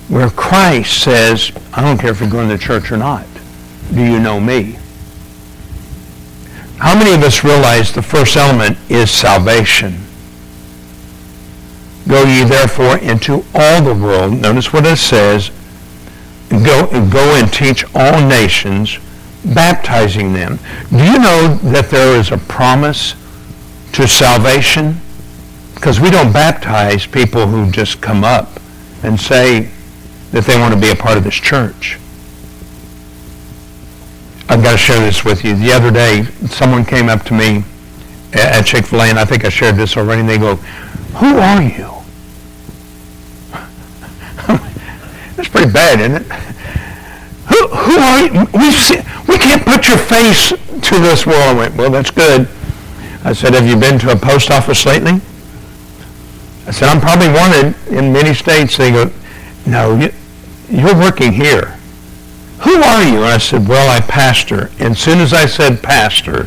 where 0.09 0.31
Christ 0.31 1.03
says, 1.03 1.53
I 1.73 1.83
don't 1.83 1.99
care 1.99 2.11
if 2.11 2.21
you're 2.21 2.31
going 2.31 2.49
to 2.51 2.59
church 2.59 2.93
or 2.93 2.97
not. 2.97 3.27
Do 3.93 4.03
you 4.03 4.19
know 4.19 4.41
me? 4.41 4.77
How 6.79 6.95
many 6.99 7.15
of 7.15 7.23
us 7.23 7.45
realize 7.45 7.93
the 7.93 8.03
first 8.03 8.37
element 8.37 8.77
is 8.91 9.11
salvation? 9.11 9.97
Go 12.07 12.25
ye 12.25 12.45
therefore 12.45 12.99
into 12.99 13.45
all 13.55 13.81
the 13.81 13.95
world. 13.95 14.41
Notice 14.41 14.73
what 14.73 14.85
it 14.85 14.99
says. 14.99 15.51
Go, 16.51 16.87
go 17.09 17.35
and 17.37 17.51
teach 17.51 17.85
all 17.95 18.21
nations, 18.27 18.99
baptizing 19.55 20.35
them. 20.35 20.59
Do 20.91 20.99
you 20.99 21.19
know 21.19 21.59
that 21.63 21.89
there 21.91 22.19
is 22.19 22.31
a 22.31 22.39
promise 22.39 23.15
to 23.93 24.07
salvation? 24.07 25.01
Because 25.75 25.99
we 25.99 26.11
don't 26.11 26.33
baptize 26.33 27.07
people 27.07 27.47
who 27.47 27.71
just 27.71 28.03
come 28.03 28.23
up 28.23 28.61
and 29.03 29.19
say, 29.19 29.71
that 30.35 30.45
they 30.47 30.59
want 30.59 30.75
to 30.75 30.81
be 30.81 30.91
a 30.91 30.97
part 30.97 31.17
of 31.17 31.23
this 31.23 31.37
church. 31.37 31.97
I've 34.49 34.65
got 34.65 34.73
to 34.73 34.77
share 34.77 34.99
this 34.99 35.25
with 35.25 35.45
you. 35.45 35.55
The 35.55 35.71
other 35.73 35.93
day, 35.93 36.25
someone 36.49 36.85
came 36.85 37.09
up 37.09 37.23
to 37.27 37.35
me 37.35 37.63
at 38.33 38.63
Chick-fil-A, 38.63 39.05
and 39.05 39.19
I 39.19 39.25
think 39.25 39.45
I 39.45 39.49
shared 39.49 39.77
this 39.77 39.97
already, 39.97 40.23
and 40.23 40.29
they 40.29 40.39
go, 40.39 40.57
who 40.57 41.39
are 41.39 41.63
you? 41.63 41.89
That's 45.37 45.49
pretty 45.49 45.71
bad, 45.71 46.01
isn't 46.01 46.17
it? 46.17 46.33
Who, 47.47 47.69
who 47.69 47.97
are 47.97 48.21
you? 48.27 48.45
We, 48.55 48.71
we 49.29 49.39
can't 49.39 49.65
put 49.65 49.87
your 49.87 49.99
face 49.99 50.49
to 50.51 50.99
this 50.99 51.27
world. 51.27 51.43
I 51.43 51.55
went, 51.55 51.77
well, 51.77 51.91
that's 51.91 52.11
good. 52.11 52.49
I 53.23 53.35
said, 53.35 53.55
have 53.55 53.69
you 53.69 53.77
been 53.77 53.99
to 54.01 54.11
a 54.11 54.17
post 54.17 54.51
office 54.51 54.85
lately? 54.87 55.21
I 56.67 56.71
said, 56.71 56.89
I'm 56.89 57.01
probably 57.01 57.29
wanted 57.29 57.77
in 57.89 58.13
many 58.13 58.33
states. 58.35 58.79
They 58.79 58.91
go, 58.91 59.13
no, 59.67 59.95
you, 59.97 60.11
you're 60.79 60.99
working 60.99 61.33
here. 61.33 61.79
Who 62.61 62.83
are 62.83 63.03
you? 63.03 63.17
And 63.17 63.27
I 63.27 63.39
said, 63.39 63.69
well, 63.69 63.91
I 63.91 64.01
pastor. 64.01 64.71
And 64.79 64.93
as 64.93 64.99
soon 64.99 65.19
as 65.19 65.33
I 65.33 65.47
said 65.47 65.83
pastor, 65.83 66.47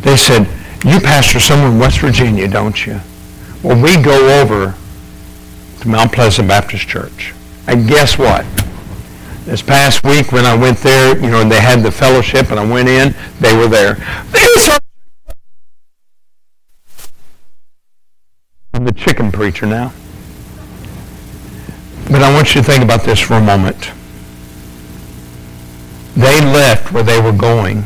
they 0.00 0.16
said, 0.16 0.46
you 0.84 1.00
pastor 1.00 1.40
somewhere 1.40 1.70
in 1.70 1.78
West 1.78 1.98
Virginia, 2.00 2.46
don't 2.48 2.86
you? 2.86 3.00
Well, 3.62 3.82
we 3.82 4.00
go 4.00 4.40
over 4.40 4.74
to 5.80 5.88
Mount 5.88 6.12
Pleasant 6.12 6.48
Baptist 6.48 6.86
Church. 6.86 7.34
And 7.66 7.88
guess 7.88 8.16
what? 8.18 8.44
This 9.44 9.62
past 9.62 10.04
week 10.04 10.30
when 10.30 10.44
I 10.44 10.54
went 10.54 10.78
there, 10.78 11.16
you 11.16 11.30
know, 11.30 11.40
and 11.40 11.50
they 11.50 11.60
had 11.60 11.82
the 11.82 11.90
fellowship 11.90 12.50
and 12.50 12.60
I 12.60 12.70
went 12.70 12.88
in, 12.88 13.14
they 13.40 13.56
were 13.56 13.66
there. 13.66 13.96
I'm 18.74 18.84
the 18.84 18.92
chicken 18.92 19.32
preacher 19.32 19.66
now. 19.66 19.92
But 22.10 22.22
I 22.22 22.32
want 22.32 22.54
you 22.54 22.62
to 22.62 22.66
think 22.66 22.82
about 22.82 23.02
this 23.02 23.20
for 23.20 23.34
a 23.34 23.40
moment. 23.40 23.92
They 26.14 26.40
left 26.40 26.92
where 26.92 27.02
they 27.02 27.20
were 27.20 27.32
going 27.32 27.84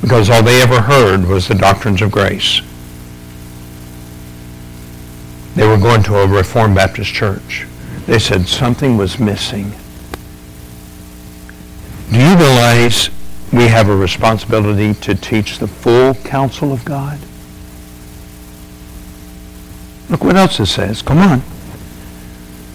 because 0.00 0.28
all 0.28 0.42
they 0.42 0.60
ever 0.60 0.80
heard 0.80 1.26
was 1.26 1.48
the 1.48 1.54
doctrines 1.54 2.02
of 2.02 2.10
grace. 2.10 2.60
They 5.54 5.66
were 5.66 5.78
going 5.78 6.02
to 6.04 6.18
a 6.18 6.26
Reformed 6.26 6.74
Baptist 6.74 7.12
church. 7.12 7.66
They 8.06 8.18
said 8.18 8.48
something 8.48 8.96
was 8.96 9.18
missing. 9.18 9.72
Do 12.10 12.18
you 12.18 12.36
realize 12.36 13.08
we 13.52 13.68
have 13.68 13.88
a 13.88 13.96
responsibility 13.96 14.94
to 14.94 15.14
teach 15.14 15.58
the 15.58 15.68
full 15.68 16.14
counsel 16.14 16.72
of 16.72 16.84
God? 16.84 17.18
Look 20.10 20.22
what 20.22 20.36
else 20.36 20.60
it 20.60 20.66
says. 20.66 21.02
Come 21.02 21.18
on. 21.18 21.42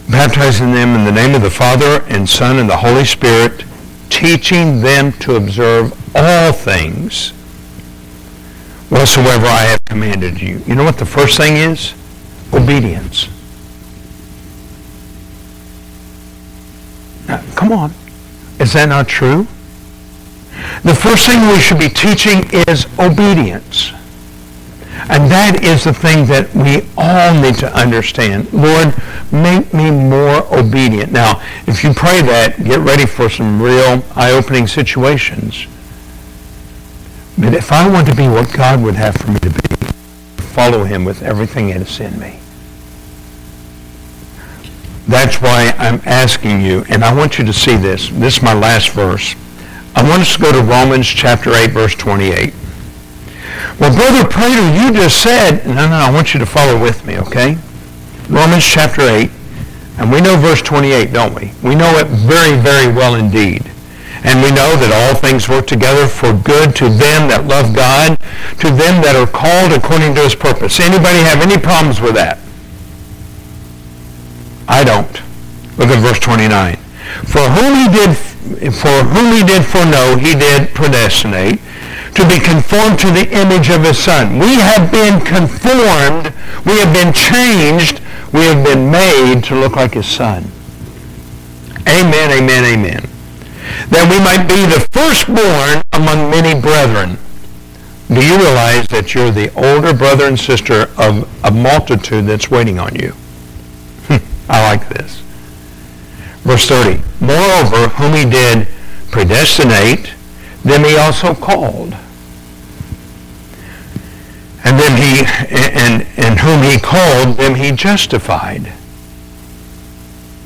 Baptizing 0.09 0.71
them 0.71 0.95
in 0.95 1.05
the 1.05 1.11
name 1.11 1.35
of 1.35 1.41
the 1.41 1.49
Father 1.49 2.03
and 2.07 2.27
Son 2.27 2.57
and 2.57 2.69
the 2.69 2.77
Holy 2.77 3.05
Spirit, 3.05 3.63
teaching 4.09 4.81
them 4.81 5.11
to 5.13 5.35
observe 5.35 5.93
all 6.15 6.51
things 6.51 7.29
whatsoever 8.89 9.45
I 9.45 9.61
have 9.65 9.85
commanded 9.85 10.41
you. 10.41 10.61
You 10.65 10.75
know 10.75 10.83
what 10.83 10.97
the 10.97 11.05
first 11.05 11.37
thing 11.37 11.57
is? 11.57 11.93
Obedience. 12.51 13.27
Now, 17.27 17.43
come 17.55 17.71
on. 17.71 17.93
Is 18.59 18.73
that 18.73 18.89
not 18.89 19.07
true? 19.07 19.47
The 20.83 20.95
first 20.95 21.27
thing 21.27 21.47
we 21.47 21.59
should 21.59 21.79
be 21.79 21.89
teaching 21.89 22.43
is 22.67 22.87
obedience. 22.97 23.91
And 25.09 25.29
that 25.31 25.63
is 25.63 25.83
the 25.83 25.93
thing 25.93 26.27
that 26.27 26.53
we 26.53 26.87
all 26.95 27.33
need 27.33 27.55
to 27.55 27.75
understand. 27.75 28.53
Lord, 28.53 28.93
make 29.31 29.73
me 29.73 29.89
more 29.89 30.45
obedient. 30.55 31.11
Now, 31.11 31.41
if 31.65 31.83
you 31.83 31.93
pray 31.93 32.21
that, 32.21 32.63
get 32.63 32.79
ready 32.79 33.07
for 33.07 33.27
some 33.27 33.59
real 33.59 34.03
eye-opening 34.15 34.67
situations. 34.67 35.65
But 37.39 37.55
if 37.55 37.71
I 37.71 37.89
want 37.89 38.07
to 38.07 38.15
be 38.15 38.27
what 38.27 38.53
God 38.53 38.83
would 38.83 38.95
have 38.95 39.15
for 39.15 39.31
me 39.31 39.39
to 39.39 39.49
be, 39.49 39.75
follow 40.43 40.83
him 40.83 41.05
with 41.05 41.23
everything 41.23 41.69
that 41.69 41.81
is 41.81 41.99
in 41.99 42.19
me. 42.19 42.39
That's 45.07 45.41
why 45.41 45.73
I'm 45.79 46.01
asking 46.05 46.61
you, 46.61 46.85
and 46.87 47.03
I 47.03 47.15
want 47.15 47.39
you 47.39 47.45
to 47.45 47.53
see 47.53 47.75
this. 47.77 48.09
This 48.09 48.37
is 48.37 48.43
my 48.43 48.53
last 48.53 48.91
verse. 48.91 49.35
I 49.95 50.07
want 50.07 50.21
us 50.21 50.35
to 50.35 50.39
go 50.39 50.51
to 50.51 50.61
Romans 50.61 51.07
chapter 51.07 51.55
8, 51.55 51.71
verse 51.71 51.95
28. 51.95 52.53
Well, 53.79 53.93
Brother 53.95 54.27
Prater, 54.27 54.73
you 54.75 54.91
just 54.93 55.21
said, 55.21 55.65
no, 55.65 55.87
no, 55.87 55.95
I 55.95 56.11
want 56.11 56.33
you 56.33 56.39
to 56.39 56.45
follow 56.45 56.79
with 56.81 57.05
me, 57.05 57.17
okay? 57.19 57.57
Romans 58.29 58.65
chapter 58.65 59.01
8, 59.01 59.31
and 59.97 60.11
we 60.11 60.21
know 60.21 60.37
verse 60.37 60.61
28, 60.61 61.11
don't 61.11 61.33
we? 61.33 61.51
We 61.63 61.75
know 61.75 61.97
it 61.97 62.07
very, 62.07 62.57
very 62.57 62.91
well 62.93 63.15
indeed. 63.15 63.69
And 64.23 64.43
we 64.43 64.51
know 64.51 64.75
that 64.75 64.91
all 64.91 65.15
things 65.15 65.47
work 65.47 65.65
together 65.65 66.05
for 66.07 66.33
good 66.33 66.75
to 66.77 66.89
them 66.89 67.31
that 67.31 67.47
love 67.47 67.73
God, 67.73 68.19
to 68.59 68.67
them 68.67 68.99
that 68.99 69.15
are 69.15 69.27
called 69.27 69.71
according 69.71 70.15
to 70.15 70.21
his 70.21 70.35
purpose. 70.35 70.79
Anybody 70.79 71.19
have 71.23 71.39
any 71.39 71.57
problems 71.57 72.01
with 72.01 72.15
that? 72.15 72.37
I 74.67 74.83
don't. 74.83 75.23
Look 75.79 75.87
at 75.87 76.03
verse 76.03 76.19
29. 76.19 76.75
For 77.25 77.47
whom 77.47 77.73
he 77.79 77.87
did 77.87 78.15
for 78.75 79.03
whom 79.03 79.35
he 79.35 79.43
did 79.43 79.63
foreknow, 79.65 80.15
he 80.15 80.33
did 80.33 80.73
predestinate 80.73 81.59
to 82.19 82.27
be 82.27 82.39
conformed 82.39 82.99
to 82.99 83.07
the 83.11 83.31
image 83.31 83.69
of 83.69 83.81
his 83.83 83.97
son. 83.97 84.39
We 84.39 84.55
have 84.55 84.91
been 84.91 85.21
conformed, 85.21 86.33
we 86.65 86.75
have 86.79 86.93
been 86.93 87.13
changed, 87.13 88.01
we 88.33 88.41
have 88.41 88.61
been 88.65 88.91
made 88.91 89.45
to 89.45 89.55
look 89.55 89.77
like 89.77 89.93
his 89.93 90.05
son. 90.05 90.43
Amen, 91.87 92.31
amen, 92.31 92.65
amen. 92.65 93.09
That 93.87 94.11
we 94.11 94.19
might 94.19 94.49
be 94.49 94.67
the 94.67 94.85
firstborn 94.91 95.81
among 95.93 96.29
many 96.29 96.59
brethren. 96.59 97.17
Do 98.09 98.25
you 98.25 98.35
realize 98.35 98.87
that 98.89 99.15
you're 99.15 99.31
the 99.31 99.53
older 99.55 99.93
brother 99.93 100.25
and 100.25 100.37
sister 100.37 100.89
of 100.97 101.23
a 101.45 101.51
multitude 101.51 102.25
that's 102.25 102.51
waiting 102.51 102.79
on 102.79 102.95
you? 102.95 103.11
Hmm, 104.07 104.51
I 104.51 104.61
like 104.63 104.89
this. 104.89 105.21
Verse 106.43 106.67
30. 106.67 107.01
Moreover, 107.21 107.87
whom 107.95 108.13
he 108.13 108.29
did 108.29 108.67
predestinate, 109.09 110.13
them 110.65 110.83
he 110.83 110.97
also 110.97 111.33
called. 111.33 111.95
And 114.63 114.77
then 114.77 114.97
he, 114.97 115.25
and, 115.55 116.07
and 116.17 116.39
whom 116.39 116.63
he 116.63 116.79
called, 116.79 117.37
them 117.37 117.55
he 117.55 117.71
justified. 117.71 118.73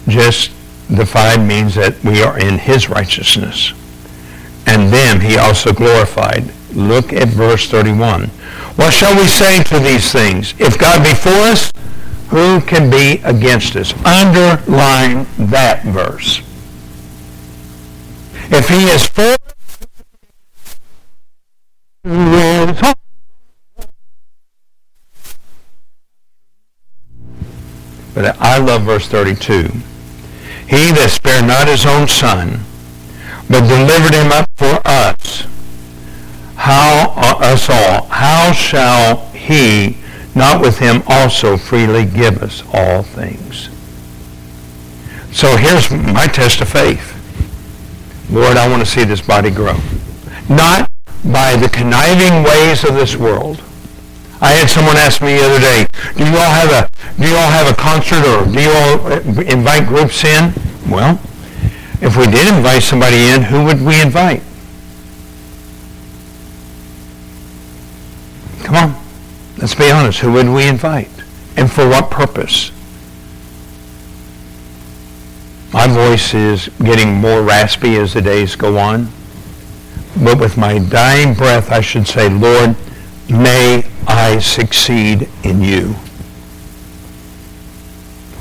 Justified 0.08 1.40
means 1.40 1.76
that 1.76 2.02
we 2.04 2.22
are 2.22 2.38
in 2.38 2.58
his 2.60 2.90
righteousness. 2.90 3.74
And 4.66 4.94
them 4.94 5.20
he 5.20 5.38
also 5.38 5.74
glorified. 5.74 6.52
Look 6.74 7.12
at 7.12 7.28
verse 7.30 7.70
31. 7.70 8.28
What 8.76 8.94
shall 8.94 9.16
we 9.16 9.28
say 9.28 9.64
to 9.64 9.80
these 9.80 10.12
things? 10.12 10.54
If 10.60 10.78
God 10.78 11.04
be 11.04 11.14
for 11.14 11.30
us, 11.30 11.72
who 12.30 12.62
can 12.62 12.90
be 12.90 13.22
against 13.24 13.76
us? 13.76 13.94
Underline 14.06 15.28
that 15.38 15.84
verse. 15.84 16.40
If 18.50 18.70
he 18.70 18.86
is 18.86 19.06
for 19.06 19.36
us, 22.06 22.94
But 28.24 28.40
I 28.40 28.58
love 28.58 28.84
verse 28.84 29.06
32. 29.10 29.64
He 30.66 30.96
that 30.96 31.12
spared 31.12 31.44
not 31.44 31.68
his 31.68 31.86
own 31.86 32.08
son, 32.08 32.62
but 33.50 33.68
delivered 33.68 34.16
him 34.16 34.32
up 34.32 34.50
for 34.56 34.80
us, 34.88 35.46
how 36.56 37.12
uh, 37.18 37.36
us 37.44 37.70
all, 37.70 38.08
how 38.08 38.54
shall 38.54 39.28
he 39.32 39.98
not 40.36 40.62
with 40.62 40.80
him 40.80 41.04
also 41.06 41.58
freely 41.58 42.06
give 42.06 42.42
us 42.42 42.64
all 42.72 43.04
things? 43.04 43.68
So 45.36 45.58
here's 45.58 45.92
my 45.92 46.26
test 46.28 46.62
of 46.62 46.70
faith. 46.70 47.12
Lord, 48.32 48.56
I 48.56 48.70
want 48.70 48.80
to 48.82 48.90
see 48.90 49.04
this 49.04 49.20
body 49.20 49.52
grow. 49.52 49.76
Not 50.48 50.90
by 51.26 51.58
the 51.58 51.68
conniving 51.68 52.44
ways 52.44 52.86
of 52.86 52.96
this 52.96 53.18
world. 53.18 53.62
I 54.44 54.52
had 54.52 54.70
someone 54.70 54.98
ask 54.98 55.22
me 55.22 55.38
the 55.38 55.46
other 55.46 55.60
day, 55.60 55.88
do 56.18 56.26
you 56.26 56.36
all 56.36 56.52
have 56.52 56.70
a 56.70 56.90
do 57.18 57.30
you 57.30 57.36
all 57.38 57.50
have 57.50 57.72
a 57.72 57.74
concert 57.74 58.26
or 58.28 58.44
do 58.44 58.62
you 58.62 58.72
all 58.72 59.40
invite 59.40 59.88
groups 59.88 60.26
in? 60.26 60.52
Well, 60.90 61.18
if 62.02 62.18
we 62.18 62.26
did 62.26 62.54
invite 62.54 62.84
somebody 62.84 63.30
in, 63.30 63.44
who 63.44 63.64
would 63.64 63.82
we 63.82 64.02
invite? 64.02 64.44
Come 68.66 68.76
on. 68.76 69.04
Let's 69.60 69.76
be 69.76 69.90
honest. 69.90 70.20
Who 70.20 70.34
would 70.34 70.50
we 70.50 70.68
invite? 70.68 71.10
And 71.56 71.72
for 71.72 71.88
what 71.88 72.12
purpose? 72.12 72.72
My 75.72 75.88
voice 75.88 76.34
is 76.34 76.68
getting 76.84 77.14
more 77.14 77.42
raspy 77.42 77.96
as 77.96 78.14
the 78.14 78.22
days 78.22 78.58
go 78.58 78.78
on. 78.78 79.08
But 80.22 80.38
with 80.38 80.58
my 80.58 80.80
dying 80.80 81.34
breath, 81.34 81.72
I 81.72 81.80
should 81.80 82.08
say, 82.08 82.28
Lord, 82.28 82.76
may 83.30 83.86
I 84.08 84.40
succeed 84.40 85.30
in 85.44 85.62
you. 85.62 85.96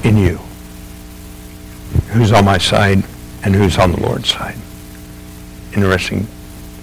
In 0.05 0.17
you. 0.17 0.39
Who's 2.09 2.33
on 2.33 2.45
my 2.45 2.59
side 2.59 3.05
and 3.45 3.55
who's 3.55 3.79
on 3.79 3.93
the 3.93 4.01
Lord's 4.01 4.29
side. 4.31 4.57
Interesting. 5.75 6.27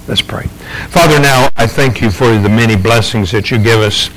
Let's 0.07 0.21
pray. 0.21 0.47
Father, 0.89 1.19
now 1.19 1.49
I 1.55 1.67
thank 1.67 2.01
you 2.01 2.09
for 2.09 2.27
the 2.38 2.49
many 2.49 2.75
blessings 2.75 3.32
that 3.32 3.51
you 3.51 3.59
give 3.59 3.80
us. 3.80 4.09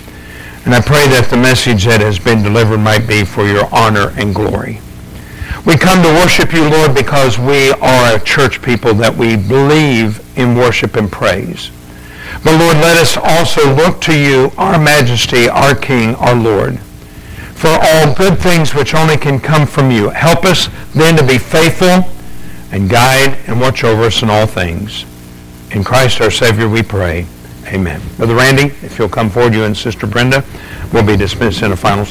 And 0.64 0.74
I 0.74 0.80
pray 0.80 1.06
that 1.08 1.28
the 1.28 1.36
message 1.36 1.84
that 1.84 2.00
has 2.00 2.18
been 2.18 2.42
delivered 2.42 2.78
might 2.78 3.06
be 3.06 3.24
for 3.24 3.44
your 3.46 3.68
honor 3.74 4.12
and 4.16 4.34
glory. 4.34 4.80
We 5.66 5.76
come 5.76 6.02
to 6.02 6.08
worship 6.08 6.52
you, 6.52 6.68
Lord, 6.68 6.94
because 6.94 7.38
we 7.38 7.72
are 7.72 8.16
a 8.16 8.20
church 8.24 8.62
people 8.62 8.94
that 8.94 9.14
we 9.14 9.36
believe 9.36 10.20
in 10.38 10.56
worship 10.56 10.96
and 10.96 11.10
praise. 11.10 11.70
But 12.45 12.59
Lord, 12.59 12.76
let 12.78 12.97
us 12.97 13.16
also 13.16 13.72
look 13.74 14.01
to 14.03 14.18
you, 14.18 14.51
our 14.59 14.78
majesty, 14.78 15.49
our 15.49 15.74
King, 15.74 16.14
our 16.16 16.34
Lord, 16.34 16.78
for 16.78 17.68
all 17.68 18.14
good 18.14 18.38
things 18.38 18.74
which 18.74 18.95
only 18.95 19.16
can 19.16 19.38
come 19.38 19.66
from 19.66 19.90
you. 19.90 20.09
Help 20.11 20.45
us 20.45 20.68
then 20.95 21.16
to 21.16 21.26
be 21.26 21.38
faithful 21.38 22.11
and 22.72 22.90
guide 22.90 23.38
and 23.47 23.61
watch 23.61 23.84
over 23.84 24.03
us 24.05 24.22
in 24.22 24.30
all 24.30 24.47
things. 24.47 25.05
In 25.70 25.84
Christ 25.84 26.20
our 26.20 26.30
Savior 26.30 26.68
we 26.68 26.82
pray. 26.82 27.26
Amen. 27.66 28.03
Brother 28.16 28.34
Randy, 28.34 28.74
if 28.84 28.99
you'll 28.99 29.09
come 29.09 29.30
forward, 29.30 29.55
you 29.55 29.64
and 29.64 29.76
Sister 29.76 30.07
Brenda, 30.07 30.45
we'll 30.93 31.07
be 31.07 31.16
dismissed 31.16 31.62
in 31.62 31.72
a 31.72 31.76
final 31.76 32.05